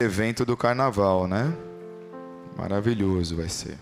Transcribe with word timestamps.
evento 0.00 0.46
do 0.46 0.56
carnaval, 0.56 1.26
né? 1.26 1.52
Maravilhoso 2.56 3.36
vai 3.36 3.50
ser. 3.50 3.78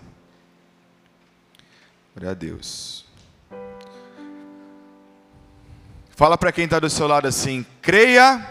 Glória 2.13 2.31
a 2.31 2.33
Deus. 2.33 3.05
Fala 6.09 6.37
para 6.37 6.51
quem 6.51 6.65
está 6.65 6.77
do 6.77 6.89
seu 6.89 7.07
lado 7.07 7.27
assim, 7.27 7.65
creia. 7.81 8.45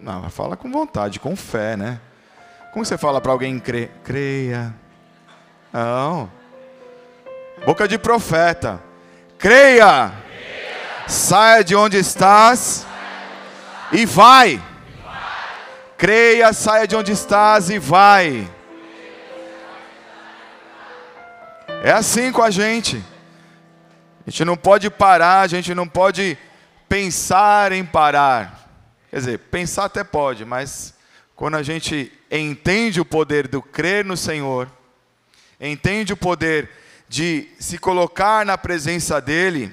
Não, 0.00 0.30
fala 0.30 0.56
com 0.56 0.72
vontade, 0.72 1.20
com 1.20 1.36
fé, 1.36 1.76
né? 1.76 2.00
Como 2.72 2.84
você 2.84 2.96
fala 2.96 3.20
para 3.20 3.32
alguém 3.32 3.58
cre... 3.60 3.90
creia? 4.02 4.74
Não. 5.70 6.30
Boca 7.66 7.86
de 7.86 7.98
profeta. 7.98 8.82
Creia. 9.38 10.12
creia. 10.26 11.08
Saia 11.08 11.62
de 11.62 11.76
onde 11.76 11.98
estás 11.98 12.86
e 13.92 14.06
vai. 14.06 14.62
Creia, 15.96 16.52
saia 16.52 16.86
de 16.86 16.96
onde 16.96 17.12
estás 17.12 17.70
e 17.70 17.78
vai. 17.78 18.50
É 21.84 21.92
assim 21.92 22.32
com 22.32 22.42
a 22.42 22.50
gente. 22.50 23.02
A 24.26 24.30
gente 24.30 24.44
não 24.44 24.56
pode 24.56 24.90
parar, 24.90 25.42
a 25.42 25.46
gente 25.46 25.74
não 25.74 25.86
pode 25.86 26.36
pensar 26.88 27.72
em 27.72 27.84
parar. 27.84 28.68
Quer 29.10 29.18
dizer, 29.18 29.38
pensar 29.38 29.84
até 29.84 30.02
pode, 30.02 30.44
mas 30.44 30.94
quando 31.36 31.56
a 31.56 31.62
gente 31.62 32.12
entende 32.30 33.00
o 33.00 33.04
poder 33.04 33.46
do 33.46 33.62
crer 33.62 34.04
no 34.04 34.16
Senhor, 34.16 34.68
entende 35.60 36.12
o 36.12 36.16
poder 36.16 36.70
de 37.08 37.48
se 37.60 37.78
colocar 37.78 38.44
na 38.44 38.58
presença 38.58 39.20
dEle, 39.20 39.72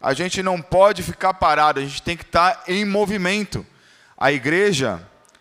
a 0.00 0.12
gente 0.14 0.42
não 0.42 0.60
pode 0.60 1.02
ficar 1.02 1.34
parado, 1.34 1.80
a 1.80 1.82
gente 1.82 2.02
tem 2.02 2.16
que 2.16 2.22
estar 2.22 2.62
em 2.68 2.84
movimento. 2.84 3.66
A 4.16 4.30
igreja, 4.30 5.00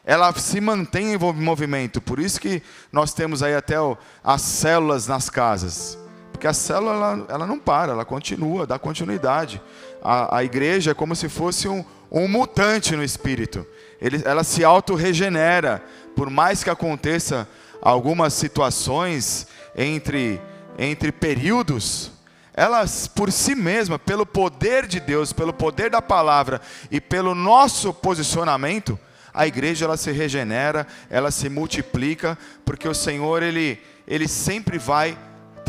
ela 0.09 0.34
se 0.34 0.59
mantém 0.59 1.13
em 1.13 1.18
movimento. 1.20 2.02
Por 2.02 2.17
isso 2.17 2.41
que 2.41 2.63
nós 2.91 3.13
temos 3.13 3.44
aí 3.44 3.54
até 3.54 3.76
as 4.23 4.42
células 4.42 5.06
nas 5.06 5.30
casas. 5.30 6.00
Porque 6.31 6.47
a 6.47 6.53
célula 6.53 6.94
ela, 6.94 7.25
ela 7.30 7.45
não 7.45 7.59
para, 7.59 7.92
ela 7.92 8.03
continua, 8.03 8.66
dá 8.66 8.80
continuidade. 8.80 9.61
A, 10.02 10.38
a 10.38 10.44
igreja 10.44 10.89
é 10.89 10.94
como 10.95 11.16
se 11.16 11.30
fosse 11.30 11.67
um, 11.67 11.86
um 12.11 12.28
mutante 12.28 12.95
no 12.95 13.03
espírito. 13.03 13.64
Ele, 14.02 14.20
ela 14.25 14.44
se 14.44 14.64
auto-regenera. 14.64 15.83
Por 16.16 16.28
mais 16.31 16.64
que 16.64 16.72
aconteça 16.72 17.48
algumas 17.80 18.33
situações 18.33 19.45
entre, 19.76 20.42
entre 20.80 21.11
períodos, 21.11 22.11
ela 22.55 22.83
por 23.14 23.31
si 23.31 23.53
mesma, 23.53 24.00
pelo 24.00 24.26
poder 24.26 24.88
de 24.88 25.00
Deus, 25.00 25.31
pelo 25.31 25.53
poder 25.53 25.92
da 25.92 26.02
palavra 26.02 26.59
e 26.89 27.00
pelo 27.00 27.36
nosso 27.36 27.94
posicionamento, 27.94 28.98
a 29.33 29.47
igreja 29.47 29.85
ela 29.85 29.97
se 29.97 30.11
regenera, 30.11 30.85
ela 31.09 31.31
se 31.31 31.49
multiplica, 31.49 32.38
porque 32.66 32.88
o 32.88 32.94
Senhor 32.94 33.44
ele, 33.44 33.80
ele 34.08 34.27
sempre 34.27 34.77
vai 34.77 35.17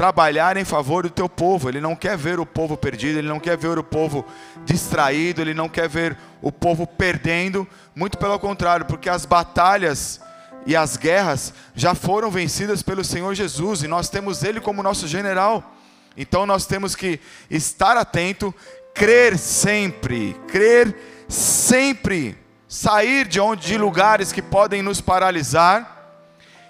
trabalhar 0.01 0.57
em 0.57 0.65
favor 0.65 1.03
do 1.03 1.11
teu 1.11 1.29
povo. 1.29 1.69
Ele 1.69 1.81
não 1.81 1.95
quer 1.95 2.17
ver 2.17 2.41
o 2.41 2.47
povo 2.47 2.75
perdido, 2.77 3.19
ele 3.19 3.29
não 3.29 3.39
quer 3.39 3.57
ver 3.59 3.79
o 3.79 3.85
povo 3.85 4.25
distraído, 4.65 5.43
ele 5.43 5.53
não 5.53 5.69
quer 5.69 5.89
ver 5.89 6.17
o 6.41 6.51
povo 6.51 6.87
perdendo, 6.87 7.69
muito 7.95 8.17
pelo 8.17 8.39
contrário, 8.39 8.87
porque 8.87 9.11
as 9.11 9.27
batalhas 9.27 10.19
e 10.65 10.75
as 10.75 10.97
guerras 10.97 11.53
já 11.75 11.95
foram 11.95 12.31
vencidas 12.31 12.83
pelo 12.83 13.05
Senhor 13.05 13.35
Jesus 13.35 13.83
e 13.83 13.89
nós 13.89 14.09
temos 14.09 14.43
ele 14.43 14.59
como 14.59 14.83
nosso 14.83 15.07
general. 15.07 15.77
Então 16.17 16.47
nós 16.47 16.65
temos 16.65 16.95
que 16.95 17.21
estar 17.51 17.97
atento, 17.97 18.55
crer 18.95 19.39
sempre, 19.39 20.35
crer 20.49 20.97
sempre 21.29 22.40
sair 22.71 23.27
de 23.27 23.41
onde 23.41 23.67
de 23.67 23.77
lugares 23.77 24.31
que 24.31 24.41
podem 24.41 24.81
nos 24.81 25.01
paralisar 25.01 26.23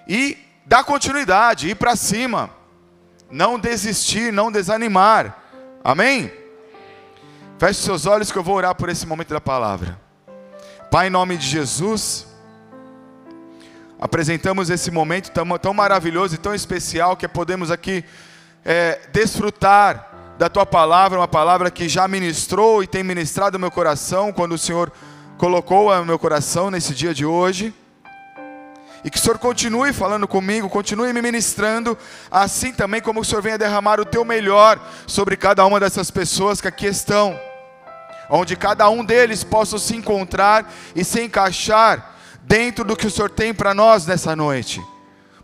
e 0.08 0.38
dar 0.64 0.82
continuidade, 0.82 1.68
ir 1.68 1.74
para 1.74 1.94
cima. 1.94 2.48
Não 3.30 3.58
desistir, 3.58 4.32
não 4.32 4.50
desanimar. 4.50 5.36
Amém? 5.84 6.32
Feche 7.58 7.82
seus 7.82 8.06
olhos 8.06 8.32
que 8.32 8.38
eu 8.38 8.42
vou 8.42 8.56
orar 8.56 8.74
por 8.74 8.88
esse 8.88 9.06
momento 9.06 9.34
da 9.34 9.42
palavra. 9.42 10.00
Pai, 10.90 11.08
em 11.08 11.10
nome 11.10 11.36
de 11.36 11.46
Jesus, 11.46 12.26
apresentamos 14.00 14.70
esse 14.70 14.90
momento 14.90 15.30
tão, 15.30 15.46
tão 15.58 15.74
maravilhoso 15.74 16.34
e 16.34 16.38
tão 16.38 16.54
especial 16.54 17.14
que 17.14 17.28
podemos 17.28 17.70
aqui 17.70 18.02
é, 18.64 18.98
desfrutar 19.12 20.34
da 20.38 20.48
tua 20.48 20.64
palavra, 20.64 21.18
uma 21.18 21.28
palavra 21.28 21.70
que 21.70 21.90
já 21.90 22.08
ministrou 22.08 22.82
e 22.82 22.86
tem 22.86 23.04
ministrado 23.04 23.58
meu 23.58 23.70
coração 23.70 24.32
quando 24.32 24.52
o 24.52 24.58
Senhor 24.58 24.90
colocou 25.40 25.96
no 25.96 26.04
meu 26.04 26.18
coração 26.18 26.70
nesse 26.70 26.92
dia 26.92 27.14
de 27.14 27.24
hoje. 27.24 27.72
E 29.02 29.08
que 29.08 29.16
o 29.16 29.20
Senhor 29.20 29.38
continue 29.38 29.90
falando 29.90 30.28
comigo, 30.28 30.68
continue 30.68 31.14
me 31.14 31.22
ministrando, 31.22 31.96
assim 32.30 32.74
também 32.74 33.00
como 33.00 33.20
o 33.20 33.24
Senhor 33.24 33.40
venha 33.40 33.56
derramar 33.56 33.98
o 33.98 34.04
teu 34.04 34.22
melhor 34.22 34.78
sobre 35.06 35.38
cada 35.38 35.64
uma 35.64 35.80
dessas 35.80 36.10
pessoas 36.10 36.60
que 36.60 36.68
aqui 36.68 36.84
estão, 36.84 37.40
onde 38.28 38.54
cada 38.54 38.86
um 38.90 39.02
deles 39.02 39.42
possa 39.42 39.78
se 39.78 39.96
encontrar 39.96 40.70
e 40.94 41.02
se 41.02 41.22
encaixar 41.22 42.16
dentro 42.42 42.84
do 42.84 42.94
que 42.94 43.06
o 43.06 43.10
Senhor 43.10 43.30
tem 43.30 43.54
para 43.54 43.72
nós 43.72 44.04
nessa 44.04 44.36
noite. 44.36 44.78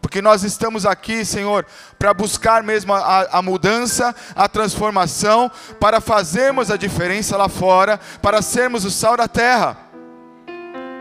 Porque 0.03 0.21
nós 0.21 0.45
estamos 0.45 0.85
aqui, 0.85 1.25
Senhor, 1.25 1.65
para 1.99 2.13
buscar 2.13 2.63
mesmo 2.63 2.93
a, 2.93 3.39
a, 3.39 3.41
mudança, 3.41 4.15
a 4.35 4.47
transformação, 4.47 5.51
para 5.81 6.03
fazermos 6.03 6.71
a 6.71 6.77
diferença 6.77 7.35
lá 7.39 7.49
fora, 7.49 7.99
para 8.21 8.43
sermos 8.43 8.85
o 8.85 8.91
sal 8.91 9.17
da 9.17 9.27
terra 9.27 9.86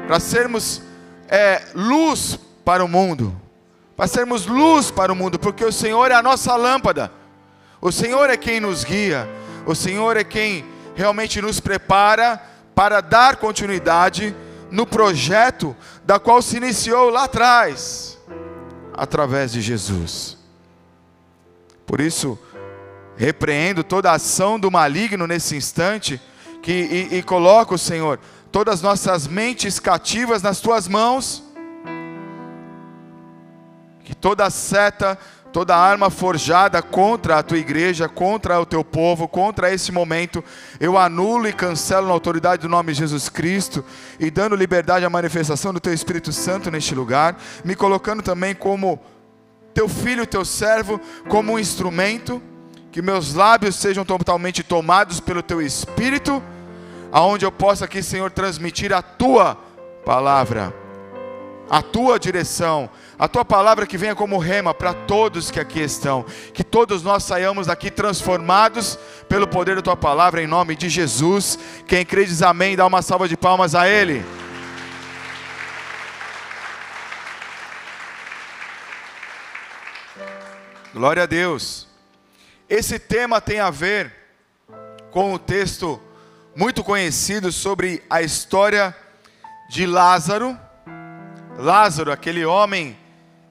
para 0.08 0.20
sermos 0.20 0.82
é, 1.28 1.64
luz 1.74 2.40
para 2.64 2.84
o 2.84 2.88
mundo, 2.88 3.36
para 3.96 4.08
sermos 4.08 4.46
luz 4.46 4.92
para 4.92 5.12
o 5.12 5.16
mundo, 5.16 5.40
porque 5.40 5.66
o 5.66 5.72
Senhor 5.72 6.12
é 6.12 6.14
a 6.14 6.24
nossa 6.24 6.56
lâmpada, 6.56 7.12
o 7.82 7.92
Senhor 7.92 8.30
é 8.30 8.38
quem 8.38 8.60
nos 8.60 8.84
guia, 8.84 9.28
o 9.66 9.74
Senhor 9.74 10.18
é 10.18 10.24
quem 10.24 10.66
realmente 10.96 11.42
nos 11.42 11.60
prepara 11.60 12.42
para 12.74 13.02
dar 13.02 13.38
continuidade 13.38 14.36
no 14.72 14.86
projeto 14.86 15.76
da 16.04 16.20
qual 16.20 16.42
se 16.42 16.58
iniciou 16.58 17.10
lá 17.10 17.24
atrás, 17.24 18.20
através 18.94 19.52
de 19.52 19.62
Jesus. 19.62 20.38
Por 21.86 22.02
isso, 22.02 22.38
repreendo 23.16 23.84
toda 23.84 24.12
a 24.12 24.16
ação 24.16 24.60
do 24.60 24.70
maligno 24.70 25.26
nesse 25.28 25.56
instante, 25.56 26.20
que, 26.62 26.72
e, 26.72 27.18
e 27.18 27.24
coloco, 27.24 27.78
Senhor, 27.78 28.20
todas 28.56 28.76
as 28.76 28.82
nossas 28.82 29.28
mentes 29.28 29.82
cativas 29.82 30.42
nas 30.42 30.62
tuas 30.62 30.88
mãos. 30.88 31.44
Que 34.02 34.16
toda 34.16 34.50
seta, 34.50 35.20
toda 35.52 35.76
arma 35.76 36.10
forjada 36.10 36.82
contra 36.82 37.38
a 37.38 37.44
tua 37.44 37.58
igreja, 37.58 38.08
contra 38.08 38.58
o 38.58 38.66
teu 38.66 38.82
povo, 38.82 39.28
contra 39.28 39.74
esse 39.74 39.92
momento, 39.92 40.42
eu 40.80 40.98
anulo 40.98 41.50
e 41.50 41.52
cancelo 41.52 42.08
na 42.08 42.14
autoridade 42.14 42.62
do 42.62 42.70
nome 42.70 42.94
de 42.94 43.00
Jesus 43.00 43.28
Cristo 43.28 43.84
e 44.22 44.32
dando 44.32 44.56
liberdade 44.56 45.04
à 45.04 45.10
manifestação 45.10 45.74
do 45.74 45.82
teu 45.82 45.94
Espírito 45.94 46.32
Santo 46.32 46.72
neste 46.72 46.96
lugar, 46.96 47.36
me 47.66 47.76
colocando 47.76 48.24
também 48.24 48.56
como 48.56 49.02
teu 49.74 49.90
filho, 49.90 50.26
teu 50.26 50.46
servo, 50.46 50.98
como 51.28 51.52
um 51.52 51.60
instrumento, 51.60 52.42
que 52.90 53.02
meus 53.02 53.34
lábios 53.34 53.76
sejam 53.76 54.06
totalmente 54.06 54.64
tomados 54.64 55.20
pelo 55.20 55.44
teu 55.44 55.62
Espírito 55.62 56.42
aonde 57.16 57.46
eu 57.46 57.52
possa 57.52 57.86
aqui, 57.86 58.04
Senhor, 58.04 58.30
transmitir 58.30 58.92
a 58.92 59.02
tua 59.02 59.58
palavra, 60.04 60.76
a 61.70 61.82
tua 61.82 62.20
direção, 62.20 62.90
a 63.18 63.26
tua 63.26 63.46
palavra 63.46 63.88
que 63.88 63.98
venha 63.98 64.14
como 64.14 64.38
rema 64.38 64.74
para 64.74 64.94
todos 64.94 65.50
que 65.50 65.58
aqui 65.58 65.80
estão, 65.80 66.26
que 66.54 66.62
todos 66.62 67.04
nós 67.04 67.24
saiamos 67.24 67.68
daqui 67.68 67.90
transformados 67.90 69.00
pelo 69.30 69.48
poder 69.48 69.78
da 69.78 69.82
tua 69.82 69.96
palavra, 69.96 70.44
em 70.44 70.46
nome 70.46 70.76
de 70.76 70.90
Jesus. 70.90 71.58
Quem 71.88 72.06
crê 72.06 72.26
diz 72.26 72.42
amém, 72.42 72.76
dá 72.76 72.86
uma 72.86 73.02
salva 73.02 73.30
de 73.30 73.38
palmas 73.38 73.76
a 73.76 73.88
Ele. 73.88 74.22
Glória 80.94 81.24
a 81.24 81.26
Deus. 81.26 81.88
Esse 82.70 83.00
tema 83.00 83.40
tem 83.40 83.62
a 83.62 83.70
ver 83.70 84.14
com 85.12 85.34
o 85.34 85.40
texto 85.40 85.98
muito 86.56 86.86
conhecido 86.86 87.52
sobre 87.52 88.02
a 88.10 88.22
história 88.22 88.96
de 89.70 89.86
Lázaro. 89.86 90.58
Lázaro, 91.58 92.14
aquele 92.14 92.46
homem 92.46 92.98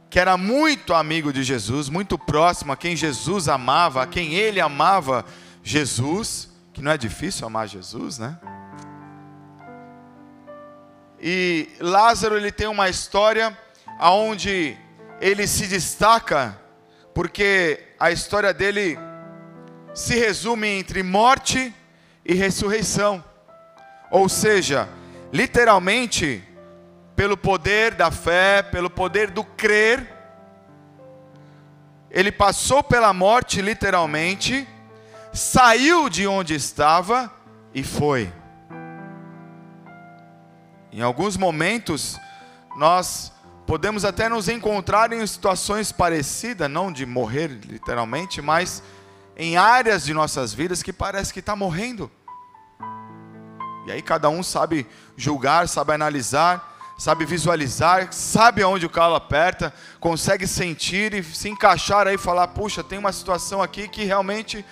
que 0.09 0.19
era 0.19 0.39
muito 0.39 0.95
amigo 0.95 1.31
de 1.31 1.43
Jesus, 1.43 1.91
muito 1.91 2.19
próximo 2.19 2.73
a 2.73 2.77
quem 2.77 2.97
Jesus 2.97 3.47
amava, 3.47 4.03
a 4.03 4.07
quem 4.07 4.33
ele 4.35 4.59
amava 4.59 5.23
Jesus, 5.63 6.49
que 6.73 6.81
não 6.81 6.93
é 6.93 6.97
difícil 6.97 7.47
amar 7.47 7.69
Jesus, 7.69 8.19
né? 8.19 8.39
E 11.21 11.69
Lázaro 11.81 12.37
ele 12.37 12.51
tem 12.51 12.69
uma 12.69 12.89
história 12.89 13.57
aonde 13.99 14.79
ele 15.21 15.47
se 15.47 15.67
destaca 15.67 16.59
porque 17.13 17.81
a 18.01 18.11
história 18.11 18.53
dele 18.53 18.99
se 19.95 20.19
resume 20.19 20.69
entre 20.69 21.03
morte 21.03 21.75
e 22.25 22.35
ressurreição. 22.35 23.23
Ou 24.11 24.29
seja, 24.29 24.89
literalmente, 25.33 26.43
pelo 27.15 27.37
poder 27.37 27.95
da 27.95 28.11
fé, 28.11 28.63
pelo 28.63 28.89
poder 28.89 29.31
do 29.31 29.45
crer, 29.45 30.13
ele 32.11 32.31
passou 32.31 32.83
pela 32.83 33.13
morte 33.13 33.61
literalmente, 33.61 34.69
saiu 35.33 36.09
de 36.09 36.27
onde 36.27 36.55
estava 36.55 37.33
e 37.75 37.83
foi. 37.83 38.33
Em 40.93 41.03
alguns 41.03 41.37
momentos, 41.37 42.17
nós 42.77 43.33
podemos 43.67 44.05
até 44.05 44.29
nos 44.29 44.49
encontrar 44.49 45.13
em 45.13 45.27
situações 45.27 45.91
parecidas, 45.91 46.71
não 46.71 46.93
de 46.93 47.05
morrer 47.05 47.49
literalmente, 47.49 48.41
mas 48.41 48.81
em 49.37 49.57
áreas 49.57 50.05
de 50.05 50.15
nossas 50.15 50.53
vidas 50.53 50.83
que 50.83 50.93
parece 50.93 51.33
que 51.33 51.41
está 51.41 51.57
morrendo. 51.57 52.11
E 53.87 53.93
aí 53.93 54.01
cada 54.01 54.29
um 54.29 54.43
sabe 54.43 54.87
julgar, 55.17 55.69
sabe 55.69 55.93
analisar, 55.93 56.75
sabe 56.97 57.25
visualizar, 57.25 58.13
sabe 58.13 58.63
aonde 58.63 58.87
o 58.87 58.91
calo 58.91 59.15
aperta, 59.15 59.75
consegue 60.01 60.47
sentir 60.47 61.13
e 61.13 61.23
se 61.23 61.49
encaixar 61.49 62.07
aí 62.07 62.15
e 62.15 62.19
falar: 62.19 62.49
puxa, 62.49 62.83
tem 62.83 62.99
uma 62.99 63.13
situação 63.13 63.63
aqui 63.63 63.89
que 63.89 64.05
realmente 64.05 64.65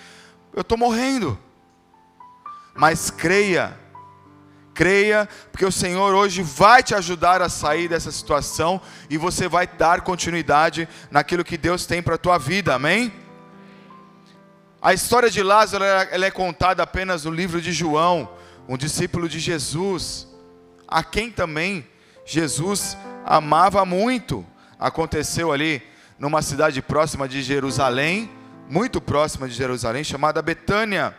eu 0.53 0.61
estou 0.61 0.77
morrendo. 0.77 1.37
Mas 2.75 3.11
creia, 3.11 3.77
creia, 4.73 5.29
porque 5.51 5.65
o 5.65 5.71
Senhor 5.71 6.15
hoje 6.15 6.41
vai 6.41 6.81
te 6.81 6.95
ajudar 6.95 7.39
a 7.39 7.49
sair 7.49 7.87
dessa 7.87 8.11
situação 8.11 8.81
e 9.11 9.17
você 9.17 9.47
vai 9.47 9.67
dar 9.67 10.01
continuidade 10.01 10.89
naquilo 11.11 11.43
que 11.43 11.55
Deus 11.55 11.85
tem 11.85 12.01
para 12.01 12.15
a 12.15 12.17
tua 12.17 12.39
vida, 12.39 12.73
amém? 12.73 13.13
A 14.83 14.93
história 14.93 15.29
de 15.29 15.41
Lázaro 15.41 15.85
ela 15.85 16.25
é 16.25 16.29
contada 16.29 16.83
apenas 16.83 17.23
no 17.23 17.31
livro 17.31 17.61
de 17.61 17.71
João, 17.71 18.29
um 18.67 18.75
discípulo 18.75 19.29
de 19.29 19.39
Jesus, 19.39 20.27
a 20.85 21.01
quem 21.01 21.31
também 21.31 21.87
Jesus 22.25 22.97
amava 23.25 23.85
muito. 23.85 24.45
Aconteceu 24.77 25.53
ali 25.53 25.81
numa 26.19 26.41
cidade 26.41 26.81
próxima 26.81 27.29
de 27.29 27.41
Jerusalém, 27.41 28.29
muito 28.69 28.99
próxima 28.99 29.47
de 29.47 29.53
Jerusalém, 29.53 30.03
chamada 30.03 30.41
Betânia 30.41 31.15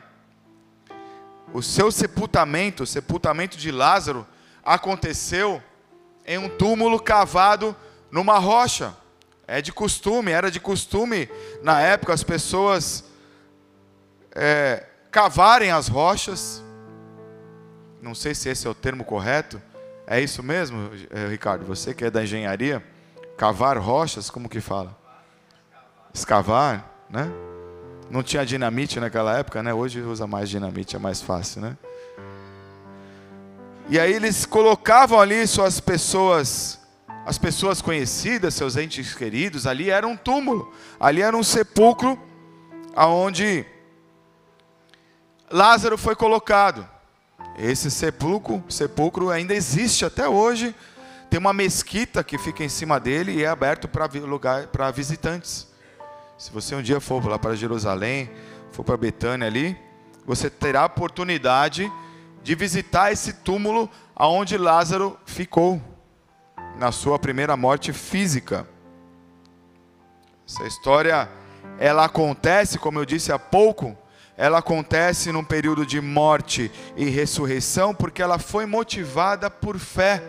o 1.55 1.62
seu 1.62 1.90
sepultamento, 1.90 2.82
o 2.82 2.87
sepultamento 2.87 3.56
de 3.56 3.70
Lázaro, 3.70 4.26
aconteceu 4.62 5.62
em 6.26 6.37
um 6.37 6.50
túmulo 6.50 7.00
cavado 7.00 7.75
numa 8.11 8.38
rocha. 8.38 8.94
É 9.46 9.62
de 9.62 9.72
costume, 9.72 10.32
era 10.32 10.50
de 10.50 10.61
costume 10.61 11.31
na 11.62 11.81
época 11.81 12.12
as 12.12 12.22
pessoas 12.22 13.05
é, 14.35 14.85
cavarem 15.11 15.71
as 15.71 15.89
rochas. 15.89 16.63
Não 18.03 18.15
sei 18.15 18.35
se 18.35 18.49
esse 18.49 18.67
é 18.67 18.71
o 18.71 18.75
termo 18.75 19.05
correto. 19.05 19.63
É 20.07 20.21
isso 20.21 20.43
mesmo, 20.43 20.91
é, 21.11 21.29
Ricardo? 21.29 21.65
Você 21.65 21.95
que 21.95 22.05
é 22.05 22.11
da 22.11 22.23
engenharia, 22.23 22.85
cavar 23.39 23.79
rochas, 23.79 24.29
como 24.29 24.49
que 24.49 24.61
fala? 24.61 24.97
Escavar, 26.13 26.91
né? 27.09 27.31
Não 28.11 28.23
tinha 28.23 28.45
dinamite 28.45 29.01
naquela 29.01 29.39
época, 29.39 29.63
né? 29.63 29.73
Hoje 29.73 30.01
usa 30.03 30.27
mais 30.27 30.51
dinamite, 30.51 30.95
é 30.95 30.99
mais 30.99 31.23
fácil, 31.23 31.63
né? 31.63 31.77
E 33.89 33.99
aí 33.99 34.13
eles 34.13 34.45
colocavam 34.45 35.21
ali 35.21 35.47
suas 35.47 35.81
pessoas, 35.81 36.81
as 37.27 37.39
pessoas 37.39 37.81
conhecidas, 37.81 38.55
seus 38.55 38.77
entes 38.77 39.15
queridos, 39.15 39.67
ali 39.67 39.91
era 39.91 40.07
um 40.07 40.17
túmulo, 40.17 40.73
ali 41.01 41.23
era 41.23 41.37
um 41.37 41.43
sepulcro 41.43 42.19
aonde 42.95 43.67
Lázaro 45.55 45.97
foi 45.97 46.17
colocado. 46.17 46.85
Esse 47.56 47.89
sepulcro, 47.89 48.65
sepulcro 48.69 49.31
ainda 49.31 49.55
existe 49.55 50.05
até 50.05 50.29
hoje. 50.29 50.75
Tem 51.31 51.39
uma 51.39 51.53
mesquita 51.53 52.25
que 52.25 52.37
fica 52.37 52.65
em 52.65 52.69
cima 52.69 52.99
dele 52.99 53.31
e 53.31 53.45
é 53.45 53.47
aberto 53.47 53.87
para 53.87 54.06
lugar 54.06 54.67
para 54.67 54.91
visitantes. 54.91 55.69
Se 56.37 56.51
você 56.51 56.75
um 56.75 56.83
dia 56.83 56.99
for 56.99 57.25
lá 57.25 57.39
para 57.39 57.55
Jerusalém, 57.55 58.29
for 58.73 58.83
para 58.83 58.97
Betânia 58.97 59.47
ali, 59.47 59.79
você 60.27 60.51
terá 60.51 60.81
a 60.81 60.87
oportunidade 60.87 61.89
de 62.43 62.55
visitar 62.57 63.12
esse 63.12 63.35
túmulo 63.35 63.89
aonde 64.17 64.59
Lázaro 64.59 65.17
ficou 65.25 65.81
na 66.77 66.91
sua 66.91 67.17
primeira 67.17 67.57
morte 67.57 67.93
física. 67.93 68.67
Essa 70.49 70.67
história 70.67 71.29
ela 71.79 72.07
acontece, 72.07 72.77
como 72.77 72.99
eu 72.99 73.05
disse 73.05 73.31
há 73.31 73.39
pouco, 73.39 73.97
ela 74.37 74.59
acontece 74.59 75.31
num 75.31 75.45
período 75.45 75.87
de 75.87 76.01
morte 76.01 76.71
e 76.97 77.05
ressurreição 77.09 77.95
porque 77.95 78.21
ela 78.21 78.39
foi 78.39 78.67
motivada 78.67 79.49
por 79.49 79.79
fé. 79.79 80.23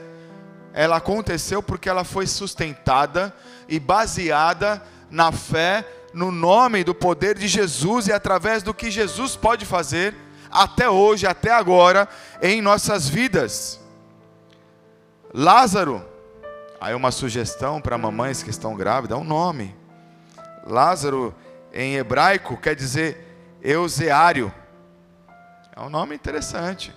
Ela 0.74 0.98
aconteceu 0.98 1.64
porque 1.64 1.90
ela 1.90 2.04
foi 2.04 2.28
sustentada 2.28 3.34
e 3.68 3.80
baseada 3.80 4.82
na 5.10 5.32
fé, 5.32 5.88
no 6.14 6.32
nome 6.32 6.84
do 6.84 6.94
poder 6.94 7.38
de 7.38 7.48
Jesus 7.48 8.08
e 8.08 8.14
através 8.14 8.62
do 8.62 8.74
que 8.74 8.92
Jesus 8.92 9.36
pode 9.36 9.66
fazer 9.66 10.14
até 10.52 10.90
hoje, 10.90 11.26
até 11.26 11.52
agora, 11.52 12.08
em 12.42 12.62
nossas 12.62 13.10
vidas. 13.10 13.80
Lázaro, 15.34 16.06
aí 16.80 16.94
uma 16.94 17.12
sugestão 17.12 17.82
para 17.82 17.98
mamães 17.98 18.44
que 18.44 18.50
estão 18.50 18.76
grávidas, 18.76 19.18
é 19.18 19.20
um 19.20 19.26
nome. 19.26 19.76
Lázaro, 20.66 21.34
em 21.74 21.96
hebraico, 21.96 22.56
quer 22.56 22.76
dizer 22.76 23.25
euseário. 23.66 24.54
É 25.76 25.82
um 25.82 25.90
nome 25.90 26.14
interessante. 26.16 26.94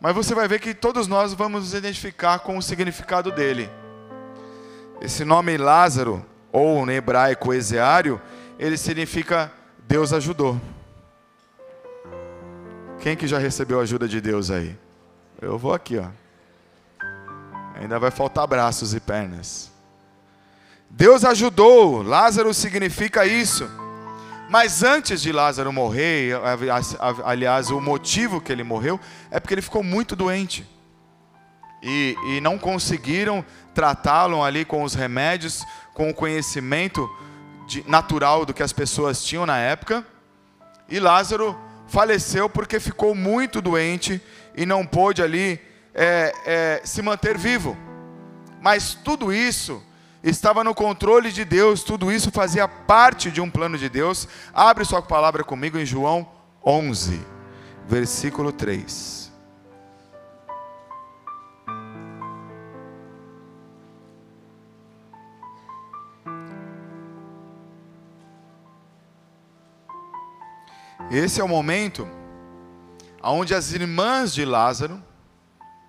Mas 0.00 0.14
você 0.14 0.34
vai 0.34 0.46
ver 0.46 0.60
que 0.60 0.74
todos 0.74 1.08
nós 1.08 1.32
vamos 1.32 1.62
nos 1.62 1.74
identificar 1.74 2.40
com 2.40 2.58
o 2.58 2.62
significado 2.62 3.32
dele. 3.32 3.70
Esse 5.00 5.24
nome 5.24 5.56
Lázaro 5.56 6.24
ou 6.52 6.84
no 6.84 6.92
hebraico 6.92 7.52
exeário, 7.52 8.20
ele 8.58 8.76
significa 8.76 9.50
Deus 9.88 10.12
ajudou. 10.12 10.60
Quem 13.00 13.16
que 13.16 13.26
já 13.26 13.38
recebeu 13.38 13.80
a 13.80 13.82
ajuda 13.82 14.06
de 14.06 14.20
Deus 14.20 14.50
aí? 14.50 14.78
Eu 15.40 15.58
vou 15.58 15.74
aqui, 15.74 15.98
ó. 15.98 16.06
Ainda 17.74 17.98
vai 17.98 18.10
faltar 18.10 18.46
braços 18.46 18.94
e 18.94 19.00
pernas. 19.00 19.70
Deus 20.88 21.24
ajudou. 21.24 22.02
Lázaro 22.02 22.54
significa 22.54 23.26
isso. 23.26 23.68
Mas 24.48 24.82
antes 24.82 25.22
de 25.22 25.32
Lázaro 25.32 25.72
morrer, 25.72 26.34
aliás, 27.24 27.70
o 27.70 27.80
motivo 27.80 28.40
que 28.40 28.52
ele 28.52 28.62
morreu 28.62 29.00
é 29.30 29.40
porque 29.40 29.54
ele 29.54 29.62
ficou 29.62 29.82
muito 29.82 30.14
doente. 30.14 30.66
E, 31.82 32.16
e 32.28 32.40
não 32.40 32.58
conseguiram 32.58 33.44
tratá-lo 33.74 34.42
ali 34.42 34.64
com 34.64 34.82
os 34.82 34.94
remédios, 34.94 35.64
com 35.92 36.10
o 36.10 36.14
conhecimento 36.14 37.10
de, 37.66 37.88
natural 37.88 38.44
do 38.44 38.54
que 38.54 38.62
as 38.62 38.72
pessoas 38.72 39.24
tinham 39.24 39.46
na 39.46 39.58
época. 39.58 40.06
E 40.88 41.00
Lázaro 41.00 41.58
faleceu 41.86 42.48
porque 42.48 42.78
ficou 42.78 43.14
muito 43.14 43.60
doente 43.60 44.20
e 44.56 44.64
não 44.64 44.86
pôde 44.86 45.22
ali 45.22 45.60
é, 45.94 46.32
é, 46.46 46.80
se 46.84 47.00
manter 47.02 47.38
vivo. 47.38 47.76
Mas 48.60 48.94
tudo 48.94 49.32
isso 49.32 49.82
estava 50.24 50.64
no 50.64 50.74
controle 50.74 51.30
de 51.30 51.44
Deus, 51.44 51.82
tudo 51.82 52.10
isso 52.10 52.30
fazia 52.30 52.66
parte 52.66 53.30
de 53.30 53.42
um 53.42 53.50
plano 53.50 53.76
de 53.76 53.90
Deus. 53.90 54.26
Abre 54.54 54.84
sua 54.84 55.02
palavra 55.02 55.44
comigo 55.44 55.78
em 55.78 55.84
João 55.84 56.26
11, 56.64 57.20
versículo 57.86 58.50
3. 58.50 59.24
Esse 71.10 71.40
é 71.40 71.44
o 71.44 71.48
momento 71.48 72.08
onde 73.22 73.54
as 73.54 73.72
irmãs 73.72 74.32
de 74.32 74.44
Lázaro, 74.44 75.02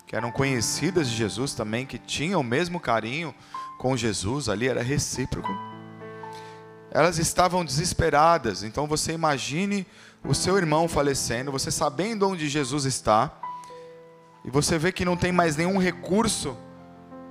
que 0.06 0.16
eram 0.16 0.30
conhecidas 0.30 1.10
de 1.10 1.16
Jesus 1.16 1.54
também, 1.54 1.86
que 1.86 1.98
tinham 1.98 2.42
o 2.42 2.44
mesmo 2.44 2.80
carinho 2.82 3.34
com 3.78 3.96
Jesus, 3.96 4.50
ali 4.50 4.68
era 4.68 4.82
recíproco. 4.82 5.52
Elas 6.92 7.18
estavam 7.18 7.66
desesperadas. 7.66 8.64
Então 8.64 8.88
você 8.88 9.12
imagine 9.12 9.86
o 10.24 10.34
seu 10.34 10.58
irmão 10.58 10.88
falecendo, 10.88 11.52
você 11.52 11.70
sabendo 11.70 12.28
onde 12.28 12.48
Jesus 12.48 12.86
está, 12.86 13.32
e 14.44 14.50
você 14.50 14.78
vê 14.78 14.92
que 14.92 15.04
não 15.04 15.18
tem 15.18 15.32
mais 15.32 15.58
nenhum 15.58 15.78
recurso 15.78 16.56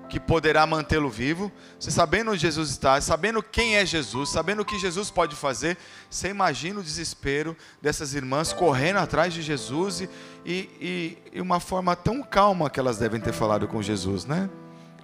que 0.09 0.21
poderá 0.21 0.67
mantê-lo 0.67 1.09
vivo. 1.09 1.51
Você 1.79 1.91
sabendo 1.91 2.33
onde 2.33 2.41
Jesus 2.41 2.71
está, 2.71 3.01
sabendo 3.01 3.43
quem 3.43 3.77
é 3.77 3.87
Jesus, 3.87 4.29
sabendo 4.31 4.63
o 4.63 4.65
que 4.65 4.79
Jesus 4.79 5.11
pode 5.11 5.35
fazer, 5.35 5.77
você 6.11 6.29
imagina 6.29 6.81
o 6.81 6.83
desespero 6.83 7.57
dessas 7.81 8.15
irmãs 8.15 8.53
correndo 8.53 8.99
atrás 8.99 9.33
de 9.33 9.43
Jesus 9.43 10.01
e, 10.01 10.09
e, 10.45 11.19
e 11.33 11.41
uma 11.41 11.61
forma 11.61 11.97
tão 11.97 12.23
calma 12.23 12.69
que 12.69 12.79
elas 12.79 12.99
devem 12.99 13.21
ter 13.21 13.33
falado 13.33 13.67
com 13.67 13.83
Jesus, 13.83 14.25
né? 14.25 14.49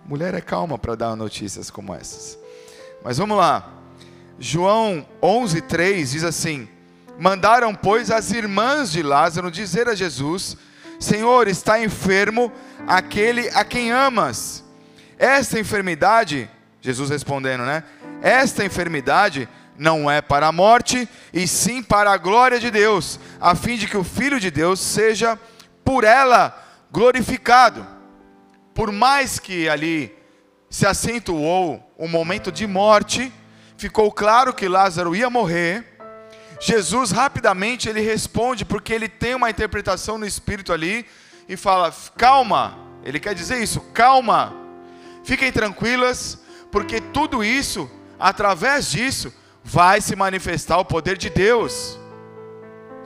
Mulher 0.04 0.34
é 0.34 0.40
calma 0.40 0.78
para 0.78 0.94
dar 0.94 1.16
notícias 1.16 1.70
como 1.70 1.94
essas. 1.94 2.38
Mas 3.04 3.18
vamos 3.18 3.36
lá. 3.36 3.72
João 4.38 5.06
11:3 5.22 6.12
diz 6.12 6.24
assim: 6.24 6.68
Mandaram, 7.18 7.74
pois, 7.74 8.10
as 8.10 8.30
irmãs 8.30 8.90
de 8.90 9.02
Lázaro 9.02 9.50
dizer 9.50 9.88
a 9.88 9.94
Jesus 9.94 10.56
Senhor, 11.00 11.48
está 11.48 11.82
enfermo 11.82 12.52
aquele 12.86 13.48
a 13.54 13.64
quem 13.64 13.90
amas. 13.90 14.62
Esta 15.18 15.58
enfermidade, 15.58 16.48
Jesus 16.82 17.08
respondendo, 17.08 17.64
né? 17.64 17.82
Esta 18.20 18.66
enfermidade 18.66 19.48
não 19.78 20.10
é 20.10 20.20
para 20.20 20.48
a 20.48 20.52
morte, 20.52 21.08
e 21.32 21.48
sim 21.48 21.82
para 21.82 22.12
a 22.12 22.18
glória 22.18 22.60
de 22.60 22.70
Deus, 22.70 23.18
a 23.40 23.54
fim 23.54 23.76
de 23.76 23.86
que 23.86 23.96
o 23.96 24.04
Filho 24.04 24.38
de 24.38 24.50
Deus 24.50 24.78
seja 24.78 25.40
por 25.82 26.04
ela 26.04 26.54
glorificado. 26.92 27.86
Por 28.80 28.90
mais 28.90 29.38
que 29.38 29.68
ali 29.68 30.10
se 30.70 30.86
acentuou 30.86 31.92
um 31.98 32.08
momento 32.08 32.50
de 32.50 32.66
morte, 32.66 33.30
ficou 33.76 34.10
claro 34.10 34.54
que 34.54 34.66
Lázaro 34.66 35.14
ia 35.14 35.28
morrer. 35.28 35.84
Jesus 36.58 37.10
rapidamente 37.10 37.90
ele 37.90 38.00
responde 38.00 38.64
porque 38.64 38.94
ele 38.94 39.06
tem 39.06 39.34
uma 39.34 39.50
interpretação 39.50 40.16
no 40.16 40.24
espírito 40.24 40.72
ali 40.72 41.04
e 41.46 41.58
fala: 41.58 41.94
"Calma". 42.16 42.78
Ele 43.04 43.20
quer 43.20 43.34
dizer 43.34 43.62
isso: 43.62 43.82
"Calma. 43.92 44.54
Fiquem 45.24 45.52
tranquilas, 45.52 46.38
porque 46.72 47.02
tudo 47.02 47.44
isso, 47.44 47.86
através 48.18 48.90
disso, 48.90 49.30
vai 49.62 50.00
se 50.00 50.16
manifestar 50.16 50.78
o 50.78 50.86
poder 50.86 51.18
de 51.18 51.28
Deus". 51.28 51.98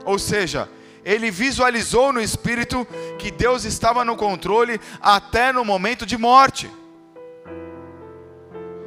Ou 0.05 0.17
seja, 0.17 0.69
ele 1.05 1.29
visualizou 1.29 2.11
no 2.11 2.19
espírito 2.19 2.85
que 3.19 3.29
Deus 3.29 3.63
estava 3.63 4.03
no 4.03 4.17
controle 4.17 4.81
até 4.99 5.53
no 5.53 5.63
momento 5.63 6.03
de 6.03 6.17
morte. 6.17 6.69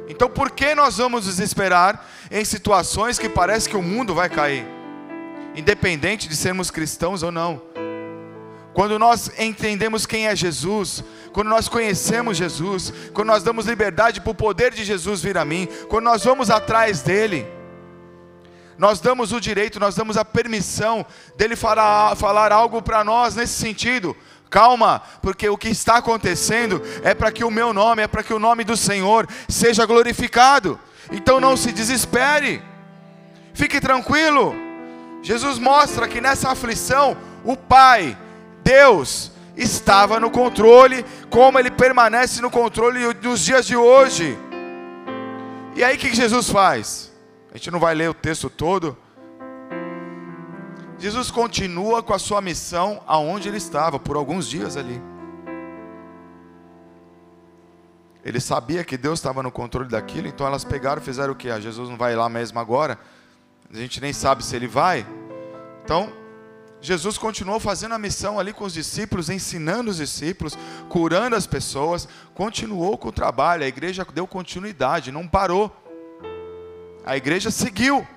Então, 0.09 0.29
por 0.29 0.51
que 0.51 0.75
nós 0.75 0.97
vamos 0.97 1.23
desesperar 1.23 2.05
em 2.29 2.43
situações 2.43 3.17
que 3.17 3.29
parece 3.29 3.69
que 3.69 3.77
o 3.77 3.81
mundo 3.81 4.13
vai 4.13 4.27
cair? 4.27 4.65
Independente 5.55 6.27
de 6.27 6.35
sermos 6.35 6.69
cristãos 6.69 7.23
ou 7.23 7.31
não. 7.31 7.61
Quando 8.73 8.99
nós 8.99 9.31
entendemos 9.39 10.05
quem 10.05 10.27
é 10.27 10.35
Jesus, 10.35 11.03
quando 11.31 11.47
nós 11.47 11.69
conhecemos 11.69 12.37
Jesus, 12.37 12.93
quando 13.13 13.27
nós 13.27 13.43
damos 13.43 13.65
liberdade 13.65 14.19
para 14.19 14.31
o 14.31 14.35
poder 14.35 14.73
de 14.73 14.83
Jesus 14.83 15.21
vir 15.21 15.37
a 15.37 15.45
mim, 15.45 15.67
quando 15.87 16.05
nós 16.05 16.23
vamos 16.23 16.49
atrás 16.49 17.01
dele, 17.01 17.45
nós 18.79 19.01
damos 19.01 19.33
o 19.33 19.41
direito, 19.41 19.77
nós 19.77 19.93
damos 19.93 20.15
a 20.15 20.23
permissão 20.23 21.05
dele 21.35 21.57
falar, 21.57 22.15
falar 22.15 22.53
algo 22.53 22.81
para 22.81 23.03
nós 23.03 23.35
nesse 23.35 23.53
sentido. 23.53 24.15
Calma, 24.49 25.03
porque 25.21 25.49
o 25.49 25.57
que 25.57 25.67
está 25.67 25.97
acontecendo 25.97 26.81
é 27.03 27.13
para 27.13 27.29
que 27.29 27.43
o 27.43 27.51
meu 27.51 27.73
nome, 27.73 28.01
é 28.01 28.07
para 28.07 28.23
que 28.23 28.33
o 28.33 28.39
nome 28.39 28.63
do 28.63 28.77
Senhor 28.77 29.27
seja 29.49 29.85
glorificado. 29.85 30.79
Então 31.11 31.41
não 31.41 31.57
se 31.57 31.73
desespere, 31.73 32.63
fique 33.53 33.81
tranquilo. 33.81 34.55
Jesus 35.21 35.59
mostra 35.59 36.07
que 36.07 36.21
nessa 36.21 36.49
aflição, 36.49 37.17
o 37.43 37.57
Pai, 37.57 38.17
Deus, 38.63 39.33
estava 39.57 40.21
no 40.21 40.31
controle, 40.31 41.05
como 41.29 41.59
Ele 41.59 41.69
permanece 41.69 42.41
no 42.41 42.49
controle 42.49 43.13
nos 43.21 43.43
dias 43.43 43.65
de 43.65 43.75
hoje. 43.75 44.39
E 45.75 45.83
aí 45.83 45.97
o 45.97 45.99
que 45.99 46.15
Jesus 46.15 46.49
faz? 46.49 47.08
A 47.51 47.57
gente 47.57 47.71
não 47.71 47.79
vai 47.79 47.95
ler 47.95 48.09
o 48.09 48.13
texto 48.13 48.49
todo, 48.49 48.97
Jesus 50.99 51.31
continua 51.31 52.03
com 52.03 52.13
a 52.13 52.19
sua 52.19 52.41
missão 52.41 53.01
aonde 53.07 53.47
ele 53.47 53.55
estava, 53.55 53.97
por 53.97 54.17
alguns 54.17 54.45
dias 54.45 54.75
ali. 54.75 55.01
Ele 58.21 58.41
sabia 58.41 58.83
que 58.83 58.97
Deus 58.97 59.17
estava 59.17 59.41
no 59.41 59.49
controle 59.49 59.87
daquilo, 59.87 60.27
então 60.27 60.45
elas 60.45 60.65
pegaram 60.65 61.01
e 61.01 61.05
fizeram 61.05 61.31
o 61.31 61.35
que? 61.35 61.49
Ah, 61.49 61.57
Jesus 61.57 61.87
não 61.89 61.95
vai 61.95 62.17
lá 62.17 62.27
mesmo 62.27 62.59
agora, 62.59 62.99
a 63.71 63.77
gente 63.77 64.01
nem 64.01 64.11
sabe 64.11 64.43
se 64.43 64.53
ele 64.57 64.67
vai. 64.67 65.07
Então, 65.85 66.11
Jesus 66.81 67.17
continuou 67.17 67.61
fazendo 67.61 67.95
a 67.95 67.97
missão 67.97 68.37
ali 68.37 68.51
com 68.51 68.65
os 68.65 68.73
discípulos, 68.73 69.29
ensinando 69.29 69.89
os 69.89 69.97
discípulos, 69.97 70.57
curando 70.89 71.37
as 71.37 71.47
pessoas, 71.47 72.09
continuou 72.33 72.97
com 72.97 73.07
o 73.07 73.13
trabalho, 73.13 73.63
a 73.63 73.67
igreja 73.67 74.05
deu 74.13 74.27
continuidade, 74.27 75.13
não 75.13 75.25
parou. 75.25 75.73
A 77.09 77.17
igreja 77.17 77.49
seguiu, 77.49 78.07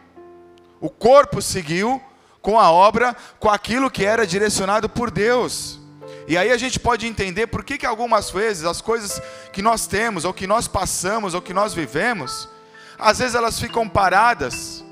o 0.79 0.91
corpo 0.91 1.41
seguiu, 1.41 1.99
com 2.43 2.61
a 2.61 2.71
obra, 2.71 3.17
com 3.41 3.49
aquilo 3.49 3.91
que 3.91 4.05
era 4.05 4.27
direcionado 4.27 4.87
por 4.87 5.11
Deus. 5.11 5.81
E 6.29 6.37
aí 6.37 6.51
a 6.51 6.59
gente 6.59 6.79
pode 6.79 7.07
entender 7.07 7.47
por 7.47 7.65
que, 7.65 7.79
que 7.79 7.87
algumas 7.87 8.31
vezes 8.31 8.67
as 8.67 8.83
coisas 8.83 9.19
que 9.51 9.63
nós 9.63 9.87
temos, 9.87 10.27
ou 10.27 10.35
que 10.35 10.47
nós 10.47 10.69
passamos, 10.69 11.33
ou 11.33 11.41
que 11.41 11.55
nós 11.55 11.73
vivemos, 11.73 12.47
às 12.99 13.19
vezes 13.19 13.35
elas 13.35 13.59
ficam 13.59 13.89
paradas. 13.89 14.85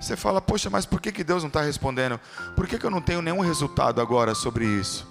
Você 0.00 0.16
fala, 0.16 0.40
poxa, 0.40 0.70
mas 0.70 0.86
por 0.86 0.98
que, 0.98 1.12
que 1.12 1.22
Deus 1.22 1.42
não 1.42 1.48
está 1.48 1.60
respondendo? 1.60 2.18
Por 2.56 2.66
que, 2.66 2.78
que 2.78 2.86
eu 2.86 2.90
não 2.90 3.02
tenho 3.02 3.20
nenhum 3.20 3.40
resultado 3.40 4.00
agora 4.00 4.34
sobre 4.34 4.64
isso? 4.64 5.06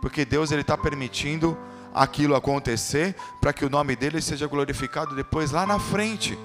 Porque 0.00 0.24
Deus 0.24 0.50
está 0.50 0.78
permitindo 0.78 1.58
aquilo 1.94 2.34
acontecer 2.34 3.14
para 3.38 3.52
que 3.52 3.66
o 3.66 3.68
nome 3.68 3.94
dele 3.94 4.22
seja 4.22 4.46
glorificado 4.46 5.14
depois 5.14 5.50
lá 5.50 5.66
na 5.66 5.78
frente. 5.78 6.38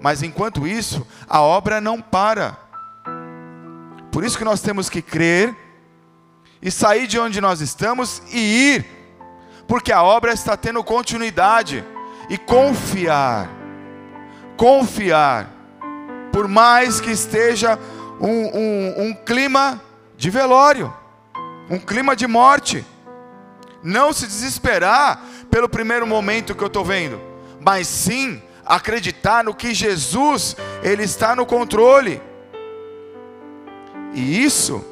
Mas 0.00 0.22
enquanto 0.22 0.66
isso, 0.66 1.06
a 1.28 1.40
obra 1.40 1.80
não 1.80 2.00
para. 2.00 2.56
Por 4.12 4.24
isso 4.24 4.38
que 4.38 4.44
nós 4.44 4.60
temos 4.60 4.88
que 4.88 5.02
crer 5.02 5.54
e 6.62 6.70
sair 6.70 7.06
de 7.06 7.18
onde 7.18 7.40
nós 7.40 7.60
estamos 7.60 8.22
e 8.32 8.74
ir, 8.74 8.86
porque 9.66 9.92
a 9.92 10.02
obra 10.02 10.32
está 10.32 10.56
tendo 10.56 10.82
continuidade 10.82 11.84
e 12.28 12.36
confiar. 12.36 13.48
Confiar, 14.56 15.50
por 16.32 16.48
mais 16.48 17.00
que 17.00 17.10
esteja 17.10 17.78
um, 18.20 18.58
um, 18.58 19.02
um 19.02 19.14
clima 19.14 19.80
de 20.16 20.30
velório, 20.30 20.92
um 21.70 21.78
clima 21.78 22.16
de 22.16 22.26
morte. 22.26 22.84
Não 23.82 24.12
se 24.12 24.26
desesperar 24.26 25.22
pelo 25.48 25.68
primeiro 25.68 26.06
momento 26.06 26.54
que 26.54 26.62
eu 26.62 26.66
estou 26.66 26.84
vendo, 26.84 27.20
mas 27.60 27.86
sim 27.86 28.42
acreditar 28.68 29.42
no 29.42 29.54
que 29.54 29.72
Jesus, 29.72 30.54
Ele 30.82 31.02
está 31.02 31.34
no 31.34 31.46
controle. 31.46 32.20
E 34.12 34.44
isso, 34.44 34.84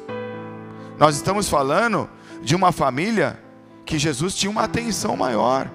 nós 0.97 1.15
estamos 1.15 1.47
falando 1.47 2.09
de 2.41 2.55
uma 2.55 2.71
família 2.71 3.39
que 3.85 3.99
Jesus 3.99 4.35
tinha 4.35 4.49
uma 4.49 4.63
atenção 4.63 5.15
maior, 5.15 5.69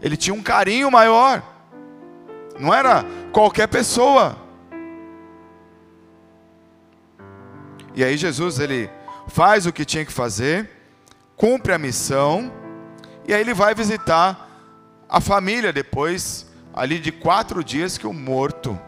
ele 0.00 0.16
tinha 0.16 0.34
um 0.34 0.42
carinho 0.42 0.90
maior, 0.90 1.42
não 2.58 2.72
era 2.72 3.04
qualquer 3.32 3.66
pessoa. 3.66 4.36
E 7.94 8.04
aí 8.04 8.16
Jesus 8.16 8.60
ele 8.60 8.90
faz 9.26 9.66
o 9.66 9.72
que 9.72 9.84
tinha 9.84 10.04
que 10.04 10.12
fazer, 10.12 10.70
cumpre 11.34 11.72
a 11.72 11.78
missão, 11.78 12.52
e 13.26 13.34
aí 13.34 13.40
ele 13.40 13.54
vai 13.54 13.74
visitar 13.74 14.48
a 15.08 15.20
família 15.20 15.72
depois 15.72 16.45
ali 16.76 16.98
de 16.98 17.10
quatro 17.10 17.64
dias 17.64 17.96
que 17.96 18.06
o 18.06 18.12
morto 18.12 18.78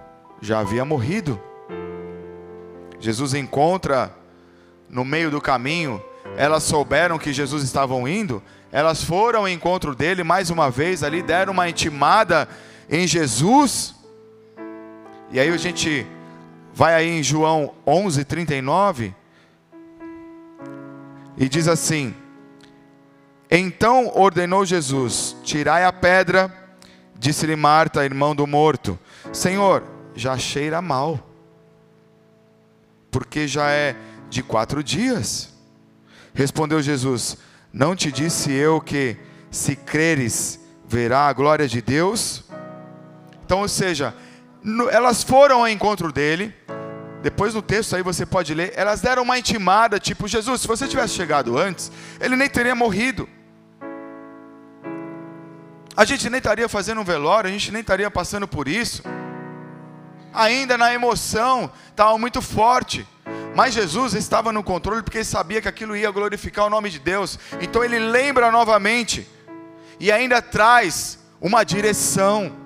já 0.42 0.61
havia 0.61 0.85
morrido. 0.85 1.40
Jesus 3.00 3.33
encontra 3.33 4.14
no 4.90 5.07
meio 5.07 5.30
do 5.30 5.40
caminho, 5.40 6.02
elas 6.37 6.64
souberam 6.64 7.18
que 7.18 7.33
Jesus 7.33 7.62
estava 7.62 7.95
indo, 8.11 8.42
elas 8.71 9.02
foram 9.02 9.40
ao 9.40 9.49
encontro 9.49 9.95
dele 9.95 10.23
mais 10.23 10.50
uma 10.50 10.71
vez 10.71 11.02
ali, 11.02 11.23
deram 11.23 11.54
uma 11.54 11.68
intimada 11.68 12.47
em 12.90 13.07
Jesus. 13.07 13.95
E 15.30 15.40
aí 15.40 15.49
a 15.49 15.57
gente 15.57 16.07
vai 16.75 16.95
aí 16.95 17.09
em 17.09 17.23
João 17.23 17.73
11:39 17.87 19.14
e 21.38 21.49
diz 21.49 21.66
assim: 21.68 22.14
Então 23.50 24.12
ordenou 24.14 24.66
Jesus: 24.66 25.35
Tirai 25.42 25.85
a 25.85 25.92
pedra. 25.92 26.58
Disse-lhe 27.18 27.56
Marta, 27.56 28.04
irmão 28.04 28.34
do 28.34 28.46
morto: 28.46 28.98
Senhor, 29.32 29.82
já 30.14 30.37
cheira 30.38 30.80
mal 30.80 31.28
porque 33.10 33.46
já 33.46 33.70
é 33.70 33.96
de 34.28 34.42
quatro 34.42 34.82
dias. 34.82 35.52
Respondeu 36.34 36.82
Jesus: 36.82 37.37
Não 37.72 37.96
te 37.96 38.12
disse 38.12 38.52
eu 38.52 38.80
que, 38.80 39.16
se 39.50 39.75
creres, 39.75 40.60
verá 40.87 41.28
a 41.28 41.32
glória 41.32 41.66
de 41.66 41.80
Deus? 41.80 42.44
Então, 43.44 43.60
ou 43.60 43.68
seja, 43.68 44.14
elas 44.90 45.22
foram 45.22 45.60
ao 45.60 45.68
encontro 45.68 46.12
dele. 46.12 46.54
Depois 47.22 47.54
no 47.54 47.62
texto 47.62 47.96
aí 47.96 48.02
você 48.02 48.25
pode 48.25 48.54
ler, 48.54 48.72
elas 48.76 49.00
deram 49.00 49.25
uma 49.25 49.37
intimada, 49.37 49.98
tipo, 49.98 50.28
Jesus, 50.28 50.60
se 50.60 50.68
você 50.68 50.87
tivesse 50.87 51.14
chegado 51.14 51.58
antes, 51.58 51.90
ele 52.20 52.37
nem 52.37 52.48
teria 52.48 52.76
morrido. 52.76 53.28
A 55.99 56.05
gente 56.05 56.31
nem 56.31 56.38
estaria 56.38 56.69
fazendo 56.69 57.00
um 57.00 57.05
velório, 57.05 57.50
a 57.50 57.52
gente 57.52 57.73
nem 57.73 57.81
estaria 57.81 58.09
passando 58.09 58.47
por 58.47 58.69
isso 58.69 59.02
ainda 60.38 60.78
na 60.78 60.95
emoção, 60.95 61.71
estava 61.90 62.17
muito 62.17 62.40
forte. 62.40 63.07
Mas 63.57 63.75
Jesus 63.75 64.14
estava 64.14 64.52
no 64.52 64.62
controle 64.62 65.02
porque 65.02 65.19
ele 65.19 65.25
sabia 65.25 65.61
que 65.61 65.67
aquilo 65.67 65.97
ia 65.97 66.11
glorificar 66.12 66.67
o 66.67 66.71
nome 66.71 66.90
de 66.90 67.00
Deus. 67.00 67.38
Então 67.61 67.83
ele 67.83 67.99
lembra 67.99 68.52
novamente 68.52 69.28
e 69.99 70.12
ainda 70.12 70.40
traz 70.40 71.19
uma 71.40 71.64
direção. 71.64 72.57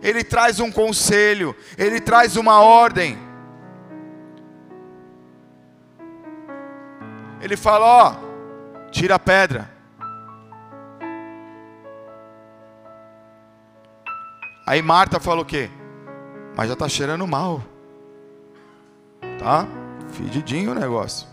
Ele 0.00 0.24
traz 0.24 0.58
um 0.58 0.70
conselho, 0.70 1.54
ele 1.76 2.00
traz 2.00 2.36
uma 2.36 2.60
ordem. 2.62 3.18
Ele 7.42 7.56
fala: 7.56 7.84
Ó, 7.84 8.90
tira 8.90 9.16
a 9.16 9.18
pedra. 9.18 9.77
Aí 14.68 14.82
Marta 14.82 15.18
falou 15.18 15.44
o 15.44 15.46
quê? 15.46 15.70
Mas 16.54 16.66
já 16.66 16.74
está 16.74 16.86
cheirando 16.86 17.26
mal. 17.26 17.64
Tá? 19.38 19.66
Fedidinho 20.10 20.72
o 20.72 20.74
negócio. 20.74 21.26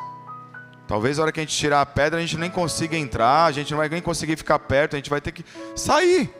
Talvez 0.87 1.19
a 1.19 1.23
hora 1.23 1.33
que 1.33 1.41
a 1.41 1.43
gente 1.43 1.53
tirar 1.53 1.81
a 1.81 1.85
pedra, 1.85 2.17
a 2.17 2.21
gente 2.21 2.37
nem 2.37 2.49
consiga 2.49 2.95
entrar, 2.95 3.43
a 3.43 3.51
gente 3.51 3.71
não 3.71 3.77
vai 3.77 3.89
nem 3.89 4.01
conseguir 4.01 4.37
ficar 4.37 4.57
perto, 4.59 4.93
a 4.93 4.97
gente 4.97 5.09
vai 5.09 5.19
ter 5.19 5.33
que 5.33 5.43
sair. 5.75 6.33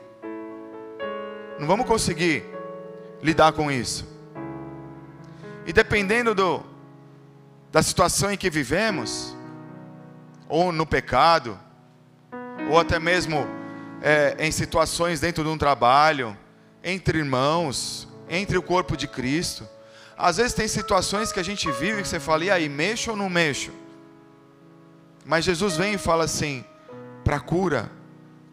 Não 1.60 1.68
vamos 1.68 1.86
conseguir 1.86 2.46
lidar 3.22 3.52
com 3.52 3.70
isso. 3.70 4.08
E 5.66 5.74
dependendo 5.74 6.34
do, 6.34 6.64
da 7.74 7.84
situação 7.84 8.32
em 8.32 8.38
que 8.38 8.50
vivemos, 8.50 9.36
ou 10.48 10.72
no 10.72 10.86
pecado, 10.86 11.60
ou 12.72 12.80
até 12.80 13.00
mesmo 13.00 13.46
é, 14.02 14.38
em 14.40 14.50
situações 14.50 15.20
dentro 15.20 15.44
de 15.44 15.50
um 15.50 15.58
trabalho, 15.58 16.38
entre 16.86 17.18
irmãos, 17.18 18.08
entre 18.30 18.56
o 18.56 18.62
corpo 18.62 18.96
de 18.96 19.08
Cristo. 19.08 19.68
Às 20.16 20.38
vezes 20.38 20.54
tem 20.54 20.68
situações 20.68 21.32
que 21.32 21.40
a 21.40 21.44
gente 21.44 21.70
vive 21.72 22.04
que 22.04 22.08
você 22.08 22.20
fala, 22.20 22.46
e 22.46 22.52
aí, 22.52 22.70
mexo 22.70 23.12
ou 23.12 23.18
não 23.18 23.28
mexo? 23.28 23.72
Mas 25.26 25.44
Jesus 25.44 25.76
vem 25.76 25.96
e 25.96 25.98
fala 25.98 26.24
assim: 26.24 26.64
para 27.24 27.40
cura, 27.40 27.92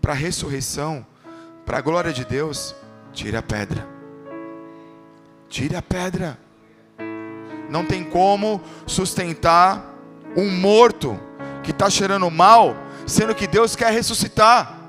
para 0.01 0.15
ressurreição, 0.15 1.07
para 1.67 1.79
a 1.79 1.83
glória 1.83 2.13
de 2.13 2.25
Deus, 2.25 2.75
tire 3.13 3.37
a 3.37 3.43
pedra. 3.43 3.87
Tire 5.49 5.77
a 5.77 5.83
pedra. 5.83 6.39
Não 7.69 7.85
tem 7.85 8.03
como 8.03 8.61
sustentar 8.87 9.95
um 10.35 10.51
morto 10.51 11.21
que 11.63 11.71
está 11.71 11.91
cheirando 11.91 12.31
mal, 12.31 12.75
sendo 13.07 13.35
que 13.35 13.47
Deus 13.47 13.77
quer 13.77 13.93
ressuscitar, 13.93 14.82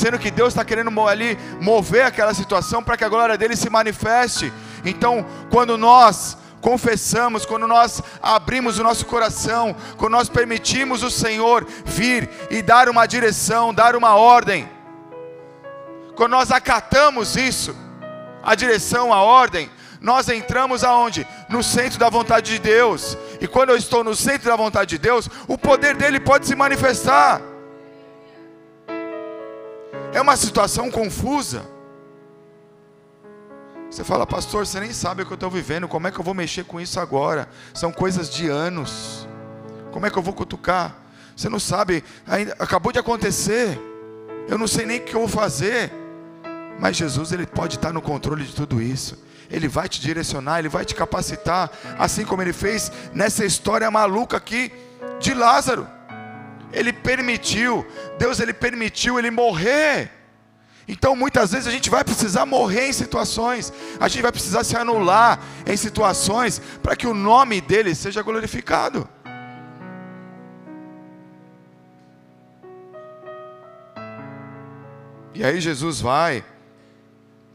sendo 0.00 0.18
que 0.18 0.30
Deus 0.30 0.48
está 0.48 0.64
querendo 0.64 0.98
ali 1.06 1.38
mover 1.60 2.06
aquela 2.06 2.32
situação 2.32 2.82
para 2.82 2.96
que 2.96 3.04
a 3.04 3.08
glória 3.08 3.36
dele 3.36 3.54
se 3.54 3.68
manifeste. 3.68 4.50
Então, 4.82 5.26
quando 5.50 5.76
nós 5.76 6.38
confessamos, 6.62 7.44
quando 7.44 7.68
nós 7.68 8.02
abrimos 8.22 8.78
o 8.78 8.82
nosso 8.82 9.04
coração, 9.04 9.76
quando 9.98 10.12
nós 10.12 10.28
permitimos 10.30 11.02
o 11.02 11.10
Senhor 11.10 11.66
vir 11.84 12.30
e 12.50 12.62
dar 12.62 12.88
uma 12.88 13.06
direção, 13.06 13.74
dar 13.74 13.94
uma 13.94 14.14
ordem, 14.16 14.66
quando 16.16 16.32
nós 16.32 16.50
acatamos 16.50 17.36
isso, 17.36 17.76
a 18.42 18.54
direção, 18.54 19.12
a 19.12 19.20
ordem, 19.20 19.70
nós 20.00 20.30
entramos 20.30 20.82
aonde? 20.82 21.26
No 21.50 21.62
centro 21.62 21.98
da 21.98 22.08
vontade 22.08 22.52
de 22.52 22.58
Deus. 22.58 23.18
E 23.38 23.46
quando 23.46 23.68
eu 23.68 23.76
estou 23.76 24.02
no 24.02 24.16
centro 24.16 24.48
da 24.48 24.56
vontade 24.56 24.90
de 24.90 24.98
Deus, 24.98 25.28
o 25.46 25.58
poder 25.58 25.94
dele 25.94 26.18
pode 26.18 26.46
se 26.46 26.54
manifestar. 26.54 27.49
É 30.12 30.20
uma 30.20 30.36
situação 30.36 30.90
confusa. 30.90 31.64
Você 33.90 34.04
fala, 34.04 34.26
pastor, 34.26 34.66
você 34.66 34.80
nem 34.80 34.92
sabe 34.92 35.22
o 35.22 35.26
que 35.26 35.32
eu 35.32 35.36
estou 35.36 35.50
vivendo, 35.50 35.88
como 35.88 36.06
é 36.06 36.10
que 36.10 36.18
eu 36.18 36.24
vou 36.24 36.34
mexer 36.34 36.64
com 36.64 36.80
isso 36.80 36.98
agora? 37.00 37.48
São 37.74 37.92
coisas 37.92 38.30
de 38.30 38.48
anos. 38.48 39.28
Como 39.92 40.06
é 40.06 40.10
que 40.10 40.16
eu 40.16 40.22
vou 40.22 40.32
cutucar? 40.32 40.96
Você 41.36 41.48
não 41.48 41.58
sabe, 41.58 42.04
ainda 42.26 42.54
acabou 42.58 42.92
de 42.92 42.98
acontecer. 42.98 43.80
Eu 44.48 44.58
não 44.58 44.66
sei 44.66 44.84
nem 44.86 44.98
o 44.98 45.04
que 45.04 45.14
eu 45.14 45.20
vou 45.20 45.28
fazer. 45.28 45.92
Mas 46.78 46.96
Jesus, 46.96 47.32
ele 47.32 47.46
pode 47.46 47.76
estar 47.76 47.92
no 47.92 48.02
controle 48.02 48.44
de 48.44 48.54
tudo 48.54 48.80
isso. 48.80 49.22
Ele 49.50 49.68
vai 49.68 49.88
te 49.88 50.00
direcionar, 50.00 50.60
ele 50.60 50.68
vai 50.68 50.84
te 50.84 50.94
capacitar, 50.94 51.70
assim 51.98 52.24
como 52.24 52.42
ele 52.42 52.52
fez 52.52 52.90
nessa 53.12 53.44
história 53.44 53.90
maluca 53.90 54.36
aqui 54.36 54.72
de 55.18 55.34
Lázaro. 55.34 55.86
Ele 56.72 56.92
permitiu, 56.92 57.86
Deus 58.18 58.40
ele 58.40 58.52
permitiu 58.52 59.18
ele 59.18 59.30
morrer 59.30 60.20
então 60.90 61.14
muitas 61.14 61.52
vezes 61.52 61.68
a 61.68 61.70
gente 61.70 61.88
vai 61.88 62.02
precisar 62.02 62.44
morrer 62.44 62.88
em 62.88 62.92
situações, 62.92 63.72
a 64.00 64.08
gente 64.08 64.22
vai 64.22 64.32
precisar 64.32 64.64
se 64.64 64.76
anular 64.76 65.38
em 65.64 65.76
situações 65.76 66.60
para 66.82 66.96
que 66.96 67.06
o 67.06 67.14
nome 67.14 67.60
dele 67.60 67.94
seja 67.94 68.22
glorificado. 68.22 69.08
E 75.32 75.44
aí 75.44 75.60
Jesus 75.60 76.00
vai, 76.00 76.44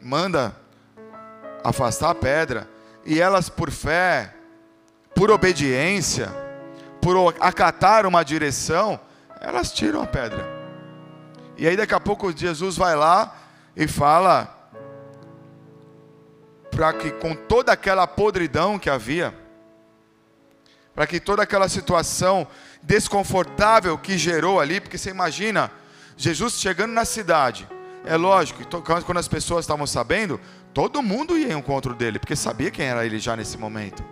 manda 0.01 0.55
afastar 1.61 2.11
a 2.11 2.15
pedra, 2.15 2.69
e 3.05 3.19
elas 3.19 3.49
por 3.49 3.69
fé, 3.69 4.33
por 5.13 5.29
obediência, 5.29 6.44
por 7.05 7.35
acatar 7.39 8.07
uma 8.07 8.25
direção, 8.25 8.99
elas 9.39 9.71
tiram 9.71 10.01
a 10.01 10.07
pedra. 10.07 10.43
E 11.55 11.67
aí 11.67 11.77
daqui 11.77 11.93
a 11.93 11.99
pouco 11.99 12.35
Jesus 12.35 12.77
vai 12.77 12.95
lá 12.95 13.31
e 13.75 13.87
fala 13.87 14.71
para 16.71 16.91
que 16.93 17.11
com 17.11 17.35
toda 17.35 17.71
aquela 17.71 18.07
podridão 18.07 18.79
que 18.79 18.89
havia, 18.89 19.35
para 20.95 21.05
que 21.05 21.19
toda 21.19 21.43
aquela 21.43 21.69
situação 21.69 22.47
desconfortável 22.81 23.99
que 23.99 24.17
gerou 24.17 24.59
ali, 24.59 24.81
porque 24.81 24.97
você 24.97 25.11
imagina 25.11 25.69
Jesus 26.17 26.53
chegando 26.53 26.93
na 26.93 27.05
cidade. 27.05 27.67
É 28.03 28.15
lógico, 28.15 28.63
quando 29.05 29.19
as 29.19 29.27
pessoas 29.27 29.65
estavam 29.65 29.85
sabendo, 29.85 30.41
todo 30.73 31.03
mundo 31.03 31.37
ia 31.37 31.53
em 31.53 31.59
encontro 31.59 31.93
dele, 31.93 32.17
porque 32.17 32.35
sabia 32.35 32.71
quem 32.71 32.87
era 32.87 33.05
ele 33.05 33.19
já 33.19 33.35
nesse 33.35 33.59
momento. 33.59 34.03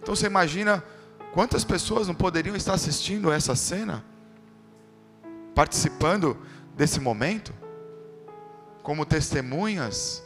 Então 0.00 0.14
você 0.14 0.26
imagina 0.26 0.80
quantas 1.34 1.64
pessoas 1.64 2.06
não 2.06 2.14
poderiam 2.14 2.54
estar 2.54 2.74
assistindo 2.74 3.32
essa 3.32 3.56
cena, 3.56 4.04
participando 5.52 6.38
desse 6.76 7.00
momento, 7.00 7.52
como 8.84 9.04
testemunhas, 9.04 10.22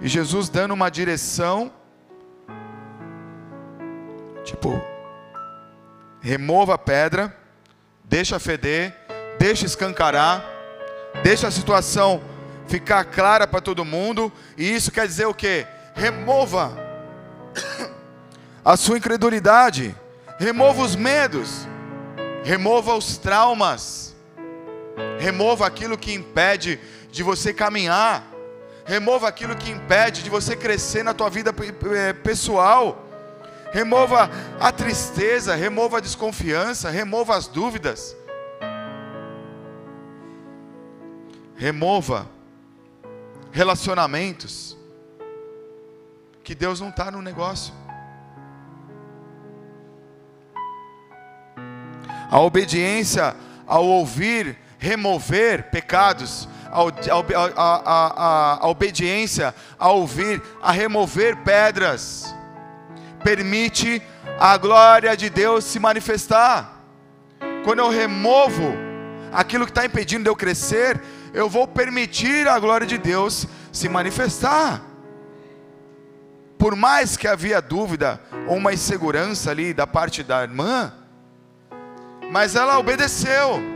e 0.00 0.08
Jesus 0.08 0.48
dando 0.48 0.72
uma 0.72 0.88
direção, 0.88 1.70
tipo, 4.44 4.80
remova 6.22 6.74
a 6.74 6.78
pedra, 6.78 7.36
deixa 8.02 8.38
feder, 8.38 8.96
deixa 9.38 9.66
escancarar, 9.66 10.42
deixa 11.22 11.48
a 11.48 11.50
situação 11.50 12.22
ficar 12.66 13.04
clara 13.04 13.46
para 13.46 13.60
todo 13.60 13.84
mundo, 13.84 14.32
e 14.56 14.74
isso 14.74 14.90
quer 14.90 15.06
dizer 15.06 15.26
o 15.26 15.34
que? 15.34 15.66
Remova 15.94 16.88
a 18.64 18.76
sua 18.76 18.98
incredulidade, 18.98 19.94
remova 20.38 20.82
os 20.82 20.94
medos, 20.94 21.66
remova 22.44 22.94
os 22.94 23.16
traumas, 23.18 24.10
Remova 25.18 25.66
aquilo 25.66 25.98
que 25.98 26.12
impede 26.12 26.80
de 27.10 27.22
você 27.22 27.52
caminhar. 27.52 28.26
Remova 28.84 29.28
aquilo 29.28 29.54
que 29.54 29.70
impede 29.70 30.22
de 30.22 30.30
você 30.30 30.56
crescer 30.56 31.02
na 31.02 31.14
tua 31.14 31.30
vida 31.30 31.54
eh, 31.94 32.12
pessoal. 32.12 33.06
Remova 33.72 34.30
a 34.58 34.72
tristeza, 34.72 35.54
remova 35.54 35.98
a 35.98 36.00
desconfiança, 36.00 36.90
remova 36.90 37.36
as 37.36 37.46
dúvidas. 37.46 38.16
Remova 41.54 42.26
relacionamentos 43.52 44.76
que 46.42 46.54
Deus 46.54 46.80
não 46.80 46.88
está 46.88 47.10
no 47.10 47.20
negócio. 47.20 47.74
A 52.30 52.40
obediência 52.40 53.34
ao 53.66 53.84
ouvir 53.86 54.56
remover 54.78 55.64
pecados, 55.64 56.48
a, 56.70 56.80
a, 56.80 57.54
a, 57.56 58.64
a, 58.64 58.68
obediência 58.68 59.54
a 59.78 59.90
ouvir, 59.90 60.40
a 60.62 60.72
remover 60.72 61.36
pedras, 61.38 62.34
permite 63.22 64.00
a 64.38 64.56
glória 64.56 65.16
de 65.16 65.28
Deus 65.28 65.64
se 65.64 65.78
manifestar. 65.78 66.82
Quando 67.64 67.80
eu 67.80 67.90
removo 67.90 68.72
aquilo 69.32 69.66
que 69.66 69.70
está 69.70 69.84
impedindo 69.84 70.24
de 70.24 70.30
eu 70.30 70.36
crescer, 70.36 71.00
eu 71.34 71.48
vou 71.48 71.68
permitir 71.68 72.48
a 72.48 72.58
glória 72.58 72.86
de 72.86 72.96
Deus 72.96 73.46
se 73.70 73.88
manifestar. 73.88 74.82
Por 76.56 76.74
mais 76.74 77.16
que 77.16 77.28
havia 77.28 77.60
dúvida 77.60 78.20
ou 78.46 78.56
uma 78.56 78.72
insegurança 78.72 79.50
ali 79.50 79.72
da 79.74 79.86
parte 79.86 80.22
da 80.22 80.42
irmã, 80.42 80.92
mas 82.30 82.54
ela 82.54 82.78
obedeceu 82.78 83.70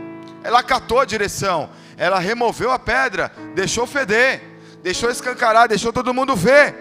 ela 0.45 0.61
catou 0.61 0.99
a 0.99 1.05
direção, 1.05 1.71
ela 1.97 2.19
removeu 2.19 2.69
a 2.69 2.77
pedra, 2.77 3.31
deixou 3.55 3.87
feder, 3.87 4.43
deixou 4.83 5.09
escancarar, 5.09 5.67
deixou 5.67 5.91
todo 5.91 6.13
mundo 6.13 6.35
ver. 6.35 6.75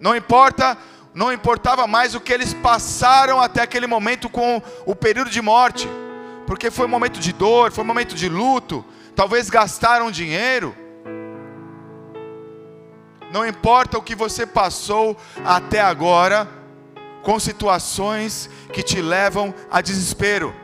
Não 0.00 0.16
importa, 0.16 0.76
não 1.14 1.32
importava 1.32 1.86
mais 1.86 2.16
o 2.16 2.20
que 2.20 2.32
eles 2.32 2.52
passaram 2.52 3.40
até 3.40 3.62
aquele 3.62 3.86
momento 3.86 4.28
com 4.28 4.60
o 4.84 4.96
período 4.96 5.30
de 5.30 5.40
morte, 5.40 5.88
porque 6.44 6.72
foi 6.72 6.86
um 6.86 6.90
momento 6.96 7.20
de 7.20 7.32
dor, 7.32 7.70
foi 7.70 7.84
um 7.84 7.86
momento 7.86 8.16
de 8.16 8.28
luto, 8.28 8.84
talvez 9.14 9.48
gastaram 9.48 10.10
dinheiro. 10.10 10.74
Não 13.32 13.46
importa 13.46 13.96
o 13.96 14.02
que 14.02 14.16
você 14.16 14.44
passou 14.44 15.16
até 15.44 15.80
agora, 15.80 16.48
com 17.22 17.38
situações 17.38 18.48
que 18.72 18.82
te 18.82 19.00
levam 19.00 19.54
a 19.70 19.80
desespero. 19.80 20.54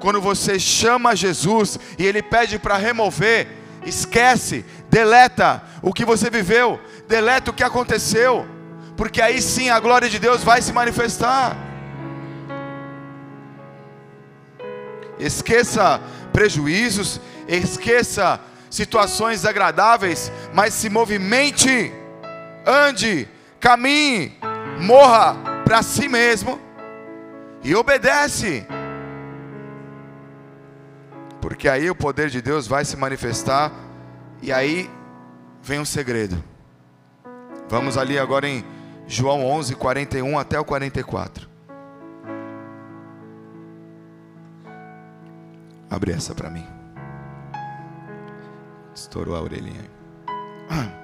Quando 0.00 0.20
você 0.20 0.58
chama 0.58 1.16
Jesus 1.16 1.78
e 1.98 2.04
ele 2.04 2.22
pede 2.22 2.58
para 2.58 2.76
remover, 2.76 3.48
esquece, 3.84 4.64
deleta 4.90 5.62
o 5.82 5.92
que 5.92 6.04
você 6.04 6.30
viveu, 6.30 6.80
deleta 7.08 7.50
o 7.50 7.54
que 7.54 7.64
aconteceu, 7.64 8.46
porque 8.96 9.20
aí 9.20 9.40
sim 9.40 9.70
a 9.70 9.80
glória 9.80 10.08
de 10.08 10.18
Deus 10.18 10.42
vai 10.42 10.60
se 10.60 10.72
manifestar. 10.72 11.56
Esqueça 15.18 16.00
prejuízos, 16.32 17.20
esqueça 17.46 18.40
situações 18.68 19.40
desagradáveis, 19.40 20.32
mas 20.52 20.74
se 20.74 20.90
movimente, 20.90 21.92
ande, 22.66 23.28
caminhe, 23.60 24.36
morra 24.80 25.53
para 25.64 25.82
si 25.82 26.08
mesmo 26.08 26.60
e 27.62 27.74
obedece. 27.74 28.66
Porque 31.40 31.68
aí 31.68 31.90
o 31.90 31.94
poder 31.94 32.28
de 32.28 32.40
Deus 32.40 32.66
vai 32.66 32.84
se 32.84 32.96
manifestar 32.96 33.72
e 34.42 34.52
aí 34.52 34.90
vem 35.62 35.80
um 35.80 35.84
segredo. 35.84 36.42
Vamos 37.68 37.96
ali 37.96 38.18
agora 38.18 38.46
em 38.46 38.64
João 39.06 39.44
11, 39.46 39.74
41 39.74 40.38
até 40.38 40.60
o 40.60 40.64
44. 40.64 41.48
Abre 45.90 46.12
essa 46.12 46.34
para 46.34 46.50
mim. 46.50 46.66
Estourou 48.94 49.36
a 49.36 49.40
orelhinha. 49.40 49.84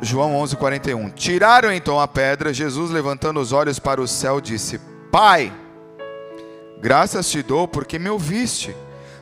João 0.00 0.36
11, 0.36 0.56
41. 0.56 1.10
Tiraram 1.10 1.72
então 1.72 2.00
a 2.00 2.08
pedra. 2.08 2.52
Jesus, 2.52 2.90
levantando 2.90 3.40
os 3.40 3.52
olhos 3.52 3.78
para 3.78 4.00
o 4.00 4.08
céu, 4.08 4.40
disse: 4.40 4.80
Pai, 5.12 5.52
graças 6.80 7.30
te 7.30 7.42
dou 7.42 7.68
porque 7.68 7.98
me 7.98 8.08
ouviste. 8.08 8.74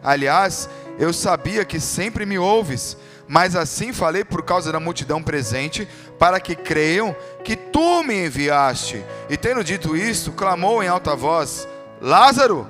Aliás, 0.02 0.70
eu 0.98 1.12
sabia 1.12 1.64
que 1.64 1.80
sempre 1.80 2.24
me 2.24 2.38
ouves, 2.38 2.96
mas 3.26 3.56
assim 3.56 3.92
falei 3.92 4.24
por 4.24 4.44
causa 4.44 4.70
da 4.70 4.78
multidão 4.78 5.22
presente, 5.22 5.88
para 6.18 6.38
que 6.38 6.54
creiam 6.54 7.14
que 7.42 7.56
tu 7.56 8.02
me 8.04 8.26
enviaste. 8.26 9.04
E 9.28 9.36
tendo 9.36 9.64
dito 9.64 9.96
isto, 9.96 10.30
clamou 10.30 10.82
em 10.82 10.88
alta 10.88 11.16
voz: 11.16 11.66
Lázaro, 12.00 12.66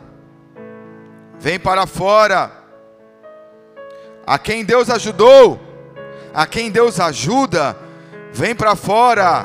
vem 1.39 1.59
para 1.61 1.87
fora. 1.87 2.53
A 4.27 4.39
quem 4.39 4.65
Deus 4.65 4.91
ajudou, 4.91 5.68
a 6.39 6.47
quem 6.47 6.71
Deus 6.71 7.01
ajuda, 7.01 7.77
vem 8.33 8.55
para 8.55 8.77
fora. 8.77 9.45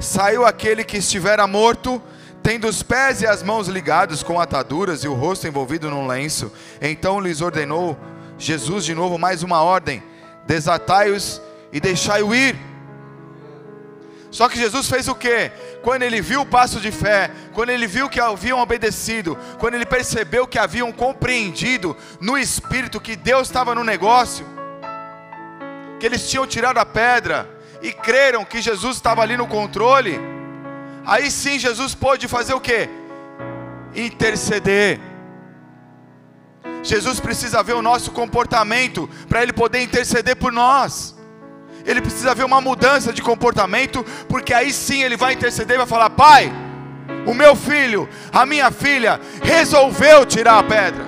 Saiu 0.00 0.46
aquele 0.46 0.82
que 0.82 0.96
estivera 0.96 1.46
morto, 1.46 2.02
tendo 2.42 2.66
os 2.66 2.82
pés 2.82 3.20
e 3.20 3.26
as 3.26 3.42
mãos 3.42 3.68
ligados 3.68 4.22
com 4.22 4.40
ataduras 4.40 5.04
e 5.04 5.08
o 5.08 5.12
rosto 5.12 5.46
envolvido 5.46 5.90
num 5.90 6.06
lenço. 6.06 6.50
Então 6.80 7.20
lhes 7.20 7.42
ordenou 7.42 7.98
Jesus 8.38 8.86
de 8.86 8.94
novo 8.94 9.18
mais 9.18 9.42
uma 9.42 9.60
ordem: 9.60 10.02
desatai-os 10.46 11.42
e 11.70 11.78
deixai-o 11.78 12.34
ir. 12.34 12.56
Só 14.30 14.48
que 14.48 14.56
Jesus 14.56 14.88
fez 14.88 15.06
o 15.06 15.14
que? 15.14 15.52
Quando 15.82 16.02
ele 16.02 16.22
viu 16.22 16.40
o 16.40 16.46
passo 16.46 16.80
de 16.80 16.90
fé, 16.90 17.30
quando 17.52 17.68
ele 17.68 17.86
viu 17.86 18.08
que 18.08 18.18
haviam 18.18 18.58
obedecido, 18.58 19.36
quando 19.58 19.74
ele 19.74 19.84
percebeu 19.84 20.46
que 20.46 20.58
haviam 20.58 20.90
compreendido 20.90 21.94
no 22.22 22.38
espírito 22.38 22.98
que 22.98 23.16
Deus 23.16 23.48
estava 23.48 23.74
no 23.74 23.84
negócio, 23.84 24.63
que 26.04 26.08
eles 26.08 26.28
tinham 26.28 26.46
tirado 26.46 26.76
a 26.76 26.84
pedra 26.84 27.48
e 27.80 27.90
creram 27.90 28.44
que 28.44 28.60
Jesus 28.60 28.96
estava 28.96 29.22
ali 29.22 29.38
no 29.38 29.46
controle, 29.46 30.20
aí 31.06 31.30
sim 31.30 31.58
Jesus 31.58 31.94
pôde 31.94 32.28
fazer 32.28 32.52
o 32.52 32.60
que? 32.60 32.90
Interceder. 33.94 35.00
Jesus 36.82 37.20
precisa 37.20 37.62
ver 37.62 37.72
o 37.72 37.80
nosso 37.80 38.10
comportamento 38.10 39.08
para 39.30 39.42
ele 39.42 39.54
poder 39.54 39.80
interceder 39.80 40.36
por 40.36 40.52
nós. 40.52 41.16
Ele 41.86 42.02
precisa 42.02 42.34
ver 42.34 42.44
uma 42.44 42.60
mudança 42.60 43.10
de 43.10 43.22
comportamento, 43.22 44.04
porque 44.28 44.52
aí 44.52 44.74
sim 44.74 45.02
ele 45.02 45.16
vai 45.16 45.32
interceder 45.32 45.76
e 45.76 45.78
vai 45.78 45.86
falar: 45.86 46.10
Pai, 46.10 46.52
o 47.24 47.32
meu 47.32 47.56
filho, 47.56 48.06
a 48.30 48.44
minha 48.44 48.70
filha, 48.70 49.18
resolveu 49.42 50.26
tirar 50.26 50.58
a 50.58 50.62
pedra, 50.62 51.06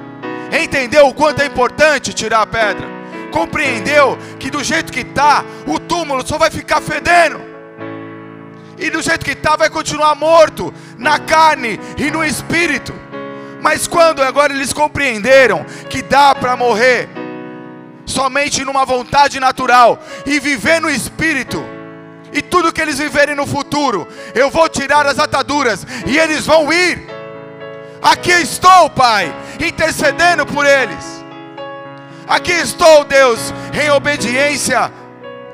entendeu 0.59 1.07
o 1.07 1.13
quanto 1.13 1.43
é 1.43 1.45
importante 1.45 2.15
tirar 2.15 2.41
a 2.41 2.47
pedra, 2.47 2.96
compreendeu 3.27 4.19
que 4.39 4.51
do 4.51 4.63
jeito 4.63 4.93
que 4.93 5.01
está, 5.01 5.45
o 5.67 5.79
túmulo 5.79 6.27
só 6.27 6.39
vai 6.39 6.51
ficar 6.51 6.81
fedendo, 6.81 7.41
e 8.79 8.91
do 8.91 9.01
jeito 9.03 9.25
que 9.25 9.33
está, 9.33 9.57
vai 9.57 9.71
continuar 9.71 10.15
morto 10.15 10.73
na 10.99 11.19
carne 11.19 11.81
e 11.97 12.11
no 12.11 12.25
espírito. 12.25 12.93
Mas 13.63 13.89
quando 13.89 14.23
agora 14.23 14.53
eles 14.53 14.73
compreenderam 14.73 15.65
que 15.89 16.03
dá 16.03 16.35
para 16.35 16.57
morrer 16.57 17.09
somente 18.05 18.65
numa 18.65 18.85
vontade 18.85 19.41
natural 19.41 19.99
e 20.27 20.39
viver 20.39 20.81
no 20.81 20.91
espírito, 20.91 21.65
e 22.33 22.43
tudo 22.43 22.73
que 22.73 22.83
eles 22.83 22.99
viverem 22.99 23.35
no 23.35 23.47
futuro, 23.47 24.07
eu 24.35 24.51
vou 24.51 24.69
tirar 24.69 25.07
as 25.07 25.19
ataduras 25.19 25.87
e 26.07 26.19
eles 26.19 26.45
vão 26.45 26.71
ir. 26.71 27.09
Aqui 28.03 28.31
estou, 28.31 28.91
Pai, 28.91 29.35
intercedendo 29.59 30.45
por 30.45 30.67
eles. 30.67 31.16
Aqui 32.29 32.53
estou, 32.53 33.05
Deus, 33.05 33.53
em 33.81 33.91
obediência 33.91 34.91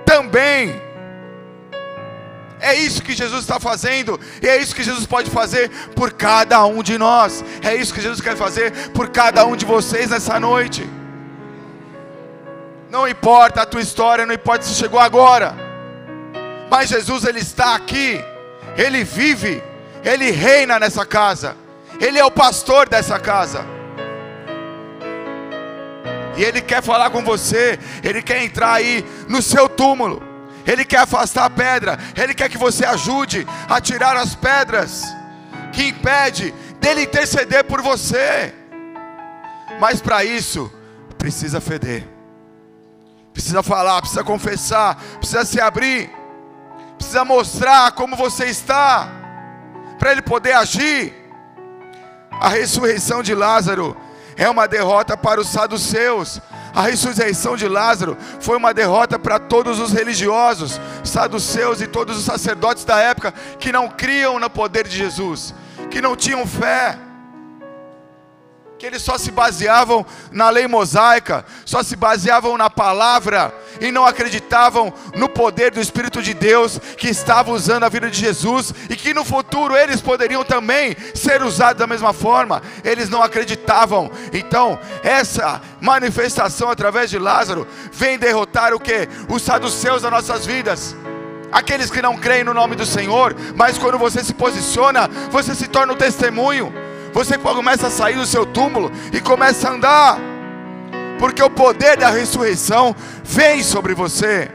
também. 0.06 0.80
É 2.60 2.74
isso 2.74 3.02
que 3.02 3.12
Jesus 3.12 3.40
está 3.40 3.58
fazendo, 3.58 4.18
e 4.40 4.48
é 4.48 4.56
isso 4.56 4.74
que 4.74 4.84
Jesus 4.84 5.04
pode 5.04 5.28
fazer 5.28 5.68
por 5.96 6.12
cada 6.12 6.64
um 6.64 6.80
de 6.80 6.96
nós, 6.96 7.44
é 7.60 7.74
isso 7.74 7.92
que 7.92 8.00
Jesus 8.00 8.20
quer 8.20 8.36
fazer 8.36 8.90
por 8.90 9.08
cada 9.08 9.44
um 9.44 9.56
de 9.56 9.64
vocês 9.64 10.10
nessa 10.10 10.38
noite. 10.38 10.88
Não 12.88 13.08
importa 13.08 13.62
a 13.62 13.66
tua 13.66 13.80
história, 13.80 14.24
não 14.24 14.34
importa 14.34 14.64
se 14.64 14.74
chegou 14.74 15.00
agora, 15.00 15.56
mas 16.70 16.88
Jesus, 16.88 17.24
Ele 17.24 17.40
está 17.40 17.74
aqui, 17.74 18.22
Ele 18.76 19.02
vive, 19.02 19.60
Ele 20.04 20.30
reina 20.30 20.78
nessa 20.78 21.04
casa, 21.04 21.56
Ele 22.00 22.18
é 22.18 22.24
o 22.24 22.30
pastor 22.30 22.88
dessa 22.88 23.18
casa. 23.18 23.71
E 26.36 26.42
Ele 26.42 26.60
quer 26.60 26.82
falar 26.82 27.10
com 27.10 27.22
você, 27.22 27.78
Ele 28.02 28.22
quer 28.22 28.42
entrar 28.42 28.72
aí 28.74 29.04
no 29.28 29.42
seu 29.42 29.68
túmulo. 29.68 30.22
Ele 30.66 30.84
quer 30.84 31.00
afastar 31.00 31.44
a 31.44 31.50
pedra, 31.50 31.98
Ele 32.16 32.34
quer 32.34 32.48
que 32.48 32.58
você 32.58 32.84
ajude 32.84 33.46
a 33.68 33.80
tirar 33.80 34.16
as 34.16 34.34
pedras 34.34 35.02
que 35.72 35.88
impede 35.88 36.54
dele 36.80 37.02
interceder 37.02 37.64
por 37.64 37.82
você. 37.82 38.54
Mas 39.80 40.00
para 40.00 40.24
isso 40.24 40.70
precisa 41.18 41.60
feder, 41.60 42.06
precisa 43.32 43.62
falar, 43.62 44.00
precisa 44.00 44.24
confessar, 44.24 45.00
precisa 45.18 45.44
se 45.44 45.60
abrir, 45.60 46.10
precisa 46.96 47.24
mostrar 47.24 47.92
como 47.92 48.16
você 48.16 48.46
está, 48.46 49.08
para 49.98 50.12
ele 50.12 50.22
poder 50.22 50.52
agir. 50.52 51.14
A 52.40 52.48
ressurreição 52.48 53.22
de 53.22 53.34
Lázaro 53.34 53.96
é 54.36 54.48
uma 54.48 54.66
derrota 54.66 55.16
para 55.16 55.40
os 55.40 55.48
saduceus, 55.48 56.40
a 56.74 56.82
ressurreição 56.82 57.56
de 57.56 57.68
Lázaro. 57.68 58.16
Foi 58.40 58.56
uma 58.56 58.72
derrota 58.72 59.18
para 59.18 59.38
todos 59.38 59.78
os 59.78 59.92
religiosos, 59.92 60.80
saduceus 61.04 61.80
e 61.80 61.86
todos 61.86 62.18
os 62.18 62.24
sacerdotes 62.24 62.84
da 62.84 62.98
época 62.98 63.32
que 63.58 63.72
não 63.72 63.88
criam 63.88 64.38
no 64.38 64.48
poder 64.48 64.86
de 64.86 64.96
Jesus, 64.96 65.54
que 65.90 66.00
não 66.00 66.16
tinham 66.16 66.46
fé 66.46 66.98
que 68.82 68.86
eles 68.86 69.02
só 69.02 69.16
se 69.16 69.30
baseavam 69.30 70.04
na 70.32 70.50
lei 70.50 70.66
mosaica, 70.66 71.44
só 71.64 71.84
se 71.84 71.94
baseavam 71.94 72.58
na 72.58 72.68
palavra 72.68 73.54
e 73.80 73.92
não 73.92 74.04
acreditavam 74.04 74.92
no 75.14 75.28
poder 75.28 75.70
do 75.70 75.80
Espírito 75.80 76.20
de 76.20 76.34
Deus 76.34 76.80
que 76.96 77.06
estava 77.08 77.52
usando 77.52 77.84
a 77.84 77.88
vida 77.88 78.10
de 78.10 78.18
Jesus 78.18 78.74
e 78.90 78.96
que 78.96 79.14
no 79.14 79.24
futuro 79.24 79.76
eles 79.76 80.00
poderiam 80.00 80.42
também 80.42 80.96
ser 81.14 81.44
usados 81.44 81.78
da 81.78 81.86
mesma 81.86 82.12
forma. 82.12 82.60
Eles 82.82 83.08
não 83.08 83.22
acreditavam. 83.22 84.10
Então, 84.32 84.76
essa 85.04 85.62
manifestação 85.80 86.68
através 86.68 87.08
de 87.08 87.20
Lázaro 87.20 87.68
vem 87.92 88.18
derrotar 88.18 88.74
o 88.74 88.80
que? 88.80 89.08
Os 89.28 89.42
saduceus 89.42 90.02
das 90.02 90.10
nossas 90.10 90.44
vidas 90.44 90.96
aqueles 91.52 91.90
que 91.90 92.02
não 92.02 92.16
creem 92.16 92.42
no 92.44 92.54
nome 92.54 92.74
do 92.74 92.86
Senhor, 92.86 93.36
mas 93.54 93.76
quando 93.76 93.98
você 93.98 94.24
se 94.24 94.32
posiciona, 94.32 95.06
você 95.30 95.54
se 95.54 95.68
torna 95.68 95.92
um 95.92 95.96
testemunho 95.96 96.72
você 97.12 97.36
começa 97.36 97.86
a 97.86 97.90
sair 97.90 98.16
do 98.16 98.26
seu 98.26 98.46
túmulo 98.46 98.90
e 99.12 99.20
começa 99.20 99.68
a 99.68 99.72
andar, 99.72 100.18
porque 101.18 101.42
o 101.42 101.50
poder 101.50 101.96
da 101.96 102.10
ressurreição 102.10 102.94
vem 103.22 103.62
sobre 103.62 103.94
você. 103.94 104.50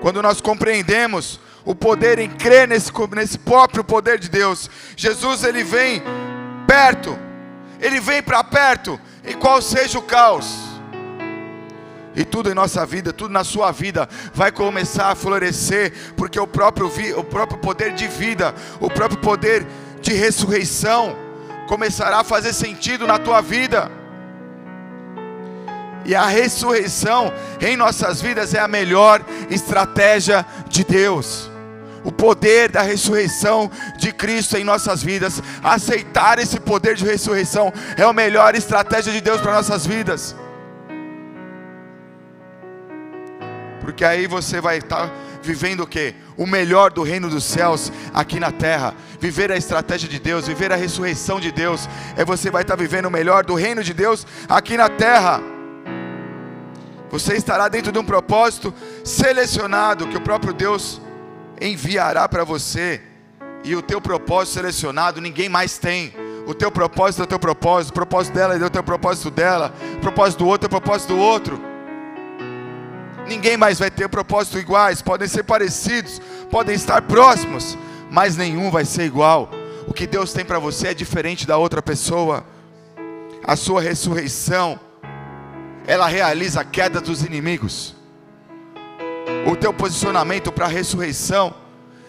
Quando 0.00 0.22
nós 0.22 0.40
compreendemos 0.40 1.40
o 1.64 1.74
poder 1.74 2.18
em 2.18 2.28
crer 2.28 2.68
nesse, 2.68 2.92
nesse 3.14 3.38
próprio 3.38 3.82
poder 3.82 4.18
de 4.18 4.28
Deus, 4.28 4.70
Jesus 4.96 5.44
ele 5.44 5.64
vem 5.64 6.02
perto, 6.66 7.18
ele 7.80 8.00
vem 8.00 8.22
para 8.22 8.44
perto, 8.44 9.00
e 9.24 9.34
qual 9.34 9.62
seja 9.62 9.98
o 9.98 10.02
caos. 10.02 10.73
E 12.16 12.24
tudo 12.24 12.50
em 12.50 12.54
nossa 12.54 12.86
vida, 12.86 13.12
tudo 13.12 13.32
na 13.32 13.42
sua 13.42 13.72
vida 13.72 14.08
vai 14.32 14.52
começar 14.52 15.10
a 15.10 15.14
florescer, 15.14 15.92
porque 16.16 16.38
o 16.38 16.46
próprio, 16.46 16.90
o 17.18 17.24
próprio 17.24 17.58
poder 17.58 17.92
de 17.92 18.06
vida, 18.06 18.54
o 18.80 18.88
próprio 18.88 19.18
poder 19.20 19.66
de 20.00 20.12
ressurreição 20.12 21.16
começará 21.66 22.20
a 22.20 22.24
fazer 22.24 22.52
sentido 22.52 23.06
na 23.06 23.18
tua 23.18 23.40
vida. 23.40 23.90
E 26.04 26.14
a 26.14 26.26
ressurreição 26.26 27.32
em 27.60 27.76
nossas 27.76 28.20
vidas 28.20 28.52
é 28.54 28.60
a 28.60 28.68
melhor 28.68 29.24
estratégia 29.50 30.44
de 30.68 30.84
Deus. 30.84 31.50
O 32.04 32.12
poder 32.12 32.70
da 32.70 32.82
ressurreição 32.82 33.70
de 33.96 34.12
Cristo 34.12 34.58
em 34.58 34.62
nossas 34.62 35.02
vidas, 35.02 35.42
aceitar 35.62 36.38
esse 36.38 36.60
poder 36.60 36.94
de 36.94 37.04
ressurreição 37.04 37.72
é 37.96 38.02
a 38.02 38.12
melhor 38.12 38.54
estratégia 38.54 39.10
de 39.10 39.22
Deus 39.22 39.40
para 39.40 39.54
nossas 39.54 39.86
vidas. 39.86 40.36
Porque 43.84 44.04
aí 44.04 44.26
você 44.26 44.60
vai 44.60 44.78
estar 44.78 45.12
vivendo 45.42 45.80
o 45.80 45.86
que? 45.86 46.14
O 46.38 46.46
melhor 46.46 46.90
do 46.90 47.02
reino 47.02 47.28
dos 47.28 47.44
céus 47.44 47.92
aqui 48.14 48.40
na 48.40 48.50
terra. 48.50 48.94
Viver 49.20 49.52
a 49.52 49.56
estratégia 49.56 50.08
de 50.08 50.18
Deus, 50.18 50.46
viver 50.46 50.72
a 50.72 50.76
ressurreição 50.76 51.38
de 51.38 51.52
Deus, 51.52 51.88
é 52.16 52.24
você 52.24 52.50
vai 52.50 52.62
estar 52.62 52.76
vivendo 52.76 53.06
o 53.06 53.10
melhor 53.10 53.44
do 53.44 53.54
reino 53.54 53.84
de 53.84 53.92
Deus 53.92 54.26
aqui 54.48 54.76
na 54.76 54.88
terra. 54.88 55.40
Você 57.10 57.34
estará 57.34 57.68
dentro 57.68 57.92
de 57.92 57.98
um 57.98 58.04
propósito 58.04 58.72
selecionado 59.04 60.08
que 60.08 60.16
o 60.16 60.20
próprio 60.20 60.54
Deus 60.54 61.00
enviará 61.60 62.26
para 62.26 62.42
você. 62.42 63.02
E 63.62 63.76
o 63.76 63.82
teu 63.82 64.00
propósito 64.00 64.54
selecionado 64.54 65.20
ninguém 65.20 65.48
mais 65.48 65.78
tem. 65.78 66.12
O 66.46 66.54
teu 66.54 66.70
propósito 66.70 67.20
é 67.20 67.24
o 67.24 67.28
teu 67.28 67.38
propósito, 67.38 67.90
o 67.90 67.94
propósito 67.94 68.34
dela 68.34 68.56
é 68.56 68.64
o 68.64 68.70
teu 68.70 68.82
propósito 68.82 69.30
dela, 69.30 69.72
o 69.96 70.00
propósito 70.00 70.40
do 70.40 70.46
outro 70.46 70.66
é 70.66 70.68
o 70.68 70.70
propósito 70.70 71.14
do 71.14 71.18
outro. 71.18 71.73
Ninguém 73.26 73.56
mais 73.56 73.78
vai 73.78 73.90
ter 73.90 74.08
propósito 74.08 74.58
iguais, 74.58 75.00
podem 75.00 75.26
ser 75.26 75.44
parecidos, 75.44 76.20
podem 76.50 76.74
estar 76.74 77.02
próximos, 77.02 77.76
mas 78.10 78.36
nenhum 78.36 78.70
vai 78.70 78.84
ser 78.84 79.04
igual. 79.04 79.50
O 79.86 79.92
que 79.94 80.06
Deus 80.06 80.32
tem 80.32 80.44
para 80.44 80.58
você 80.58 80.88
é 80.88 80.94
diferente 80.94 81.46
da 81.46 81.56
outra 81.56 81.80
pessoa. 81.82 82.44
A 83.42 83.56
sua 83.56 83.80
ressurreição, 83.80 84.78
ela 85.86 86.06
realiza 86.06 86.60
a 86.60 86.64
queda 86.64 87.00
dos 87.00 87.22
inimigos. 87.22 87.94
O 89.46 89.56
teu 89.56 89.72
posicionamento 89.72 90.52
para 90.52 90.66
a 90.66 90.68
ressurreição 90.68 91.54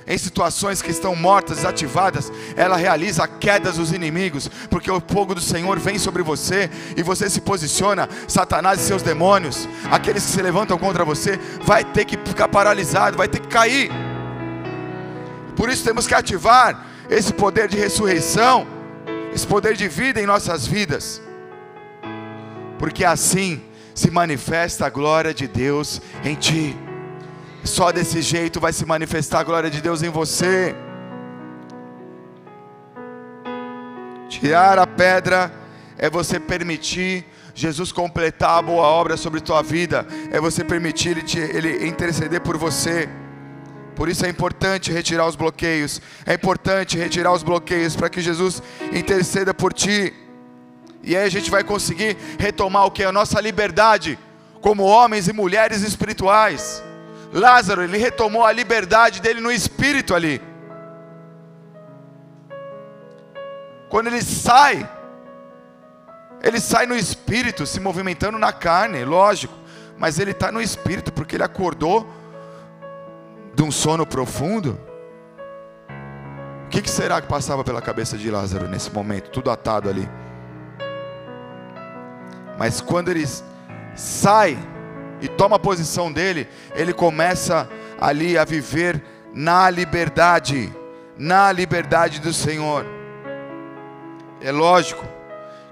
em 0.07 0.17
situações 0.17 0.81
que 0.81 0.91
estão 0.91 1.15
mortas, 1.15 1.57
desativadas, 1.57 2.31
ela 2.55 2.77
realiza 2.77 3.23
a 3.23 3.27
queda 3.27 3.71
dos 3.71 3.91
inimigos, 3.91 4.49
porque 4.69 4.91
o 4.91 5.01
fogo 5.01 5.33
do 5.33 5.41
Senhor 5.41 5.79
vem 5.79 5.97
sobre 5.97 6.21
você 6.21 6.69
e 6.95 7.01
você 7.01 7.29
se 7.29 7.41
posiciona, 7.41 8.07
Satanás 8.27 8.79
e 8.79 8.83
seus 8.83 9.01
demônios, 9.01 9.67
aqueles 9.89 10.23
que 10.23 10.31
se 10.31 10.41
levantam 10.41 10.77
contra 10.77 11.03
você, 11.03 11.39
vai 11.63 11.83
ter 11.83 12.05
que 12.05 12.17
ficar 12.17 12.47
paralisado, 12.47 13.17
vai 13.17 13.27
ter 13.27 13.39
que 13.39 13.47
cair. 13.47 13.89
Por 15.55 15.69
isso 15.69 15.83
temos 15.83 16.05
que 16.05 16.13
ativar 16.13 16.85
esse 17.09 17.33
poder 17.33 17.67
de 17.67 17.77
ressurreição, 17.77 18.67
esse 19.33 19.47
poder 19.47 19.75
de 19.75 19.87
vida 19.87 20.21
em 20.21 20.25
nossas 20.25 20.67
vidas, 20.67 21.21
porque 22.77 23.03
assim 23.03 23.61
se 23.93 24.11
manifesta 24.11 24.85
a 24.85 24.89
glória 24.89 25.33
de 25.33 25.47
Deus 25.47 26.01
em 26.23 26.35
ti. 26.35 26.84
Só 27.65 27.91
desse 27.91 28.21
jeito 28.21 28.59
vai 28.59 28.71
se 28.71 28.85
manifestar 28.85 29.39
a 29.39 29.43
glória 29.43 29.71
de 29.71 29.81
Deus 29.81 30.03
em 30.03 30.09
você. 30.09 30.75
Tirar 34.29 34.77
a 34.77 34.85
pedra 34.85 35.51
é 35.97 36.07
você 36.07 36.39
permitir 36.39 37.25
Jesus 37.55 37.91
completar 37.91 38.59
a 38.59 38.61
boa 38.61 38.83
obra 38.83 39.17
sobre 39.17 39.41
tua 39.41 39.63
vida, 39.63 40.05
é 40.29 40.39
você 40.39 40.63
permitir 40.63 41.09
ele, 41.09 41.23
te, 41.23 41.39
ele 41.39 41.87
interceder 41.87 42.39
por 42.39 42.55
você. 42.55 43.09
Por 43.95 44.09
isso 44.09 44.25
é 44.25 44.29
importante 44.29 44.91
retirar 44.91 45.25
os 45.25 45.35
bloqueios, 45.35 45.99
é 46.25 46.35
importante 46.35 46.97
retirar 46.97 47.31
os 47.31 47.41
bloqueios 47.41 47.95
para 47.95 48.09
que 48.09 48.21
Jesus 48.21 48.61
interceda 48.93 49.53
por 49.55 49.73
ti. 49.73 50.13
E 51.01 51.15
aí 51.15 51.23
a 51.23 51.29
gente 51.29 51.49
vai 51.49 51.63
conseguir 51.63 52.15
retomar 52.37 52.85
o 52.85 52.91
que? 52.91 53.03
A 53.03 53.11
nossa 53.11 53.41
liberdade 53.41 54.19
como 54.61 54.83
homens 54.83 55.27
e 55.27 55.33
mulheres 55.33 55.81
espirituais. 55.81 56.83
Lázaro, 57.35 57.83
ele 57.83 57.97
retomou 57.97 58.45
a 58.45 58.51
liberdade 58.53 59.21
dele 59.21 59.41
no 59.41 59.51
espírito 59.51 60.15
ali. 60.15 60.41
Quando 63.89 64.07
ele 64.07 64.21
sai, 64.21 64.89
ele 66.41 66.61
sai 66.61 66.85
no 66.85 66.95
espírito, 66.95 67.65
se 67.65 67.81
movimentando 67.81 68.39
na 68.39 68.53
carne, 68.53 69.03
lógico, 69.03 69.53
mas 69.97 70.17
ele 70.17 70.31
está 70.31 70.49
no 70.49 70.61
espírito, 70.61 71.11
porque 71.11 71.35
ele 71.35 71.43
acordou 71.43 72.09
de 73.53 73.63
um 73.63 73.71
sono 73.71 74.05
profundo. 74.05 74.79
O 76.65 76.69
que, 76.69 76.81
que 76.81 76.89
será 76.89 77.19
que 77.19 77.27
passava 77.27 77.65
pela 77.65 77.81
cabeça 77.81 78.17
de 78.17 78.31
Lázaro 78.31 78.69
nesse 78.69 78.89
momento, 78.89 79.29
tudo 79.29 79.51
atado 79.51 79.89
ali? 79.89 80.09
Mas 82.57 82.79
quando 82.79 83.09
ele 83.09 83.25
sai, 83.93 84.57
e 85.21 85.27
toma 85.27 85.55
a 85.55 85.59
posição 85.59 86.11
dele, 86.11 86.47
ele 86.75 86.93
começa 86.93 87.69
ali 87.99 88.37
a 88.37 88.45
viver 88.45 89.01
na 89.33 89.69
liberdade, 89.69 90.73
na 91.17 91.51
liberdade 91.51 92.19
do 92.19 92.33
Senhor. 92.33 92.85
É 94.41 94.51
lógico 94.51 95.05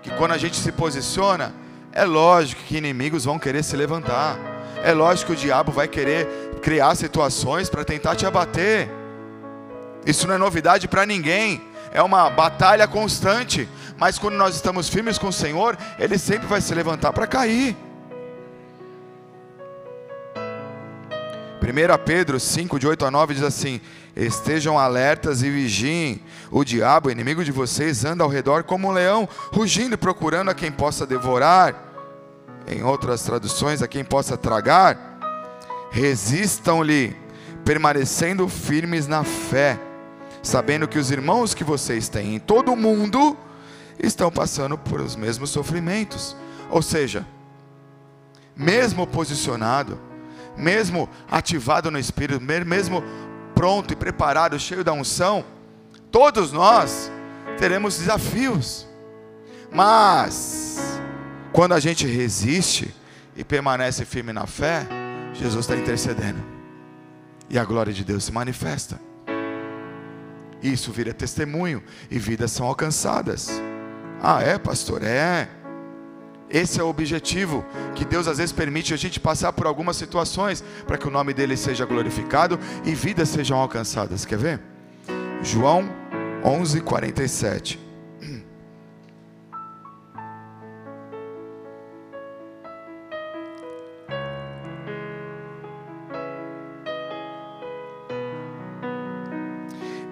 que 0.02 0.10
quando 0.12 0.32
a 0.32 0.38
gente 0.38 0.58
se 0.58 0.72
posiciona, 0.72 1.54
é 1.92 2.04
lógico 2.04 2.64
que 2.64 2.78
inimigos 2.78 3.26
vão 3.26 3.38
querer 3.38 3.64
se 3.64 3.76
levantar. 3.76 4.38
É 4.84 4.94
lógico 4.94 5.32
que 5.32 5.38
o 5.38 5.42
diabo 5.42 5.72
vai 5.72 5.88
querer 5.88 6.28
criar 6.62 6.96
situações 6.96 7.70
para 7.70 7.86
tentar 7.86 8.16
te 8.16 8.26
abater. 8.26 8.90
Isso 10.06 10.28
não 10.28 10.36
é 10.36 10.38
novidade 10.38 10.88
para 10.88 11.06
ninguém. 11.06 11.62
É 11.94 12.02
uma 12.02 12.30
batalha 12.30 12.88
constante. 12.88 13.70
Mas 13.98 14.18
quando 14.18 14.36
nós 14.36 14.56
estamos 14.56 14.90
firmes 14.90 15.18
com 15.18 15.28
o 15.28 15.34
Senhor, 15.34 15.78
Ele 16.00 16.18
sempre 16.18 16.48
vai 16.48 16.60
se 16.60 16.74
levantar 16.74 17.14
para 17.14 17.28
cair. 17.28 17.78
1 21.64 22.04
Pedro 22.04 22.42
5, 22.42 22.78
de 22.78 22.86
8 22.86 23.06
a 23.06 23.12
9 23.12 23.36
diz 23.36 23.44
assim: 23.44 23.80
Estejam 24.14 24.78
alertas 24.78 25.42
e 25.42 25.50
vigiem. 25.50 26.22
O 26.52 26.64
diabo, 26.66 27.10
inimigo 27.10 27.44
de 27.44 27.54
vocês, 27.54 28.04
anda 28.04 28.22
ao 28.22 28.30
redor 28.30 28.66
como 28.66 28.90
um 28.90 28.92
leão, 28.92 29.28
rugindo 29.54 29.94
e 29.94 29.98
procurando 29.98 30.52
a 30.52 30.54
quem 30.54 30.72
possa 30.72 31.08
devorar. 31.08 31.92
Em 32.68 32.84
outras 32.84 33.24
traduções, 33.24 33.82
a 33.82 33.88
quem 33.88 34.04
possa 34.04 34.36
tragar. 34.36 35.18
Resistam-lhe, 35.90 37.16
permanecendo 37.64 38.50
firmes 38.50 39.08
na 39.08 39.24
fé, 39.24 39.80
sabendo 40.42 40.88
que 40.88 41.00
os 41.00 41.12
irmãos 41.12 41.54
que 41.54 41.64
vocês 41.64 42.10
têm 42.10 42.36
em 42.36 42.40
todo 42.40 42.74
o 42.74 42.78
mundo 42.78 43.38
estão 43.98 44.30
passando 44.30 44.78
por 44.78 45.00
os 45.00 45.16
mesmos 45.16 45.50
sofrimentos. 45.50 46.36
Ou 46.70 46.82
seja, 46.82 47.26
mesmo 48.54 49.08
posicionado, 49.08 49.98
mesmo 50.58 51.10
ativado 51.30 51.90
no 51.90 52.00
Espírito, 52.00 52.42
mesmo 52.42 53.04
pronto 53.56 53.94
e 53.94 53.96
preparado, 53.96 54.60
cheio 54.60 54.84
da 54.84 54.94
unção, 54.94 55.46
todos 56.12 56.52
nós 56.52 57.12
teremos 57.58 57.98
desafios. 57.98 58.88
Mas, 59.72 61.00
quando 61.52 61.74
a 61.74 61.80
gente 61.80 62.06
resiste 62.06 62.94
e 63.36 63.44
permanece 63.44 64.06
firme 64.06 64.32
na 64.32 64.46
fé, 64.46 64.88
Jesus 65.34 65.66
está 65.66 65.76
intercedendo. 65.76 66.44
E 67.50 67.58
a 67.58 67.66
glória 67.66 67.92
de 67.92 68.04
Deus 68.04 68.26
se 68.26 68.32
manifesta. 68.32 69.00
Isso 70.62 70.92
vira 70.92 71.14
testemunho 71.14 71.84
e 72.10 72.18
vidas 72.18 72.52
são 72.52 72.66
alcançadas. 72.66 73.50
Ah, 74.22 74.42
é, 74.42 74.58
pastor? 74.58 75.04
É. 75.04 75.50
Esse 76.54 76.80
é 76.80 76.84
o 76.84 76.88
objetivo 76.88 77.66
que 77.96 78.06
Deus 78.06 78.28
às 78.28 78.38
vezes 78.38 78.52
permite 78.52 78.94
a 78.94 78.98
gente 78.98 79.20
passar 79.20 79.52
por 79.54 79.66
algumas 79.66 79.98
situações 79.98 80.64
para 80.86 81.00
que 81.00 81.08
o 81.08 81.12
nome 81.12 81.34
dele 81.34 81.58
seja 81.58 81.84
glorificado 81.84 82.60
e 82.86 82.94
vidas 82.94 83.30
sejam 83.30 83.58
alcançadas. 83.58 84.24
Quer 84.24 84.38
ver? 84.38 84.62
João 85.42 85.90
11, 86.46 86.82
47. 86.82 87.80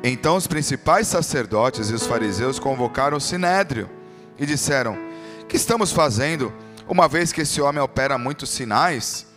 Então 0.04 0.36
os 0.36 0.48
principais 0.48 1.06
sacerdotes 1.06 1.92
e 1.92 1.94
os 1.94 2.08
fariseus 2.08 2.58
convocaram 2.58 3.18
o 3.18 3.22
sinédrio 3.22 3.88
e 4.40 4.46
disseram: 4.48 5.11
que 5.52 5.58
estamos 5.58 5.92
fazendo, 5.92 6.54
uma 6.88 7.10
vez 7.10 7.34
que 7.34 7.42
esse 7.42 7.60
homem 7.60 7.84
opera 7.84 8.18
muitos 8.18 8.50
sinais? 8.50 9.28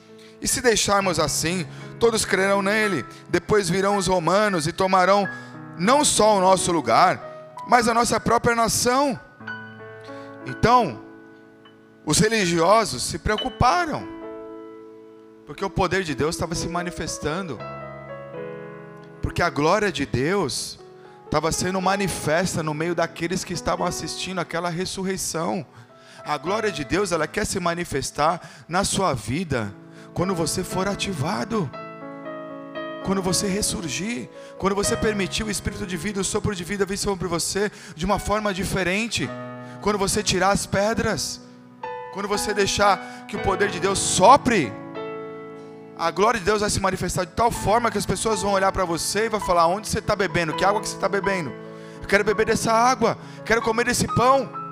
E 0.40 0.46
se 0.46 0.60
deixarmos 0.60 1.18
assim, 1.18 1.66
todos 1.98 2.24
crerão 2.24 2.62
nele. 2.62 3.04
Depois 3.28 3.68
virão 3.68 3.96
os 3.96 4.06
romanos 4.06 4.68
e 4.68 4.72
tomarão 4.72 5.28
não 5.76 6.04
só 6.04 6.36
o 6.36 6.40
nosso 6.40 6.70
lugar, 6.70 7.20
mas 7.66 7.88
a 7.88 7.94
nossa 7.94 8.20
própria 8.20 8.54
nação. 8.54 9.18
Então, 10.46 11.02
os 12.06 12.20
religiosos 12.20 13.02
se 13.02 13.18
preocuparam. 13.18 14.06
Porque 15.44 15.64
o 15.64 15.70
poder 15.70 16.04
de 16.04 16.14
Deus 16.14 16.36
estava 16.36 16.54
se 16.54 16.68
manifestando. 16.68 17.58
Porque 19.20 19.42
a 19.42 19.50
glória 19.50 19.90
de 19.90 20.06
Deus 20.06 20.78
estava 21.24 21.50
sendo 21.50 21.82
manifesta 21.82 22.62
no 22.62 22.72
meio 22.72 22.94
daqueles 22.94 23.42
que 23.42 23.52
estavam 23.52 23.84
assistindo 23.84 24.38
aquela 24.38 24.70
ressurreição. 24.70 25.66
A 26.24 26.38
glória 26.38 26.72
de 26.72 26.84
Deus, 26.84 27.12
ela 27.12 27.26
quer 27.26 27.44
se 27.44 27.60
manifestar 27.60 28.40
na 28.66 28.82
sua 28.82 29.12
vida 29.12 29.74
quando 30.14 30.34
você 30.34 30.64
for 30.64 30.88
ativado. 30.88 31.70
Quando 33.04 33.20
você 33.20 33.46
ressurgir, 33.46 34.30
quando 34.56 34.74
você 34.74 34.96
permitir 34.96 35.44
o 35.44 35.50
espírito 35.50 35.86
de 35.86 35.98
vida, 35.98 36.22
o 36.22 36.24
sopro 36.24 36.54
de 36.54 36.64
vida 36.64 36.86
vir 36.86 36.96
sobre 36.96 37.28
você 37.28 37.70
de 37.94 38.06
uma 38.06 38.18
forma 38.18 38.54
diferente. 38.54 39.28
Quando 39.82 39.98
você 39.98 40.22
tirar 40.22 40.52
as 40.52 40.64
pedras, 40.64 41.42
quando 42.14 42.26
você 42.26 42.54
deixar 42.54 43.26
que 43.28 43.36
o 43.36 43.40
poder 43.40 43.68
de 43.68 43.78
Deus 43.78 43.98
sopre, 43.98 44.72
a 45.98 46.10
glória 46.10 46.40
de 46.40 46.46
Deus 46.46 46.62
vai 46.62 46.70
se 46.70 46.80
manifestar 46.80 47.26
de 47.26 47.32
tal 47.32 47.50
forma 47.50 47.90
que 47.90 47.98
as 47.98 48.06
pessoas 48.06 48.40
vão 48.40 48.52
olhar 48.52 48.72
para 48.72 48.86
você 48.86 49.26
e 49.26 49.28
vão 49.28 49.40
falar: 49.40 49.66
onde 49.66 49.88
você 49.88 49.98
está 49.98 50.16
bebendo? 50.16 50.54
Que 50.54 50.64
água 50.64 50.80
que 50.80 50.88
você 50.88 50.96
está 50.96 51.08
bebendo? 51.08 51.52
Eu 52.00 52.08
quero 52.08 52.24
beber 52.24 52.46
dessa 52.46 52.72
água, 52.72 53.18
quero 53.44 53.60
comer 53.60 53.84
desse 53.84 54.06
pão. 54.06 54.63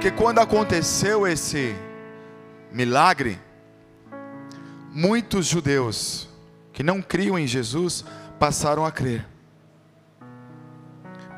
Porque 0.00 0.12
quando 0.12 0.38
aconteceu 0.38 1.26
esse 1.26 1.76
milagre, 2.72 3.38
muitos 4.90 5.44
judeus 5.44 6.26
que 6.72 6.82
não 6.82 7.02
criam 7.02 7.38
em 7.38 7.46
Jesus 7.46 8.02
passaram 8.38 8.86
a 8.86 8.90
crer. 8.90 9.26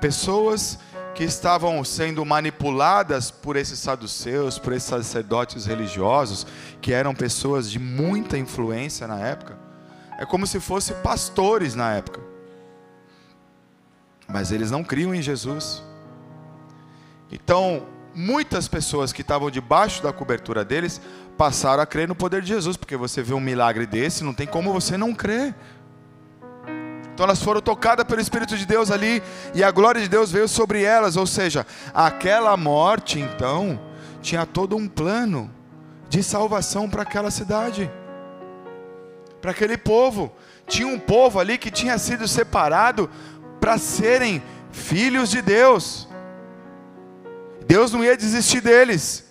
Pessoas 0.00 0.78
que 1.12 1.24
estavam 1.24 1.82
sendo 1.82 2.24
manipuladas 2.24 3.32
por 3.32 3.56
esses 3.56 3.80
saduceus, 3.80 4.60
por 4.60 4.72
esses 4.72 4.88
sacerdotes 4.88 5.66
religiosos, 5.66 6.46
que 6.80 6.92
eram 6.92 7.16
pessoas 7.16 7.68
de 7.68 7.80
muita 7.80 8.38
influência 8.38 9.08
na 9.08 9.18
época. 9.18 9.58
É 10.20 10.24
como 10.24 10.46
se 10.46 10.60
fossem 10.60 10.94
pastores 11.02 11.74
na 11.74 11.94
época. 11.94 12.20
Mas 14.28 14.52
eles 14.52 14.70
não 14.70 14.84
criam 14.84 15.12
em 15.12 15.20
Jesus. 15.20 15.82
Então, 17.28 17.88
muitas 18.14 18.68
pessoas 18.68 19.12
que 19.12 19.22
estavam 19.22 19.50
debaixo 19.50 20.02
da 20.02 20.12
cobertura 20.12 20.64
deles 20.64 21.00
passaram 21.36 21.82
a 21.82 21.86
crer 21.86 22.06
no 22.06 22.14
poder 22.14 22.42
de 22.42 22.48
Jesus, 22.48 22.76
porque 22.76 22.96
você 22.96 23.22
vê 23.22 23.34
um 23.34 23.40
milagre 23.40 23.86
desse, 23.86 24.24
não 24.24 24.34
tem 24.34 24.46
como 24.46 24.72
você 24.72 24.96
não 24.96 25.14
crer. 25.14 25.54
Então 27.12 27.24
elas 27.24 27.42
foram 27.42 27.60
tocadas 27.60 28.06
pelo 28.06 28.20
Espírito 28.20 28.56
de 28.56 28.64
Deus 28.64 28.90
ali 28.90 29.22
e 29.54 29.62
a 29.62 29.70
glória 29.70 30.00
de 30.00 30.08
Deus 30.08 30.30
veio 30.32 30.48
sobre 30.48 30.82
elas, 30.82 31.16
ou 31.16 31.26
seja, 31.26 31.66
aquela 31.92 32.56
morte 32.56 33.20
então 33.20 33.78
tinha 34.22 34.46
todo 34.46 34.76
um 34.76 34.88
plano 34.88 35.50
de 36.08 36.22
salvação 36.22 36.88
para 36.88 37.02
aquela 37.02 37.30
cidade, 37.30 37.90
para 39.40 39.50
aquele 39.50 39.76
povo. 39.76 40.32
Tinha 40.66 40.86
um 40.86 40.98
povo 40.98 41.38
ali 41.38 41.58
que 41.58 41.70
tinha 41.70 41.98
sido 41.98 42.26
separado 42.28 43.10
para 43.60 43.78
serem 43.78 44.42
filhos 44.70 45.30
de 45.30 45.42
Deus. 45.42 46.08
Deus 47.72 47.90
não 47.90 48.04
ia 48.04 48.18
desistir 48.18 48.60
deles. 48.60 49.24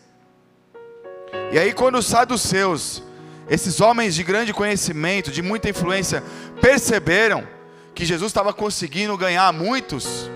E 1.51 1.59
aí, 1.59 1.71
quando 1.73 1.99
os 1.99 2.07
saduceus, 2.07 3.03
esses 3.47 3.79
homens 3.79 4.15
de 4.15 4.23
grande 4.23 4.51
conhecimento, 4.51 5.29
de 5.29 5.43
muita 5.43 5.69
influência, 5.69 6.23
perceberam 6.59 7.47
que 7.93 8.03
Jesus 8.03 8.31
estava 8.31 8.51
conseguindo 8.51 9.15
ganhar 9.15 9.53
muitos 9.53 10.27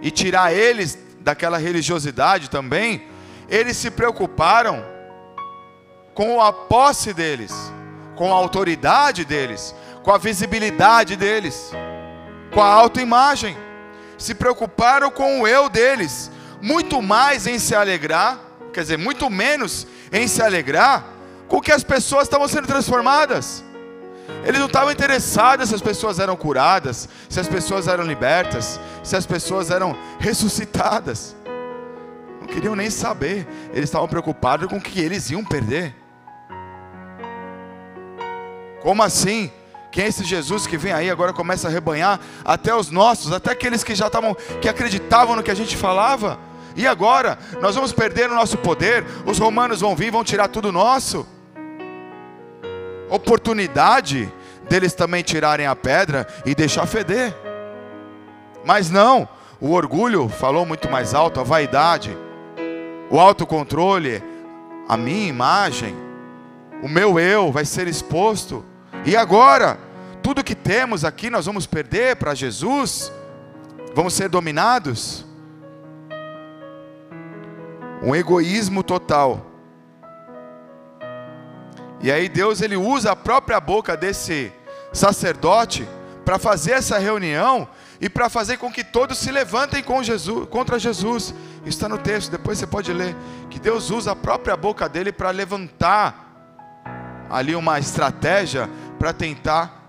e 0.00 0.08
tirar 0.08 0.54
eles 0.54 0.96
daquela 1.18 1.58
religiosidade 1.58 2.48
também, 2.48 3.08
eles 3.48 3.76
se 3.76 3.90
preocuparam 3.90 4.80
com 6.14 6.40
a 6.40 6.52
posse 6.52 7.12
deles, 7.12 7.52
com 8.14 8.32
a 8.32 8.36
autoridade 8.36 9.24
deles, 9.24 9.74
com 10.04 10.12
a 10.12 10.18
visibilidade 10.18 11.16
deles, 11.16 11.72
com 12.54 12.62
a 12.62 12.72
autoimagem. 12.72 13.56
Se 14.16 14.32
preocuparam 14.32 15.10
com 15.10 15.40
o 15.40 15.48
eu 15.48 15.68
deles, 15.68 16.30
muito 16.60 17.00
mais 17.00 17.46
em 17.46 17.58
se 17.58 17.74
alegrar, 17.74 18.38
quer 18.72 18.82
dizer, 18.82 18.98
muito 18.98 19.28
menos 19.30 19.86
em 20.12 20.26
se 20.28 20.42
alegrar 20.42 21.04
com 21.48 21.60
que 21.60 21.72
as 21.72 21.82
pessoas 21.82 22.24
estavam 22.24 22.46
sendo 22.46 22.66
transformadas. 22.66 23.64
Eles 24.44 24.58
não 24.58 24.66
estavam 24.66 24.92
interessados 24.92 25.68
se 25.68 25.74
as 25.74 25.82
pessoas 25.82 26.18
eram 26.18 26.36
curadas, 26.36 27.08
se 27.28 27.40
as 27.40 27.48
pessoas 27.48 27.88
eram 27.88 28.04
libertas, 28.04 28.80
se 29.02 29.16
as 29.16 29.26
pessoas 29.26 29.70
eram 29.70 29.96
ressuscitadas. 30.18 31.36
Não 32.40 32.46
queriam 32.46 32.76
nem 32.76 32.90
saber. 32.90 33.46
Eles 33.72 33.84
estavam 33.84 34.08
preocupados 34.08 34.68
com 34.68 34.76
o 34.76 34.80
que 34.80 35.00
eles 35.00 35.30
iam 35.30 35.44
perder. 35.44 35.94
Como 38.80 39.02
assim? 39.02 39.50
Quem 39.90 40.04
é 40.04 40.08
esse 40.08 40.24
Jesus 40.24 40.66
que 40.66 40.78
vem 40.78 40.92
aí 40.92 41.10
agora 41.10 41.32
começa 41.32 41.66
a 41.66 41.70
rebanhar 41.70 42.20
até 42.44 42.74
os 42.74 42.90
nossos, 42.90 43.32
até 43.32 43.50
aqueles 43.50 43.82
que 43.82 43.94
já 43.94 44.06
estavam, 44.06 44.36
que 44.60 44.68
acreditavam 44.68 45.34
no 45.34 45.42
que 45.42 45.50
a 45.50 45.54
gente 45.54 45.76
falava? 45.76 46.38
E 46.76 46.86
agora? 46.86 47.38
Nós 47.60 47.74
vamos 47.74 47.92
perder 47.92 48.30
o 48.30 48.34
nosso 48.34 48.58
poder, 48.58 49.04
os 49.26 49.38
romanos 49.38 49.80
vão 49.80 49.96
vir, 49.96 50.10
vão 50.10 50.24
tirar 50.24 50.48
tudo 50.48 50.72
nosso. 50.72 51.26
Oportunidade 53.08 54.32
deles 54.68 54.94
também 54.94 55.22
tirarem 55.22 55.66
a 55.66 55.74
pedra 55.74 56.26
e 56.46 56.54
deixar 56.54 56.86
feder. 56.86 57.34
Mas 58.64 58.90
não, 58.90 59.28
o 59.60 59.72
orgulho 59.72 60.28
falou 60.28 60.64
muito 60.64 60.90
mais 60.90 61.12
alto, 61.12 61.40
a 61.40 61.42
vaidade, 61.42 62.16
o 63.10 63.18
autocontrole, 63.18 64.22
a 64.88 64.96
minha 64.96 65.28
imagem, 65.28 65.94
o 66.82 66.88
meu 66.88 67.18
eu 67.18 67.50
vai 67.50 67.64
ser 67.64 67.88
exposto. 67.88 68.64
E 69.04 69.16
agora? 69.16 69.78
Tudo 70.22 70.44
que 70.44 70.54
temos 70.54 71.04
aqui 71.04 71.30
nós 71.30 71.46
vamos 71.46 71.66
perder 71.66 72.16
para 72.16 72.34
Jesus? 72.34 73.12
Vamos 73.94 74.14
ser 74.14 74.28
dominados? 74.28 75.24
Um 78.02 78.14
egoísmo 78.14 78.82
total. 78.82 79.46
E 82.00 82.10
aí 82.10 82.28
Deus 82.28 82.62
ele 82.62 82.76
usa 82.76 83.12
a 83.12 83.16
própria 83.16 83.60
boca 83.60 83.96
desse 83.96 84.52
sacerdote 84.92 85.86
para 86.24 86.38
fazer 86.38 86.72
essa 86.72 86.98
reunião 86.98 87.68
e 88.00 88.08
para 88.08 88.30
fazer 88.30 88.56
com 88.56 88.72
que 88.72 88.82
todos 88.82 89.18
se 89.18 89.30
levantem 89.30 89.82
com 89.82 90.02
Jesus, 90.02 90.48
contra 90.48 90.78
Jesus. 90.78 91.34
Isso 91.58 91.68
está 91.68 91.88
no 91.88 91.98
texto, 91.98 92.30
depois 92.30 92.58
você 92.58 92.66
pode 92.66 92.92
ler. 92.92 93.14
Que 93.50 93.58
Deus 93.58 93.90
usa 93.90 94.12
a 94.12 94.16
própria 94.16 94.56
boca 94.56 94.88
dele 94.88 95.12
para 95.12 95.30
levantar 95.30 96.28
ali 97.28 97.54
uma 97.54 97.78
estratégia 97.78 98.68
para 98.98 99.12
tentar 99.12 99.80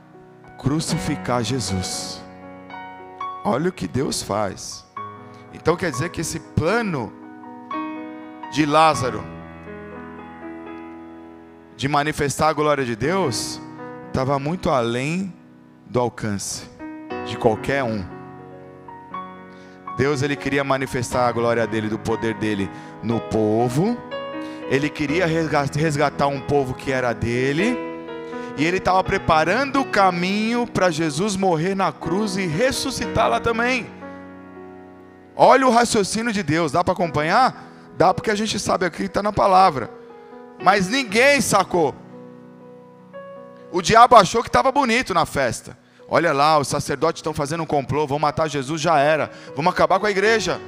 crucificar 0.60 1.43
Jesus. 1.43 2.21
Olha 3.43 3.69
o 3.69 3.74
que 3.74 3.88
Deus 3.88 4.21
faz. 4.21 4.86
Então 5.54 5.76
quer 5.76 5.91
dizer 5.91 6.10
que 6.10 6.21
esse 6.21 6.39
plano 6.39 7.12
de 8.51 8.65
Lázaro, 8.65 9.23
de 11.77 11.87
manifestar 11.87 12.49
a 12.49 12.53
glória 12.53 12.83
de 12.83 12.97
Deus, 12.97 13.61
estava 14.07 14.37
muito 14.37 14.69
além 14.69 15.33
do 15.87 15.99
alcance 16.01 16.69
de 17.25 17.37
qualquer 17.37 17.81
um. 17.81 18.03
Deus 19.97 20.21
ele 20.21 20.35
queria 20.35 20.63
manifestar 20.63 21.27
a 21.27 21.31
glória 21.31 21.65
dele, 21.65 21.87
do 21.87 21.97
poder 21.97 22.33
dele 22.33 22.69
no 23.01 23.21
povo. 23.21 23.97
Ele 24.69 24.89
queria 24.89 25.25
resgatar 25.25 26.27
um 26.27 26.41
povo 26.41 26.73
que 26.73 26.91
era 26.91 27.13
dele. 27.13 27.77
E 28.57 28.65
ele 28.65 28.77
estava 28.77 29.01
preparando 29.03 29.79
o 29.79 29.85
caminho 29.85 30.67
para 30.67 30.91
Jesus 30.91 31.37
morrer 31.37 31.73
na 31.73 31.91
cruz 31.91 32.35
e 32.35 32.45
ressuscitar 32.45 33.29
lá 33.29 33.39
também. 33.39 33.87
Olha 35.35 35.65
o 35.65 35.71
raciocínio 35.71 36.34
de 36.34 36.43
Deus, 36.43 36.71
dá 36.71 36.84
para 36.84 36.93
acompanhar? 36.93 37.70
Dá 37.97 38.13
porque 38.13 38.31
a 38.31 38.35
gente 38.35 38.59
sabe 38.59 38.85
aqui 38.85 39.03
está 39.03 39.21
na 39.21 39.33
palavra. 39.33 39.89
Mas 40.61 40.87
ninguém 40.87 41.41
sacou. 41.41 41.95
O 43.71 43.81
diabo 43.81 44.15
achou 44.15 44.41
que 44.41 44.49
estava 44.49 44.71
bonito 44.71 45.13
na 45.13 45.25
festa. 45.25 45.77
Olha 46.07 46.33
lá, 46.33 46.59
os 46.59 46.67
sacerdotes 46.67 47.19
estão 47.19 47.33
fazendo 47.33 47.63
um 47.63 47.65
complô, 47.65 48.05
vão 48.05 48.19
matar 48.19 48.49
Jesus, 48.49 48.81
já 48.81 48.99
era. 48.99 49.31
Vamos 49.55 49.71
acabar 49.71 49.99
com 49.99 50.05
a 50.05 50.11
igreja. 50.11 50.59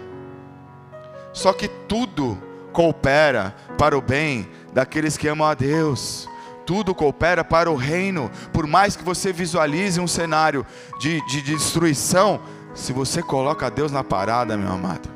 Só 1.34 1.52
que 1.52 1.68
tudo 1.68 2.42
coopera 2.72 3.54
para 3.78 3.98
o 3.98 4.02
bem 4.02 4.50
daqueles 4.72 5.18
que 5.18 5.28
amam 5.28 5.48
a 5.48 5.54
Deus. 5.54 6.30
Tudo 6.66 6.96
coopera 6.96 7.44
para 7.44 7.70
o 7.70 7.76
reino. 7.76 8.32
Por 8.54 8.66
mais 8.66 8.96
que 8.96 9.04
você 9.04 9.34
visualize 9.34 10.00
um 10.00 10.08
cenário 10.08 10.66
de, 10.98 11.20
de 11.28 11.42
destruição, 11.42 12.40
se 12.74 12.94
você 12.94 13.22
coloca 13.22 13.70
Deus 13.70 13.92
na 13.92 14.04
parada, 14.04 14.56
meu 14.56 14.72
amado, 14.72 15.13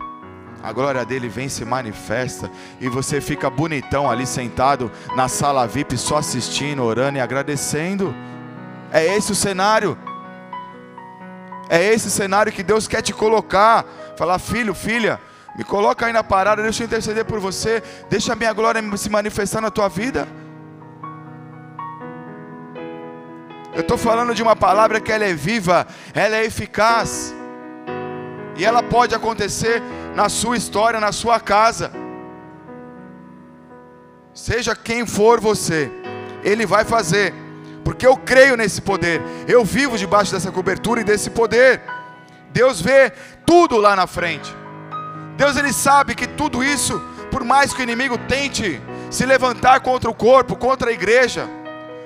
a 0.67 0.73
glória 0.73 1.05
dele 1.05 1.29
vem 1.29 1.47
se 1.47 1.63
manifesta 1.63 2.51
e 2.81 2.89
você 2.89 3.21
fica 3.21 3.49
bonitão 3.49 4.11
ali 4.11 4.27
sentado 4.27 4.91
na 5.15 5.29
sala 5.29 5.65
VIP 5.65 5.97
só 5.97 6.17
assistindo, 6.17 6.83
orando 6.83 7.17
e 7.17 7.21
agradecendo. 7.21 8.13
É 8.91 9.15
esse 9.15 9.31
o 9.31 9.35
cenário. 9.35 9.97
É 11.69 11.81
esse 11.81 12.11
cenário 12.11 12.51
que 12.51 12.63
Deus 12.63 12.85
quer 12.85 13.01
te 13.01 13.13
colocar. 13.13 13.85
Falar, 14.17 14.39
filho, 14.39 14.73
filha, 14.73 15.21
Me 15.57 15.63
coloca 15.63 16.05
aí 16.05 16.11
na 16.11 16.21
parada, 16.21 16.61
deixa 16.61 16.83
eu 16.83 16.85
interceder 16.85 17.23
por 17.23 17.39
você. 17.39 17.81
Deixa 18.09 18.33
a 18.33 18.35
minha 18.35 18.51
glória 18.51 18.83
se 18.97 19.09
manifestar 19.09 19.61
na 19.61 19.71
tua 19.71 19.87
vida. 19.87 20.27
Eu 23.73 23.81
estou 23.81 23.97
falando 23.97 24.35
de 24.35 24.43
uma 24.43 24.55
palavra 24.55 24.99
que 24.99 25.13
ela 25.13 25.23
é 25.23 25.33
viva, 25.33 25.87
ela 26.13 26.35
é 26.35 26.43
eficaz. 26.43 27.33
E 28.57 28.65
ela 28.65 28.81
pode 28.81 29.13
acontecer 29.13 29.81
na 30.15 30.29
sua 30.29 30.57
história, 30.57 30.99
na 30.99 31.11
sua 31.11 31.39
casa. 31.39 31.91
Seja 34.33 34.75
quem 34.75 35.05
for 35.05 35.39
você, 35.39 35.91
Ele 36.43 36.65
vai 36.65 36.83
fazer, 36.83 37.33
porque 37.83 38.05
eu 38.05 38.17
creio 38.17 38.57
nesse 38.57 38.81
poder, 38.81 39.21
eu 39.47 39.63
vivo 39.63 39.97
debaixo 39.97 40.31
dessa 40.31 40.51
cobertura 40.51 41.01
e 41.01 41.03
desse 41.03 41.29
poder. 41.29 41.81
Deus 42.51 42.81
vê 42.81 43.11
tudo 43.45 43.77
lá 43.77 43.95
na 43.95 44.07
frente. 44.07 44.53
Deus 45.35 45.55
ele 45.55 45.71
sabe 45.71 46.15
que 46.15 46.25
tudo 46.25 46.63
isso, 46.63 46.99
por 47.29 47.43
mais 47.43 47.71
que 47.71 47.81
o 47.81 47.83
inimigo 47.83 48.17
tente 48.17 48.81
se 49.11 49.25
levantar 49.25 49.81
contra 49.81 50.09
o 50.09 50.13
corpo, 50.13 50.55
contra 50.55 50.89
a 50.89 50.93
igreja, 50.93 51.47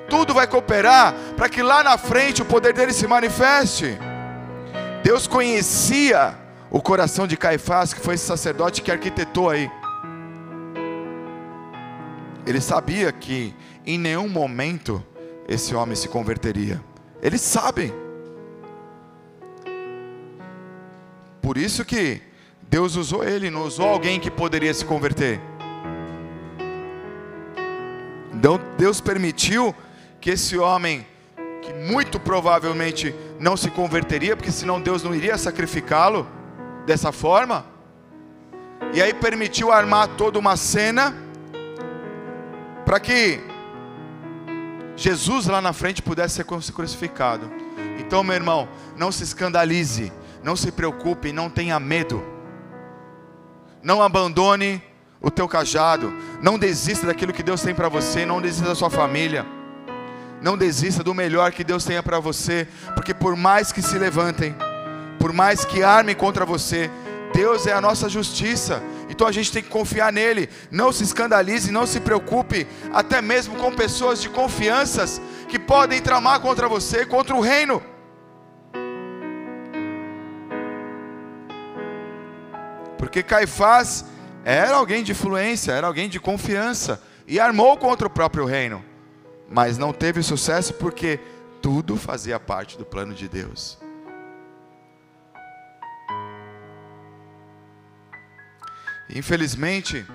tudo 0.09 0.33
vai 0.33 0.45
cooperar 0.47 1.13
para 1.37 1.47
que 1.47 1.63
lá 1.63 1.81
na 1.81 1.97
frente 1.97 2.41
o 2.41 2.45
poder 2.45 2.73
dele 2.73 2.91
se 2.91 3.07
manifeste. 3.07 3.97
Deus 5.01 5.25
conhecia 5.25 6.37
o 6.71 6.81
coração 6.81 7.27
de 7.27 7.35
Caifás, 7.35 7.93
que 7.93 7.99
foi 7.99 8.15
esse 8.15 8.25
sacerdote 8.25 8.81
que 8.81 8.89
arquitetou 8.89 9.49
aí. 9.49 9.69
Ele 12.47 12.61
sabia 12.61 13.11
que 13.11 13.53
em 13.85 13.99
nenhum 13.99 14.29
momento 14.29 15.03
esse 15.49 15.75
homem 15.75 15.97
se 15.97 16.07
converteria. 16.07 16.81
Eles 17.21 17.41
sabem. 17.41 17.93
Por 21.41 21.57
isso 21.57 21.83
que 21.83 22.21
Deus 22.61 22.95
usou 22.95 23.21
ele, 23.21 23.49
não 23.49 23.63
usou 23.63 23.89
alguém 23.89 24.17
que 24.17 24.31
poderia 24.31 24.73
se 24.73 24.85
converter. 24.85 25.41
Então 28.33 28.57
Deus 28.77 29.01
permitiu 29.01 29.75
que 30.21 30.29
esse 30.29 30.57
homem, 30.57 31.05
que 31.61 31.73
muito 31.73 32.17
provavelmente 32.17 33.13
não 33.37 33.57
se 33.57 33.69
converteria, 33.69 34.37
porque 34.37 34.51
senão 34.51 34.79
Deus 34.79 35.03
não 35.03 35.13
iria 35.13 35.37
sacrificá-lo 35.37 36.25
dessa 36.85 37.11
forma, 37.11 37.65
e 38.93 39.01
aí 39.01 39.13
permitiu 39.13 39.71
armar 39.71 40.07
toda 40.09 40.37
uma 40.37 40.57
cena 40.57 41.15
para 42.85 42.99
que 42.99 43.39
Jesus 44.95 45.45
lá 45.45 45.61
na 45.61 45.71
frente 45.71 46.01
pudesse 46.01 46.35
ser 46.35 46.45
crucificado. 46.45 47.49
Então, 47.99 48.23
meu 48.23 48.35
irmão, 48.35 48.67
não 48.97 49.11
se 49.11 49.23
escandalize, 49.23 50.11
não 50.43 50.55
se 50.55 50.71
preocupe, 50.71 51.31
não 51.31 51.49
tenha 51.49 51.79
medo. 51.79 52.23
Não 53.81 54.01
abandone 54.01 54.83
o 55.21 55.31
teu 55.31 55.47
cajado, 55.47 56.11
não 56.41 56.59
desista 56.59 57.07
daquilo 57.07 57.31
que 57.31 57.43
Deus 57.43 57.61
tem 57.61 57.73
para 57.73 57.87
você, 57.87 58.25
não 58.25 58.41
desista 58.41 58.67
da 58.67 58.75
sua 58.75 58.89
família. 58.89 59.45
Não 60.41 60.57
desista 60.57 61.03
do 61.03 61.13
melhor 61.13 61.51
que 61.51 61.63
Deus 61.63 61.85
tenha 61.85 62.01
para 62.01 62.19
você, 62.19 62.67
porque 62.95 63.13
por 63.13 63.35
mais 63.35 63.71
que 63.71 63.81
se 63.81 63.97
levantem, 63.97 64.55
por 65.21 65.31
mais 65.31 65.63
que 65.63 65.83
armem 65.83 66.15
contra 66.15 66.43
você, 66.43 66.89
Deus 67.31 67.67
é 67.67 67.73
a 67.73 67.79
nossa 67.79 68.09
justiça, 68.09 68.81
então 69.07 69.27
a 69.27 69.31
gente 69.31 69.51
tem 69.51 69.61
que 69.61 69.69
confiar 69.69 70.11
nele. 70.11 70.49
Não 70.71 70.91
se 70.91 71.03
escandalize, 71.03 71.71
não 71.71 71.85
se 71.85 71.99
preocupe, 71.99 72.65
até 72.91 73.21
mesmo 73.21 73.55
com 73.57 73.71
pessoas 73.71 74.19
de 74.19 74.27
confianças 74.29 75.21
que 75.47 75.59
podem 75.59 76.01
tramar 76.01 76.39
contra 76.39 76.67
você, 76.67 77.05
contra 77.05 77.35
o 77.35 77.39
reino. 77.39 77.83
Porque 82.97 83.21
Caifás 83.21 84.03
era 84.43 84.75
alguém 84.75 85.03
de 85.03 85.11
influência, 85.11 85.71
era 85.71 85.85
alguém 85.85 86.09
de 86.09 86.19
confiança 86.19 86.99
e 87.27 87.39
armou 87.39 87.77
contra 87.77 88.07
o 88.07 88.09
próprio 88.09 88.45
reino, 88.45 88.83
mas 89.47 89.77
não 89.77 89.93
teve 89.93 90.23
sucesso 90.23 90.73
porque 90.73 91.19
tudo 91.61 91.95
fazia 91.95 92.39
parte 92.39 92.75
do 92.75 92.83
plano 92.83 93.13
de 93.13 93.29
Deus. 93.29 93.77
Infelizmente, 99.13 100.05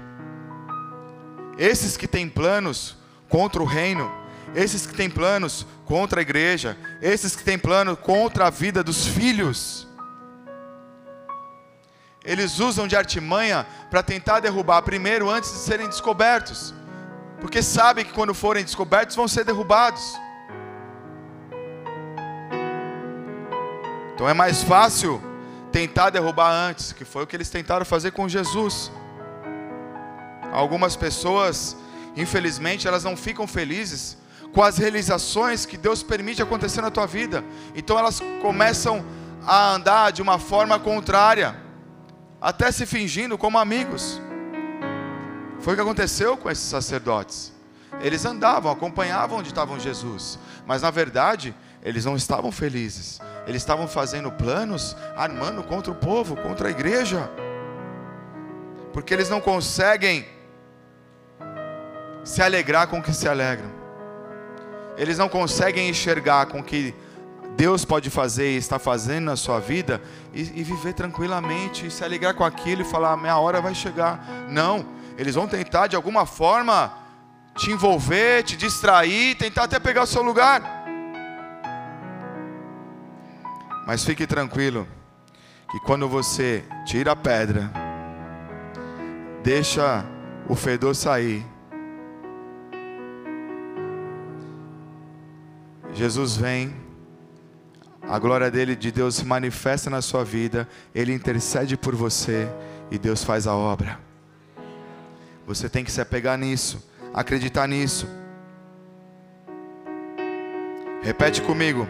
esses 1.59 1.97
que 1.97 2.09
têm 2.09 2.29
planos 2.29 2.97
contra 3.29 3.63
o 3.63 3.67
reino, 3.67 4.11
esses 4.55 4.87
que 4.87 4.95
têm 4.95 5.11
planos 5.11 5.67
contra 5.85 6.21
a 6.21 6.23
igreja, 6.23 6.77
esses 7.03 7.37
que 7.37 7.45
têm 7.45 7.59
plano 7.59 7.97
contra 7.97 8.47
a 8.47 8.51
vida 8.51 8.83
dos 8.83 9.07
filhos, 9.07 9.87
eles 12.25 12.59
usam 12.59 12.89
de 12.89 12.97
artimanha 12.97 13.67
para 13.91 14.03
tentar 14.03 14.41
derrubar 14.41 14.83
primeiro 14.83 15.31
antes 15.31 15.51
de 15.53 15.59
serem 15.59 15.87
descobertos, 15.87 16.75
porque 17.41 17.63
sabem 17.63 18.05
que 18.05 18.13
quando 18.13 18.35
forem 18.35 18.65
descobertos 18.65 19.15
vão 19.15 19.29
ser 19.29 19.45
derrubados. 19.45 20.19
Então 24.15 24.29
é 24.29 24.33
mais 24.33 24.63
fácil 24.63 25.23
tentar 25.77 26.09
derrubar 26.09 26.51
antes, 26.51 26.95
que 26.95 27.05
foi 27.05 27.25
o 27.25 27.27
que 27.27 27.37
eles 27.37 27.51
tentaram 27.51 27.85
fazer 27.85 28.11
com 28.13 28.27
Jesus. 28.27 28.91
Algumas 30.51 30.97
pessoas, 30.97 31.77
infelizmente, 32.17 32.89
elas 32.89 33.05
não 33.05 33.15
ficam 33.15 33.47
felizes 33.47 34.17
com 34.55 34.63
as 34.63 34.79
realizações 34.79 35.67
que 35.67 35.77
Deus 35.77 36.03
permite 36.03 36.41
acontecer 36.41 36.81
na 36.81 36.91
tua 36.91 37.07
vida. 37.07 37.45
Então 37.75 37.99
elas 37.99 38.23
começam 38.41 39.05
a 39.47 39.75
andar 39.75 40.13
de 40.13 40.23
uma 40.23 40.39
forma 40.39 40.79
contrária, 40.79 41.55
até 42.41 42.73
se 42.73 42.87
fingindo 42.87 43.37
como 43.37 43.59
amigos. 43.59 44.19
Foi 45.61 45.75
o 45.75 45.77
que 45.77 45.83
aconteceu 45.83 46.39
com 46.39 46.51
esses 46.51 46.65
sacerdotes. 46.65 47.53
Eles 48.01 48.25
andavam, 48.25 48.73
acompanhavam 48.73 49.41
onde 49.41 49.49
estavam 49.49 49.79
Jesus, 49.79 50.39
mas 50.67 50.81
na 50.81 50.91
verdade 50.91 51.55
eles 51.83 52.05
não 52.05 52.17
estavam 52.17 52.51
felizes. 52.51 53.21
Eles 53.47 53.63
estavam 53.63 53.87
fazendo 53.87 54.31
planos, 54.31 54.97
armando 55.17 55.63
contra 55.63 55.93
o 55.93 55.95
povo, 55.95 56.37
contra 56.37 56.69
a 56.69 56.71
igreja. 56.71 57.31
Porque 58.93 59.15
eles 59.15 59.29
não 59.29 59.41
conseguem 59.41 60.27
se 62.25 62.43
alegrar 62.43 62.89
com 62.89 62.99
o 62.99 63.03
que 63.03 63.13
se 63.13 63.29
alegram. 63.29 63.71
Eles 64.97 65.19
não 65.19 65.29
conseguem 65.29 65.89
enxergar 65.89 66.47
com 66.47 66.61
o 66.61 66.65
que 66.65 66.95
Deus 67.57 67.85
pode 67.85 68.11
fazer 68.11 68.53
e 68.53 68.57
está 68.57 68.79
fazendo 68.79 69.27
na 69.27 69.37
sua 69.37 69.61
vida 69.61 70.01
e, 70.35 70.41
e 70.41 70.63
viver 70.63 70.93
tranquilamente, 70.93 71.87
e 71.87 71.91
se 71.91 72.05
alegrar 72.05 72.35
com 72.35 72.45
aquilo 72.45 72.83
e 72.83 72.85
falar: 72.85 73.17
minha 73.17 73.39
hora 73.39 73.61
vai 73.61 73.75
chegar. 73.75 74.47
Não, 74.49 74.85
eles 75.17 75.35
vão 75.35 75.47
tentar 75.47 75.87
de 75.87 75.97
alguma 75.97 76.27
forma 76.27 76.93
te 77.57 77.71
envolver, 77.71 78.43
te 78.43 78.57
distrair, 78.57 79.37
tentar 79.37 79.65
até 79.65 79.79
pegar 79.79 80.03
o 80.03 80.07
seu 80.07 80.23
lugar. 80.23 80.76
Mas 83.87 84.05
fique 84.05 84.27
tranquilo, 84.27 84.87
que 85.71 85.79
quando 85.81 86.09
você 86.09 86.65
tira 86.85 87.13
a 87.13 87.17
pedra, 87.17 87.71
deixa 89.45 90.05
o 90.49 90.57
fedor 90.57 90.95
sair. 90.97 91.47
Jesus 95.95 96.37
vem, 96.37 96.75
a 98.03 98.19
glória 98.19 98.51
dele, 98.51 98.75
de 98.75 98.91
Deus, 98.91 99.15
se 99.15 99.25
manifesta 99.25 99.89
na 99.89 100.03
sua 100.03 100.25
vida, 100.25 100.69
ele 100.93 101.15
intercede 101.15 101.77
por 101.77 101.95
você 101.95 102.49
e 102.91 102.99
Deus 102.99 103.23
faz 103.23 103.47
a 103.47 103.55
obra. 103.55 104.01
Você 105.47 105.69
tem 105.69 105.85
que 105.85 105.93
se 105.93 106.01
apegar 106.01 106.37
nisso, 106.37 106.91
acreditar 107.15 107.69
nisso. 107.69 108.09
Repete 111.03 111.41
comigo. 111.41 111.89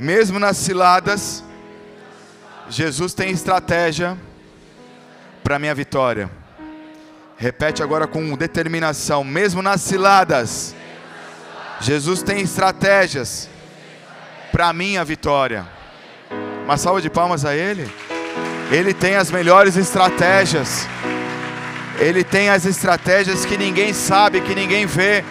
Mesmo 0.00 0.38
nas 0.38 0.56
ciladas, 0.56 1.44
Jesus 2.70 3.12
tem 3.12 3.30
estratégia 3.30 4.16
para 5.44 5.58
minha 5.58 5.74
vitória. 5.74 6.30
Repete 7.36 7.82
agora 7.82 8.06
com 8.06 8.34
determinação. 8.34 9.22
Mesmo 9.22 9.60
nas 9.60 9.82
ciladas, 9.82 10.74
Jesus 11.82 12.22
tem 12.22 12.40
estratégias 12.40 13.46
para 14.50 14.72
minha 14.72 15.04
vitória. 15.04 15.66
Uma 16.64 16.78
salva 16.78 17.02
de 17.02 17.10
palmas 17.10 17.44
a 17.44 17.54
Ele. 17.54 17.86
Ele 18.72 18.94
tem 18.94 19.16
as 19.16 19.30
melhores 19.30 19.76
estratégias. 19.76 20.88
Ele 21.98 22.24
tem 22.24 22.48
as 22.48 22.64
estratégias 22.64 23.44
que 23.44 23.58
ninguém 23.58 23.92
sabe, 23.92 24.40
que 24.40 24.54
ninguém 24.54 24.86
vê. 24.86 25.22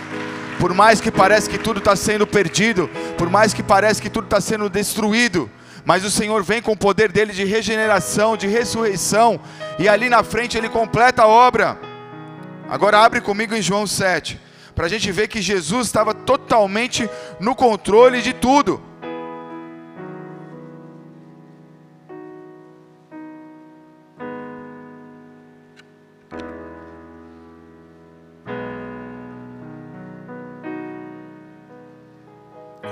Por 0.60 0.74
mais 0.74 1.00
que 1.00 1.10
pareça 1.10 1.50
que 1.50 1.58
tudo 1.58 1.80
está 1.80 1.96
sendo 1.96 2.28
perdido, 2.28 2.90
por 3.18 3.30
mais 3.30 3.54
que 3.54 3.64
pareça 3.64 4.02
que 4.02 4.10
tudo 4.10 4.26
está 4.26 4.42
sendo 4.42 4.70
destruído, 4.70 5.50
mas 5.86 6.04
o 6.04 6.12
Senhor 6.12 6.44
vem 6.44 6.62
com 6.62 6.74
o 6.74 6.78
poder 6.78 7.12
dele 7.12 7.32
de 7.32 7.46
regeneração, 7.46 8.36
de 8.36 8.46
ressurreição, 8.46 9.40
e 9.80 9.88
ali 9.88 10.10
na 10.10 10.22
frente 10.22 10.58
ele 10.58 10.68
completa 10.68 11.24
a 11.24 11.28
obra. 11.28 11.80
Agora 12.70 13.00
abre 13.00 13.22
comigo 13.22 13.56
em 13.56 13.62
João 13.62 13.88
7, 13.88 14.40
para 14.76 14.86
a 14.86 14.90
gente 14.90 15.10
ver 15.12 15.30
que 15.30 15.42
Jesus 15.42 15.88
estava 15.88 16.14
totalmente 16.14 17.10
no 17.40 17.56
controle 17.56 18.22
de 18.22 18.34
tudo. 18.34 18.89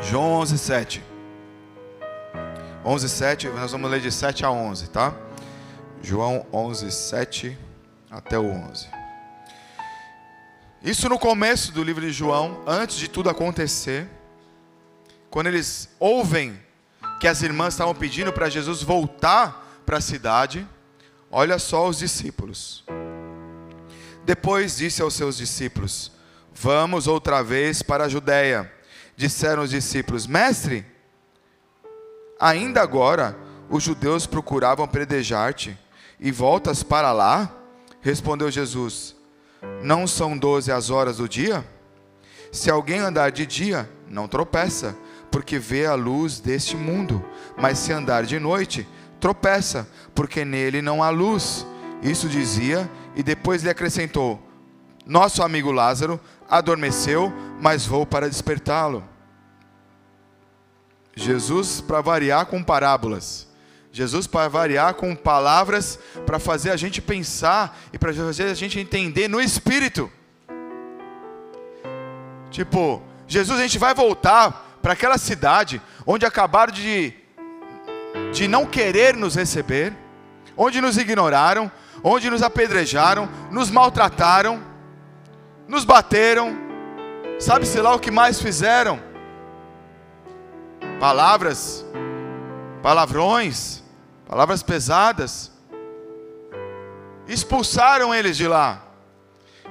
João 0.04 0.32
11, 0.34 0.58
7. 0.58 1.04
11, 2.86 3.10
7, 3.10 3.48
nós 3.50 3.72
vamos 3.72 3.92
ler 3.92 4.00
de 4.00 4.12
7 4.12 4.46
a 4.46 4.52
11, 4.52 4.90
tá? 4.90 5.14
João 6.02 6.46
11, 6.54 6.92
7 6.92 7.58
até 8.10 8.38
o 8.38 8.46
11. 8.46 8.88
Isso 10.82 11.10
no 11.10 11.20
começo 11.20 11.72
do 11.72 11.84
livro 11.84 12.02
de 12.02 12.12
João, 12.12 12.62
antes 12.66 12.98
de 12.98 13.10
tudo 13.10 13.30
acontecer, 13.30 14.08
quando 15.30 15.48
eles 15.48 15.90
ouvem 16.00 16.58
que 17.20 17.28
as 17.28 17.42
irmãs 17.42 17.74
estavam 17.74 17.96
pedindo 17.96 18.32
para 18.32 18.50
Jesus 18.50 18.84
voltar 18.84 19.82
para 19.86 19.98
a 19.98 20.02
cidade, 20.02 20.68
olha 21.32 21.60
só 21.60 21.88
os 21.88 21.98
discípulos. 21.98 22.86
Depois 24.24 24.78
disse 24.78 25.02
aos 25.02 25.14
seus 25.14 25.38
discípulos: 25.38 26.12
Vamos 26.54 27.08
outra 27.08 27.42
vez 27.44 27.82
para 27.82 28.06
a 28.06 28.10
Judéia. 28.10 28.77
Disseram 29.18 29.64
os 29.64 29.72
discípulos: 29.72 30.28
Mestre, 30.28 30.86
ainda 32.40 32.84
agora 32.84 33.36
os 33.68 33.82
judeus 33.82 34.28
procuravam 34.28 34.88
predejar-te 34.88 35.76
e 36.20 36.32
voltas 36.32 36.84
para 36.84 37.12
lá? 37.12 37.52
Respondeu 38.00 38.52
Jesus: 38.52 39.16
Não 39.82 40.06
são 40.06 40.38
doze 40.38 40.72
as 40.72 40.92
horas 40.92 41.18
do 41.18 41.28
dia? 41.28 41.66
Se 42.52 42.70
alguém 42.70 43.00
andar 43.00 43.32
de 43.32 43.48
dia, 43.48 43.90
não 44.08 44.28
tropeça, 44.28 44.96
porque 45.32 45.58
vê 45.58 45.88
a 45.88 45.96
luz 45.96 46.40
deste 46.40 46.78
mundo. 46.78 47.26
Mas 47.58 47.80
se 47.80 47.92
andar 47.92 48.24
de 48.24 48.40
noite, 48.40 48.88
tropeça, 49.20 49.88
porque 50.14 50.46
nele 50.46 50.80
não 50.80 51.02
há 51.02 51.10
luz. 51.10 51.66
Isso 52.04 52.30
dizia, 52.30 52.90
e 53.16 53.24
depois 53.24 53.64
lhe 53.64 53.70
acrescentou: 53.70 54.40
Nosso 55.08 55.42
amigo 55.42 55.72
Lázaro 55.72 56.20
adormeceu, 56.48 57.34
mas 57.60 57.86
vou 57.86 58.06
para 58.06 58.30
despertá-lo. 58.30 59.04
Jesus, 61.16 61.82
para 61.82 62.02
variar 62.02 62.46
com 62.46 62.64
parábolas. 62.64 63.48
Jesus 63.92 64.28
para 64.28 64.48
variar 64.48 64.94
com 64.94 65.16
palavras 65.16 65.98
para 66.26 66.38
fazer 66.38 66.70
a 66.70 66.78
gente 66.78 67.02
pensar 67.02 67.76
e 67.92 67.98
para 67.98 68.14
fazer 68.14 68.44
a 68.44 68.54
gente 68.54 68.80
entender 68.80 69.28
no 69.28 69.42
espírito. 69.42 70.12
Tipo, 72.52 73.02
Jesus, 73.28 73.60
a 73.60 73.64
gente 73.64 73.80
vai 73.80 73.96
voltar 73.96 74.78
para 74.84 74.94
aquela 74.94 75.18
cidade 75.18 75.82
onde 76.06 76.26
acabaram 76.26 76.72
de 76.72 77.14
de 78.32 78.48
não 78.48 78.66
querer 78.66 79.16
nos 79.16 79.36
receber, 79.36 79.94
onde 80.56 80.82
nos 80.82 80.98
ignoraram, 80.98 81.72
onde 82.04 82.30
nos 82.30 82.42
apedrejaram, 82.42 83.30
nos 83.52 83.70
maltrataram, 83.70 84.62
nos 85.68 85.86
bateram, 85.86 86.67
sabe-se 87.40 87.80
lá 87.82 87.94
o 87.94 88.00
que 88.00 88.12
mais 88.12 88.42
fizeram? 88.42 89.00
Palavras, 91.00 91.86
palavrões, 92.82 93.84
palavras 94.28 94.64
pesadas, 94.64 95.52
expulsaram 97.28 98.14
eles 98.14 98.38
de 98.38 98.48
lá. 98.48 98.84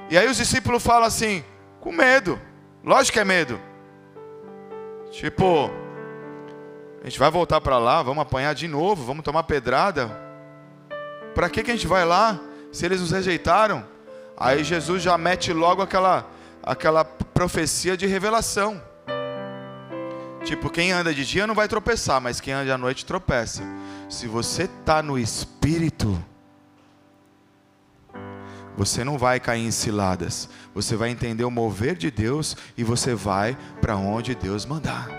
E 0.09 0.17
aí 0.17 0.27
os 0.27 0.37
discípulos 0.37 0.83
falam 0.83 1.05
assim, 1.05 1.43
com 1.81 1.91
medo, 1.91 2.39
lógico 2.83 3.13
que 3.13 3.19
é 3.19 3.25
medo. 3.25 3.59
Tipo, 5.11 5.69
a 7.01 7.05
gente 7.05 7.19
vai 7.19 7.31
voltar 7.31 7.59
para 7.61 7.77
lá, 7.77 8.01
vamos 8.01 8.21
apanhar 8.21 8.53
de 8.53 8.67
novo, 8.67 9.03
vamos 9.03 9.23
tomar 9.23 9.43
pedrada. 9.43 10.09
Para 11.33 11.49
que, 11.49 11.63
que 11.63 11.71
a 11.71 11.73
gente 11.73 11.87
vai 11.87 12.05
lá 12.05 12.39
se 12.71 12.85
eles 12.85 13.01
nos 13.01 13.11
rejeitaram? 13.11 13.85
Aí 14.35 14.63
Jesus 14.63 15.01
já 15.01 15.17
mete 15.17 15.51
logo 15.53 15.81
aquela, 15.81 16.25
aquela 16.67 17.05
profecia 17.05 17.95
de 17.95 18.05
revelação. 18.05 18.81
Tipo, 20.43 20.69
quem 20.69 20.91
anda 20.91 21.13
de 21.13 21.25
dia 21.25 21.47
não 21.47 21.55
vai 21.55 21.67
tropeçar, 21.67 22.21
mas 22.21 22.39
quem 22.39 22.53
anda 22.53 22.73
à 22.73 22.77
noite 22.77 23.05
tropeça. 23.05 23.63
Se 24.09 24.27
você 24.27 24.63
está 24.63 25.01
no 25.01 25.17
espírito, 25.17 26.21
você 28.77 29.03
não 29.03 29.17
vai 29.17 29.39
cair 29.39 29.65
em 29.65 29.71
ciladas. 29.71 30.49
Você 30.75 30.95
vai 30.95 31.09
entender 31.09 31.43
o 31.43 31.51
mover 31.51 31.95
de 31.95 32.11
Deus 32.11 32.55
e 32.77 32.83
você 32.83 33.15
vai 33.15 33.57
para 33.81 33.95
onde 33.95 34.35
Deus 34.35 34.65
mandar. 34.65 35.09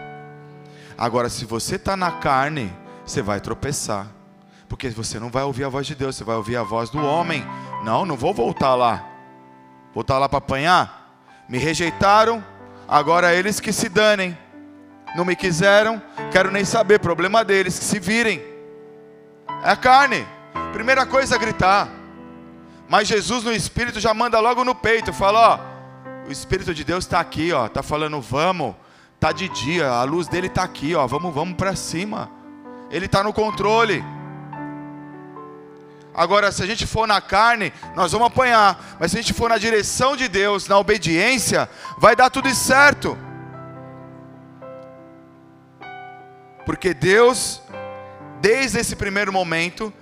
Agora, 0.97 1.29
se 1.29 1.45
você 1.45 1.77
está 1.77 1.97
na 1.97 2.13
carne, 2.13 2.73
você 3.05 3.21
vai 3.21 3.41
tropeçar. 3.41 4.07
Porque 4.69 4.89
você 4.91 5.19
não 5.19 5.31
vai 5.31 5.43
ouvir 5.45 5.65
a 5.65 5.69
voz 5.69 5.87
de 5.87 5.95
Deus, 5.95 6.17
você 6.17 6.25
vai 6.25 6.37
ouvir 6.37 6.57
a 6.57 6.63
voz 6.63 6.91
do 6.91 6.99
homem. 6.99 7.45
Não, 7.85 8.05
não 8.05 8.17
vou 8.17 8.35
voltar 8.35 8.75
lá. 8.75 9.05
Voltar 9.95 10.19
lá 10.19 10.29
para 10.29 10.39
apanhar? 10.39 10.98
Me 11.49 11.59
rejeitaram, 11.59 12.45
agora 12.87 13.35
eles 13.35 13.59
que 13.59 13.73
se 13.73 13.89
danem 13.89 14.37
não 15.17 15.25
me 15.25 15.35
quiseram, 15.35 16.03
quero 16.31 16.51
nem 16.51 16.65
saber, 16.65 17.01
problema 17.01 17.45
deles, 17.45 17.79
que 17.79 17.85
se 17.85 17.99
virem. 17.99 18.43
É 19.65 19.71
a 19.71 19.77
carne. 19.77 20.27
Primeira 20.73 21.07
coisa 21.07 21.35
é 21.35 21.39
gritar. 21.39 21.89
Mas 22.89 23.09
Jesus 23.09 23.45
no 23.45 23.53
Espírito 23.53 24.01
já 24.01 24.13
manda 24.13 24.39
logo 24.41 24.65
no 24.65 24.75
peito, 24.75 25.13
fala, 25.13 25.55
ó, 26.25 26.29
o 26.29 26.33
Espírito 26.33 26.75
de 26.75 26.85
Deus 26.85 27.05
está 27.05 27.21
aqui, 27.21 27.53
ó, 27.53 27.69
tá 27.69 27.83
falando, 27.83 28.21
vamos, 28.21 28.75
tá 29.19 29.33
de 29.33 29.49
dia, 29.49 29.89
a 29.89 30.05
luz 30.05 30.29
dele 30.29 30.47
está 30.47 30.63
aqui, 30.63 30.95
ó, 30.95 31.07
vamos, 31.07 31.35
vamos 31.35 31.55
para 31.55 31.75
cima. 31.75 32.31
Ele 32.91 33.07
está 33.07 33.23
no 33.23 33.33
controle. 33.33 34.03
Agora, 36.19 36.51
se 36.51 36.61
a 36.65 36.67
gente 36.67 36.85
for 36.85 37.07
na 37.07 37.21
carne, 37.21 37.73
nós 37.95 38.11
vamos 38.11 38.27
apanhar. 38.27 38.97
Mas 38.99 39.13
se 39.13 39.19
a 39.19 39.23
gente 39.23 39.33
for 39.33 39.49
na 39.49 39.57
direção 39.57 40.17
de 40.17 40.27
Deus, 40.27 40.67
na 40.67 40.77
obediência, 40.77 41.71
vai 41.97 42.17
dar 42.17 42.29
tudo 42.29 42.53
certo. 42.53 43.17
Porque 46.67 46.93
Deus, 46.93 47.63
desde 48.41 48.81
esse 48.81 48.97
primeiro 48.97 49.33
momento, 49.33 49.93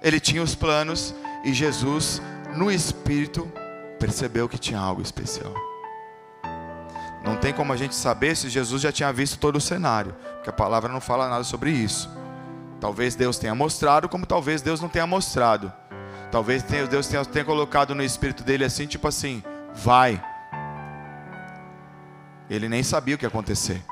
Ele 0.00 0.20
tinha 0.20 0.40
os 0.40 0.54
planos 0.54 1.12
e 1.44 1.52
Jesus, 1.52 2.22
no 2.54 2.70
Espírito, 2.70 3.52
percebeu 3.98 4.48
que 4.48 4.56
tinha 4.56 4.78
algo 4.78 5.02
especial. 5.02 5.52
Não 7.24 7.34
tem 7.34 7.52
como 7.52 7.72
a 7.72 7.76
gente 7.76 7.96
saber 7.96 8.36
se 8.36 8.48
Jesus 8.48 8.80
já 8.80 8.92
tinha 8.92 9.12
visto 9.12 9.40
todo 9.40 9.56
o 9.56 9.60
cenário, 9.60 10.14
porque 10.36 10.50
a 10.50 10.52
palavra 10.52 10.92
não 10.92 11.00
fala 11.00 11.28
nada 11.28 11.42
sobre 11.42 11.72
isso. 11.72 12.08
Talvez 12.84 13.14
Deus 13.14 13.38
tenha 13.38 13.54
mostrado, 13.54 14.10
como 14.10 14.26
talvez 14.26 14.60
Deus 14.60 14.78
não 14.78 14.90
tenha 14.90 15.06
mostrado. 15.06 15.72
Talvez 16.30 16.62
Deus 16.62 17.06
tenha, 17.06 17.24
tenha 17.24 17.42
colocado 17.42 17.94
no 17.94 18.02
espírito 18.02 18.44
dele 18.44 18.62
assim, 18.62 18.86
tipo 18.86 19.08
assim, 19.08 19.42
vai. 19.72 20.22
Ele 22.50 22.68
nem 22.68 22.82
sabia 22.82 23.14
o 23.14 23.18
que 23.18 23.24
ia 23.24 23.28
acontecer 23.28 23.82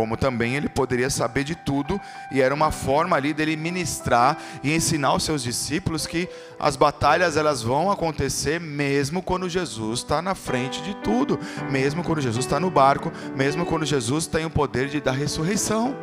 como 0.00 0.16
também 0.16 0.56
ele 0.56 0.66
poderia 0.66 1.10
saber 1.10 1.44
de 1.44 1.54
tudo, 1.54 2.00
e 2.32 2.40
era 2.40 2.54
uma 2.54 2.70
forma 2.70 3.14
ali 3.14 3.34
dele 3.34 3.54
ministrar 3.54 4.38
e 4.62 4.74
ensinar 4.74 5.12
os 5.12 5.24
seus 5.24 5.42
discípulos 5.42 6.06
que 6.06 6.26
as 6.58 6.74
batalhas 6.74 7.36
elas 7.36 7.62
vão 7.62 7.90
acontecer 7.90 8.58
mesmo 8.58 9.20
quando 9.20 9.46
Jesus 9.46 9.98
está 9.98 10.22
na 10.22 10.34
frente 10.34 10.80
de 10.80 10.94
tudo, 11.04 11.38
mesmo 11.70 12.02
quando 12.02 12.22
Jesus 12.22 12.46
está 12.46 12.58
no 12.58 12.70
barco, 12.70 13.12
mesmo 13.36 13.66
quando 13.66 13.84
Jesus 13.84 14.26
tem 14.26 14.46
o 14.46 14.50
poder 14.50 14.88
de 14.88 15.02
dar 15.02 15.12
ressurreição. 15.12 15.94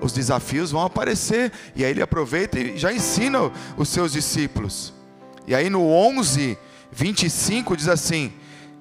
Os 0.00 0.12
desafios 0.12 0.70
vão 0.70 0.82
aparecer, 0.82 1.50
e 1.74 1.84
aí 1.84 1.90
ele 1.90 2.00
aproveita 2.00 2.60
e 2.60 2.78
já 2.78 2.92
ensina 2.92 3.50
os 3.76 3.88
seus 3.88 4.12
discípulos. 4.12 4.94
E 5.48 5.52
aí 5.52 5.68
no 5.68 5.84
11, 5.84 6.56
25 6.92 7.76
diz 7.76 7.88
assim: 7.88 8.32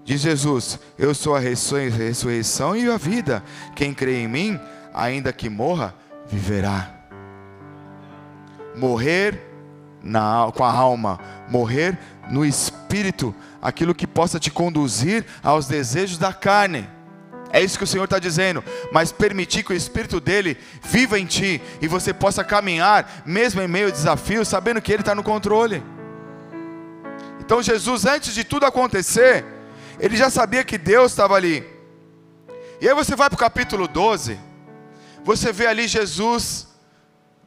Diz 0.04 0.22
Jesus: 0.22 0.80
Eu 0.98 1.14
sou 1.14 1.36
a 1.36 1.40
ressurreição 1.40 2.76
e 2.76 2.90
a 2.90 2.98
vida. 2.98 3.44
Quem 3.76 3.94
crê 3.94 4.20
em 4.20 4.28
mim, 4.28 4.60
ainda 4.94 5.32
que 5.32 5.50
morra, 5.50 5.96
viverá. 6.28 6.90
Morrer 8.76 9.40
na, 10.04 10.52
com 10.54 10.64
a 10.64 10.72
alma, 10.72 11.20
morrer 11.50 11.98
no 12.30 12.46
espírito, 12.46 13.34
aquilo 13.62 13.96
que 13.96 14.06
possa 14.06 14.40
te 14.40 14.52
conduzir 14.52 15.26
aos 15.42 15.68
desejos 15.68 16.18
da 16.18 16.34
carne. 16.34 16.88
É 17.54 17.62
isso 17.62 17.78
que 17.78 17.84
o 17.84 17.88
Senhor 17.88 18.06
está 18.06 18.18
dizendo. 18.18 18.64
Mas 18.92 19.12
permitir 19.12 19.64
que 19.64 19.72
o 19.72 19.76
Espírito 19.76 20.20
dele 20.20 20.58
viva 20.82 21.20
em 21.20 21.26
ti 21.26 21.62
e 21.80 21.88
você 21.88 22.12
possa 22.12 22.44
caminhar, 22.44 23.22
mesmo 23.28 23.62
em 23.62 23.68
meio 23.68 23.90
a 23.90 23.92
desafios, 23.92 24.48
sabendo 24.48 24.82
que 24.82 24.92
Ele 24.92 25.04
está 25.04 25.14
no 25.14 25.22
controle. 25.22 25.84
Então, 27.40 27.62
Jesus, 27.62 28.06
antes 28.06 28.34
de 28.34 28.44
tudo 28.44 28.66
acontecer, 28.66 29.46
ele 30.00 30.18
já 30.18 30.30
sabia 30.30 30.64
que 30.64 30.78
Deus 30.78 31.12
estava 31.12 31.36
ali. 31.36 31.66
E 32.82 32.88
aí 32.88 32.94
você 32.94 33.16
vai 33.16 33.30
para 33.30 33.36
o 33.36 33.40
capítulo 33.40 33.88
12, 33.88 34.40
você 35.24 35.52
vê 35.54 35.68
ali 35.68 35.88
Jesus, 35.88 36.68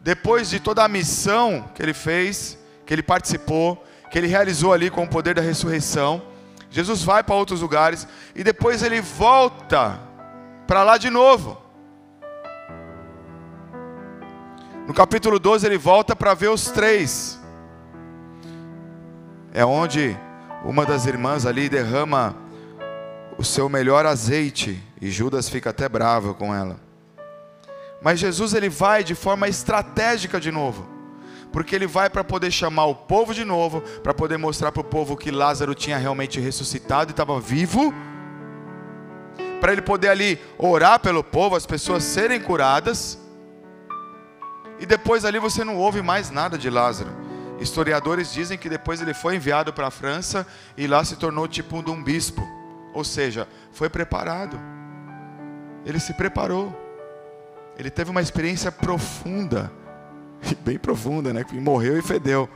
depois 0.00 0.48
de 0.48 0.60
toda 0.60 0.84
a 0.84 0.88
missão 0.88 1.68
que 1.74 1.82
ele 1.82 1.92
fez, 1.92 2.58
que 2.86 2.94
ele 2.94 3.02
participou, 3.02 3.84
que 4.10 4.18
ele 4.18 4.28
realizou 4.28 4.72
ali 4.72 4.88
com 4.88 5.04
o 5.04 5.08
poder 5.08 5.34
da 5.34 5.42
ressurreição. 5.42 6.22
Jesus 6.70 7.02
vai 7.02 7.22
para 7.22 7.34
outros 7.34 7.60
lugares 7.60 8.06
e 8.34 8.42
depois 8.42 8.82
ele 8.82 9.00
volta 9.00 10.00
para 10.66 10.82
lá 10.82 10.96
de 10.96 11.10
novo. 11.10 11.60
No 14.86 14.94
capítulo 14.94 15.38
12 15.38 15.66
ele 15.66 15.78
volta 15.78 16.14
para 16.14 16.32
ver 16.34 16.48
os 16.48 16.70
três. 16.70 17.40
É 19.52 19.64
onde 19.64 20.16
uma 20.66 20.84
das 20.84 21.06
irmãs 21.06 21.46
ali 21.46 21.68
derrama 21.68 22.36
o 23.38 23.44
seu 23.44 23.68
melhor 23.68 24.04
azeite 24.04 24.82
e 25.00 25.10
Judas 25.10 25.48
fica 25.48 25.70
até 25.70 25.88
bravo 25.88 26.34
com 26.34 26.52
ela. 26.52 26.80
Mas 28.02 28.18
Jesus 28.18 28.52
ele 28.52 28.68
vai 28.68 29.04
de 29.04 29.14
forma 29.14 29.48
estratégica 29.48 30.40
de 30.40 30.50
novo, 30.50 30.84
porque 31.52 31.74
ele 31.74 31.86
vai 31.86 32.10
para 32.10 32.24
poder 32.24 32.50
chamar 32.50 32.86
o 32.86 32.94
povo 32.94 33.32
de 33.32 33.44
novo, 33.44 33.80
para 34.02 34.12
poder 34.12 34.38
mostrar 34.38 34.72
para 34.72 34.80
o 34.80 34.84
povo 34.84 35.16
que 35.16 35.30
Lázaro 35.30 35.74
tinha 35.74 35.98
realmente 35.98 36.40
ressuscitado 36.40 37.10
e 37.10 37.12
estava 37.12 37.38
vivo, 37.40 37.94
para 39.60 39.72
ele 39.72 39.82
poder 39.82 40.08
ali 40.08 40.38
orar 40.58 40.98
pelo 40.98 41.22
povo, 41.22 41.56
as 41.56 41.64
pessoas 41.64 42.02
serem 42.02 42.40
curadas, 42.40 43.18
e 44.80 44.84
depois 44.84 45.24
ali 45.24 45.38
você 45.38 45.64
não 45.64 45.76
ouve 45.76 46.02
mais 46.02 46.30
nada 46.30 46.58
de 46.58 46.68
Lázaro. 46.68 47.25
Historiadores 47.60 48.32
dizem 48.32 48.58
que 48.58 48.68
depois 48.68 49.00
ele 49.00 49.14
foi 49.14 49.36
enviado 49.36 49.72
para 49.72 49.86
a 49.86 49.90
França 49.90 50.46
e 50.76 50.86
lá 50.86 51.02
se 51.04 51.16
tornou 51.16 51.48
tipo 51.48 51.78
um 51.78 52.02
bispo, 52.02 52.46
ou 52.92 53.02
seja, 53.02 53.48
foi 53.72 53.88
preparado. 53.88 54.58
Ele 55.84 55.98
se 55.98 56.12
preparou. 56.12 56.74
Ele 57.78 57.90
teve 57.90 58.10
uma 58.10 58.20
experiência 58.20 58.70
profunda, 58.72 59.70
bem 60.64 60.78
profunda, 60.78 61.32
né? 61.32 61.44
Que 61.44 61.58
morreu 61.58 61.98
e 61.98 62.02
fedeu. 62.02 62.48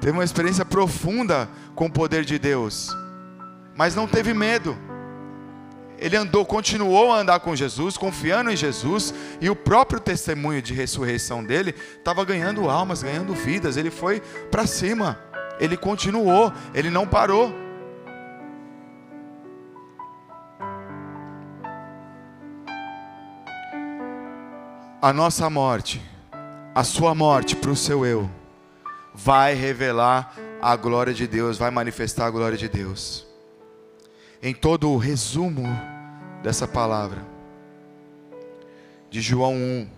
Teve 0.00 0.12
uma 0.12 0.24
experiência 0.24 0.64
profunda 0.64 1.48
com 1.74 1.86
o 1.86 1.92
poder 1.92 2.24
de 2.24 2.38
Deus, 2.38 2.90
mas 3.76 3.94
não 3.94 4.06
teve 4.06 4.34
medo. 4.34 4.76
Ele 5.98 6.16
andou, 6.16 6.44
continuou 6.44 7.12
a 7.12 7.20
andar 7.20 7.40
com 7.40 7.54
Jesus, 7.54 7.96
confiando 7.96 8.50
em 8.50 8.56
Jesus, 8.56 9.14
e 9.40 9.48
o 9.48 9.56
próprio 9.56 10.00
testemunho 10.00 10.60
de 10.60 10.74
ressurreição 10.74 11.44
dele 11.44 11.74
estava 11.96 12.24
ganhando 12.24 12.68
almas, 12.68 13.02
ganhando 13.02 13.34
vidas. 13.34 13.76
Ele 13.76 13.90
foi 13.90 14.20
para 14.50 14.66
cima, 14.66 15.18
ele 15.60 15.76
continuou, 15.76 16.52
ele 16.74 16.90
não 16.90 17.06
parou. 17.06 17.62
a 25.02 25.12
nossa 25.12 25.50
morte, 25.50 26.00
a 26.72 26.84
sua 26.84 27.12
morte 27.12 27.56
para 27.56 27.72
o 27.72 27.76
seu 27.76 28.06
eu, 28.06 28.30
vai 29.12 29.52
revelar 29.52 30.32
a 30.62 30.76
glória 30.76 31.12
de 31.12 31.26
Deus, 31.26 31.58
vai 31.58 31.72
manifestar 31.72 32.26
a 32.26 32.30
glória 32.30 32.56
de 32.56 32.68
Deus. 32.68 33.26
Em 34.44 34.52
todo 34.52 34.90
o 34.90 34.96
resumo 34.96 35.62
dessa 36.42 36.66
palavra, 36.66 37.24
de 39.08 39.20
João 39.20 39.54
1 39.54 39.88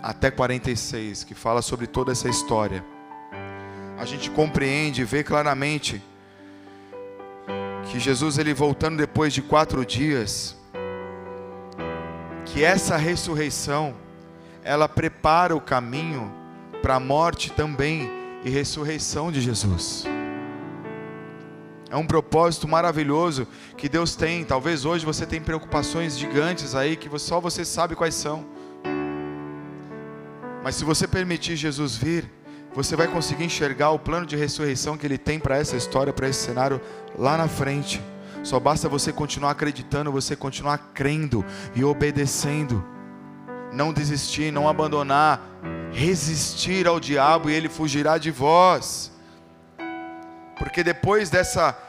até 0.00 0.30
46, 0.30 1.24
que 1.24 1.34
fala 1.34 1.60
sobre 1.60 1.88
toda 1.88 2.12
essa 2.12 2.28
história, 2.28 2.84
a 3.98 4.04
gente 4.04 4.30
compreende 4.30 5.02
e 5.02 5.04
vê 5.04 5.24
claramente 5.24 6.00
que 7.90 7.98
Jesus, 7.98 8.38
ele 8.38 8.54
voltando 8.54 8.98
depois 8.98 9.32
de 9.32 9.42
quatro 9.42 9.84
dias, 9.84 10.56
que 12.44 12.62
essa 12.62 12.96
ressurreição, 12.96 13.96
ela 14.62 14.88
prepara 14.88 15.56
o 15.56 15.60
caminho 15.60 16.32
para 16.82 16.94
a 16.94 17.00
morte 17.00 17.50
também 17.50 18.08
e 18.44 18.48
ressurreição 18.48 19.32
de 19.32 19.40
Jesus. 19.40 20.06
É 21.96 21.98
um 21.98 22.06
propósito 22.06 22.68
maravilhoso 22.68 23.48
que 23.74 23.88
Deus 23.88 24.14
tem. 24.14 24.44
Talvez 24.44 24.84
hoje 24.84 25.02
você 25.02 25.24
tenha 25.24 25.40
preocupações 25.40 26.18
gigantes 26.18 26.74
aí 26.74 26.94
que 26.94 27.08
só 27.18 27.40
você 27.40 27.64
sabe 27.64 27.96
quais 27.96 28.14
são. 28.14 28.44
Mas 30.62 30.74
se 30.74 30.84
você 30.84 31.08
permitir 31.08 31.56
Jesus 31.56 31.96
vir, 31.96 32.30
você 32.74 32.94
vai 32.94 33.08
conseguir 33.08 33.44
enxergar 33.44 33.92
o 33.92 33.98
plano 33.98 34.26
de 34.26 34.36
ressurreição 34.36 34.98
que 34.98 35.06
Ele 35.06 35.16
tem 35.16 35.40
para 35.40 35.56
essa 35.56 35.74
história, 35.74 36.12
para 36.12 36.28
esse 36.28 36.40
cenário 36.40 36.82
lá 37.18 37.34
na 37.38 37.48
frente. 37.48 37.98
Só 38.42 38.60
basta 38.60 38.90
você 38.90 39.10
continuar 39.10 39.52
acreditando, 39.52 40.12
você 40.12 40.36
continuar 40.36 40.90
crendo 40.92 41.42
e 41.74 41.82
obedecendo 41.82 42.84
não 43.72 43.90
desistir, 43.90 44.52
não 44.52 44.68
abandonar, 44.68 45.40
resistir 45.92 46.86
ao 46.86 47.00
diabo 47.00 47.48
e 47.48 47.54
ele 47.54 47.70
fugirá 47.70 48.18
de 48.18 48.30
vós. 48.30 49.10
Porque 50.58 50.82
depois 50.82 51.28
dessa 51.30 51.85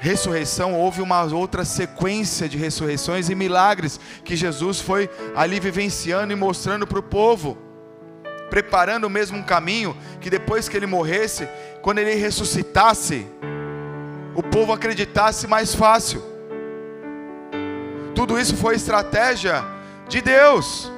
ressurreição 0.00 0.74
houve 0.74 1.02
uma 1.02 1.22
outra 1.22 1.62
sequência 1.62 2.48
de 2.48 2.56
ressurreições 2.56 3.28
e 3.28 3.34
milagres 3.34 4.00
que 4.24 4.34
Jesus 4.34 4.80
foi 4.80 5.10
ali 5.36 5.60
vivenciando 5.60 6.32
e 6.32 6.36
mostrando 6.36 6.86
para 6.86 6.98
o 6.98 7.02
povo, 7.02 7.58
preparando 8.48 9.10
mesmo 9.10 9.36
um 9.36 9.42
caminho 9.42 9.94
que 10.18 10.30
depois 10.30 10.68
que 10.70 10.76
ele 10.76 10.86
morresse, 10.86 11.46
quando 11.82 11.98
ele 11.98 12.14
ressuscitasse, 12.14 13.26
o 14.34 14.42
povo 14.42 14.72
acreditasse 14.72 15.46
mais 15.46 15.74
fácil. 15.74 16.22
Tudo 18.14 18.38
isso 18.40 18.56
foi 18.56 18.76
estratégia 18.76 19.62
de 20.08 20.22
Deus. 20.22 20.90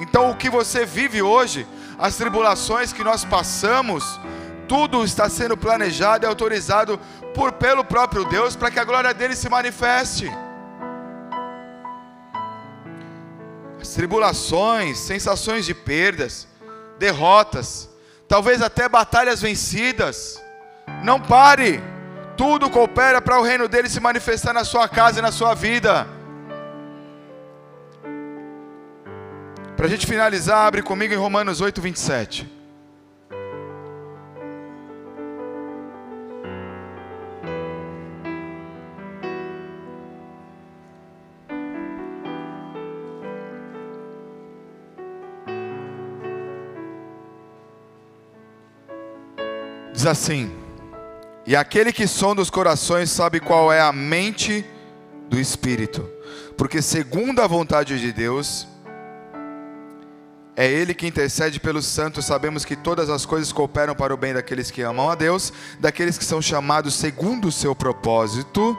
Então, 0.00 0.30
o 0.30 0.36
que 0.36 0.50
você 0.50 0.84
vive 0.84 1.22
hoje, 1.22 1.64
as 1.96 2.16
tribulações 2.16 2.92
que 2.92 3.04
nós 3.04 3.24
passamos, 3.24 4.20
tudo 4.68 5.02
está 5.02 5.28
sendo 5.28 5.56
planejado 5.56 6.24
e 6.24 6.28
autorizado 6.28 7.00
por 7.38 7.52
pelo 7.52 7.84
próprio 7.84 8.24
Deus 8.24 8.56
para 8.56 8.68
que 8.68 8.80
a 8.80 8.84
glória 8.84 9.14
dele 9.14 9.36
se 9.36 9.48
manifeste. 9.48 10.28
As 13.80 13.90
tribulações, 13.90 14.98
sensações 14.98 15.64
de 15.64 15.72
perdas, 15.72 16.48
derrotas, 16.98 17.88
talvez 18.26 18.60
até 18.60 18.88
batalhas 18.88 19.40
vencidas. 19.40 20.42
Não 21.04 21.20
pare. 21.20 21.80
Tudo 22.36 22.68
coopera 22.68 23.22
para 23.22 23.38
o 23.38 23.44
reino 23.44 23.68
dele 23.68 23.88
se 23.88 24.00
manifestar 24.00 24.52
na 24.52 24.64
sua 24.64 24.88
casa 24.88 25.20
e 25.20 25.22
na 25.22 25.30
sua 25.30 25.54
vida. 25.54 26.08
Para 29.76 29.86
a 29.86 29.88
gente 29.88 30.08
finalizar, 30.08 30.66
abre 30.66 30.82
comigo 30.82 31.14
em 31.14 31.16
Romanos 31.16 31.60
8, 31.60 31.80
27. 31.80 32.57
Assim: 50.08 50.50
E 51.46 51.54
aquele 51.54 51.92
que 51.92 52.06
sonda 52.06 52.42
os 52.42 52.50
corações 52.50 53.10
sabe 53.10 53.40
qual 53.40 53.72
é 53.72 53.80
a 53.80 53.92
mente 53.92 54.64
do 55.28 55.38
Espírito, 55.38 56.08
porque 56.56 56.82
segundo 56.82 57.40
a 57.40 57.46
vontade 57.46 57.98
de 58.00 58.12
Deus, 58.12 58.66
é 60.56 60.68
Ele 60.68 60.92
que 60.92 61.06
intercede 61.06 61.60
pelos 61.60 61.86
santos. 61.86 62.24
Sabemos 62.24 62.64
que 62.64 62.74
todas 62.74 63.08
as 63.08 63.24
coisas 63.24 63.52
cooperam 63.52 63.94
para 63.94 64.12
o 64.12 64.16
bem 64.16 64.34
daqueles 64.34 64.72
que 64.72 64.82
amam 64.82 65.08
a 65.08 65.14
Deus, 65.14 65.52
daqueles 65.78 66.18
que 66.18 66.24
são 66.24 66.42
chamados 66.42 66.94
segundo 66.94 67.46
o 67.46 67.52
seu 67.52 67.76
propósito. 67.76 68.76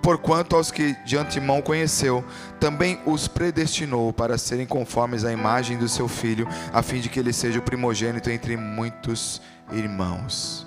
Porquanto 0.00 0.56
aos 0.56 0.70
que 0.70 0.96
de 1.04 1.18
antemão 1.18 1.60
conheceu, 1.60 2.24
também 2.58 2.98
os 3.04 3.28
predestinou 3.28 4.10
para 4.12 4.38
serem 4.38 4.66
conformes 4.66 5.22
à 5.22 5.30
imagem 5.30 5.76
do 5.76 5.86
seu 5.86 6.08
filho, 6.08 6.48
a 6.72 6.82
fim 6.82 6.98
de 6.98 7.08
que 7.08 7.20
ele 7.20 7.32
seja 7.32 7.58
o 7.58 7.62
primogênito 7.62 8.30
entre 8.30 8.56
muitos 8.56 9.40
irmãos. 9.70 10.66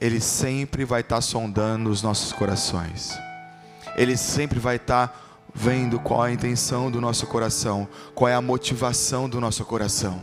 Ele 0.00 0.20
sempre 0.20 0.84
vai 0.84 1.00
estar 1.00 1.20
sondando 1.20 1.90
os 1.90 2.02
nossos 2.02 2.32
corações. 2.32 3.18
Ele 3.96 4.16
sempre 4.16 4.58
vai 4.58 4.76
estar 4.76 5.24
vendo 5.54 5.98
qual 5.98 6.26
é 6.26 6.28
a 6.28 6.32
intenção 6.32 6.90
do 6.90 7.00
nosso 7.00 7.26
coração, 7.26 7.88
qual 8.14 8.28
é 8.28 8.34
a 8.34 8.42
motivação 8.42 9.28
do 9.28 9.40
nosso 9.40 9.64
coração. 9.64 10.20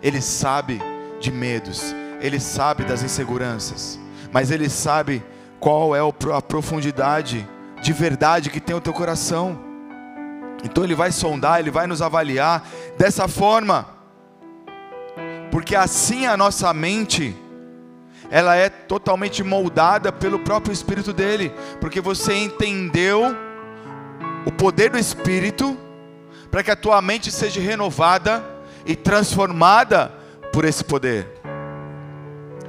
Ele 0.00 0.20
sabe 0.20 0.80
de 1.20 1.32
medos, 1.32 1.82
ele 2.20 2.38
sabe 2.38 2.84
das 2.84 3.02
inseguranças, 3.02 3.98
mas 4.32 4.52
ele 4.52 4.68
sabe 4.68 5.24
qual 5.58 5.96
é 5.96 6.00
a 6.00 6.42
profundidade 6.42 7.48
de 7.82 7.92
verdade 7.92 8.50
que 8.50 8.60
tem 8.60 8.76
o 8.76 8.80
teu 8.80 8.92
coração. 8.92 9.58
Então 10.62 10.84
ele 10.84 10.94
vai 10.94 11.10
sondar, 11.10 11.58
ele 11.58 11.70
vai 11.70 11.88
nos 11.88 12.00
avaliar 12.00 12.64
dessa 12.96 13.26
forma, 13.26 13.86
porque 15.50 15.74
assim 15.74 16.26
a 16.26 16.36
nossa 16.36 16.72
mente 16.72 17.34
ela 18.30 18.56
é 18.56 18.68
totalmente 18.68 19.42
moldada 19.42 20.12
pelo 20.12 20.38
próprio 20.38 20.72
Espírito 20.72 21.12
dele, 21.12 21.52
porque 21.80 22.00
você 22.00 22.34
entendeu 22.34 23.36
o 24.44 24.52
poder 24.52 24.90
do 24.90 24.98
Espírito, 24.98 25.76
para 26.50 26.62
que 26.62 26.70
a 26.70 26.76
tua 26.76 27.00
mente 27.02 27.30
seja 27.30 27.60
renovada 27.60 28.44
e 28.84 28.94
transformada 28.94 30.12
por 30.52 30.64
esse 30.64 30.84
poder. 30.84 31.26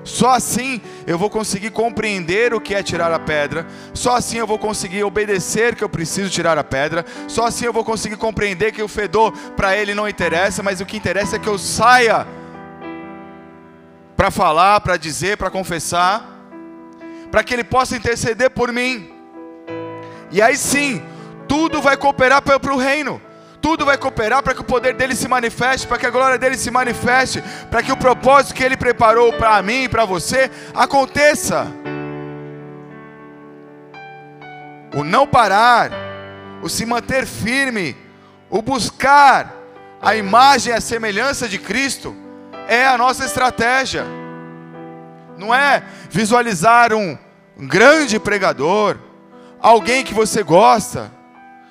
Só 0.03 0.30
assim 0.30 0.82
eu 1.05 1.17
vou 1.17 1.30
conseguir 1.30 1.69
compreender 1.69 2.53
o 2.53 2.61
que 2.61 2.73
é 2.73 2.82
tirar 2.82 3.11
a 3.11 3.19
pedra. 3.19 3.67
Só 3.93 4.15
assim 4.15 4.38
eu 4.38 4.47
vou 4.47 4.57
conseguir 4.57 5.03
obedecer 5.03 5.75
que 5.75 5.84
eu 5.84 5.89
preciso 5.89 6.30
tirar 6.30 6.57
a 6.57 6.63
pedra. 6.63 7.05
Só 7.28 7.45
assim 7.45 7.65
eu 7.65 7.73
vou 7.73 7.84
conseguir 7.84 8.15
compreender 8.15 8.71
que 8.71 8.82
o 8.82 8.88
fedor 8.88 9.34
para 9.55 9.75
ele 9.75 9.93
não 9.93 10.07
interessa, 10.07 10.63
mas 10.63 10.80
o 10.80 10.86
que 10.86 10.95
interessa 10.95 11.36
é 11.36 11.39
que 11.39 11.49
eu 11.49 11.57
saia 11.57 12.25
para 14.18 14.32
falar, 14.32 14.82
para 14.82 14.97
dizer, 14.97 15.38
para 15.38 15.51
confessar, 15.51 16.28
para 17.32 17.43
que 17.43 17.53
ele 17.53 17.63
possa 17.63 17.95
interceder 17.95 18.49
por 18.49 18.74
mim. 18.74 19.13
E 20.32 20.41
aí 20.41 20.57
sim, 20.57 21.03
tudo 21.47 21.84
vai 21.84 21.95
cooperar 21.95 22.41
para 22.41 22.74
o 22.74 22.78
reino. 22.78 23.22
Tudo 23.61 23.86
vai 23.86 23.97
cooperar 23.97 24.41
para 24.41 24.55
que 24.55 24.61
o 24.61 24.63
poder 24.63 24.95
dele 24.95 25.15
se 25.15 25.28
manifeste, 25.28 25.86
para 25.86 25.97
que 25.99 26.05
a 26.05 26.09
glória 26.09 26.38
dele 26.38 26.57
se 26.57 26.72
manifeste, 26.72 27.43
para 27.70 27.84
que 27.84 27.91
o 27.91 27.97
propósito 27.97 28.55
que 28.55 28.63
ele 28.63 28.76
preparou 28.76 29.32
para 29.34 29.61
mim 29.61 29.84
e 29.84 29.89
para 29.89 30.03
você 30.03 30.49
aconteça. 30.74 31.68
O 34.95 35.03
não 35.03 35.28
parar, 35.28 35.91
o 36.63 36.70
se 36.70 36.86
manter 36.86 37.26
firme, 37.28 37.95
o 38.49 38.61
buscar 38.61 39.53
a 40.01 40.15
imagem 40.15 40.74
e 40.74 40.76
a 40.76 40.82
semelhança 40.82 41.47
de 41.47 41.59
Cristo 41.59 42.15
é 42.68 42.86
a 42.86 42.97
nossa 42.97 43.26
estratégia. 43.26 44.05
Não 45.38 45.53
é 45.53 45.84
visualizar 46.09 46.93
um 46.93 47.18
grande 47.57 48.20
pregador, 48.20 48.97
alguém 49.59 50.03
que 50.03 50.13
você 50.13 50.43
gosta, 50.43 51.11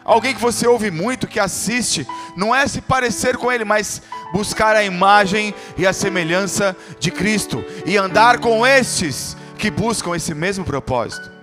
alguém 0.05 0.35
que 0.35 0.41
você 0.41 0.67
ouve 0.67 0.91
muito, 0.91 1.27
que 1.27 1.41
assiste, 1.41 2.07
não 2.37 2.55
é 2.55 2.67
se 2.67 2.81
parecer 2.81 3.37
com 3.37 3.51
ele, 3.51 3.65
mas 3.65 4.03
buscar 4.33 4.77
a 4.77 4.85
imagem 4.85 5.55
e 5.77 5.87
a 5.87 5.93
semelhança 5.93 6.77
de 6.99 7.11
Cristo 7.11 7.65
e 7.85 7.97
andar 7.97 8.39
com 8.39 8.67
estes 8.67 9.37
que 9.59 9.71
buscam 9.71 10.15
esse 10.15 10.35
mesmo 10.35 10.65
propósito. 10.65 11.37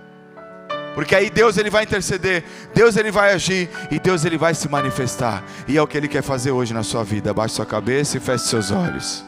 Porque 0.94 1.14
aí 1.14 1.28
Deus 1.28 1.58
ele 1.58 1.70
vai 1.70 1.82
interceder, 1.82 2.44
Deus 2.72 2.96
ele 2.96 3.10
vai 3.10 3.32
agir 3.32 3.68
e 3.90 3.98
Deus 3.98 4.24
ele 4.24 4.38
vai 4.38 4.54
se 4.54 4.68
manifestar. 4.68 5.42
E 5.66 5.76
é 5.76 5.82
o 5.82 5.86
que 5.88 5.96
ele 5.96 6.06
quer 6.06 6.22
fazer 6.22 6.52
hoje 6.52 6.72
na 6.72 6.84
sua 6.84 7.02
vida. 7.02 7.32
Abaixe 7.32 7.56
sua 7.56 7.66
cabeça 7.66 8.16
e 8.16 8.20
feche 8.20 8.44
seus 8.44 8.70
olhos. 8.70 9.24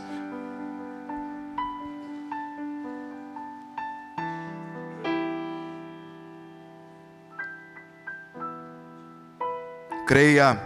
Creia, 10.06 10.60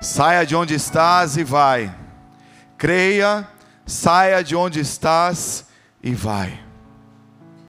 saia 0.00 0.46
de 0.46 0.54
onde 0.54 0.72
estás 0.72 1.36
e 1.36 1.42
vai. 1.42 1.92
Creia, 2.76 3.48
saia 3.84 4.44
de 4.44 4.54
onde 4.54 4.78
estás 4.78 5.66
e 6.00 6.14
vai. 6.14 6.67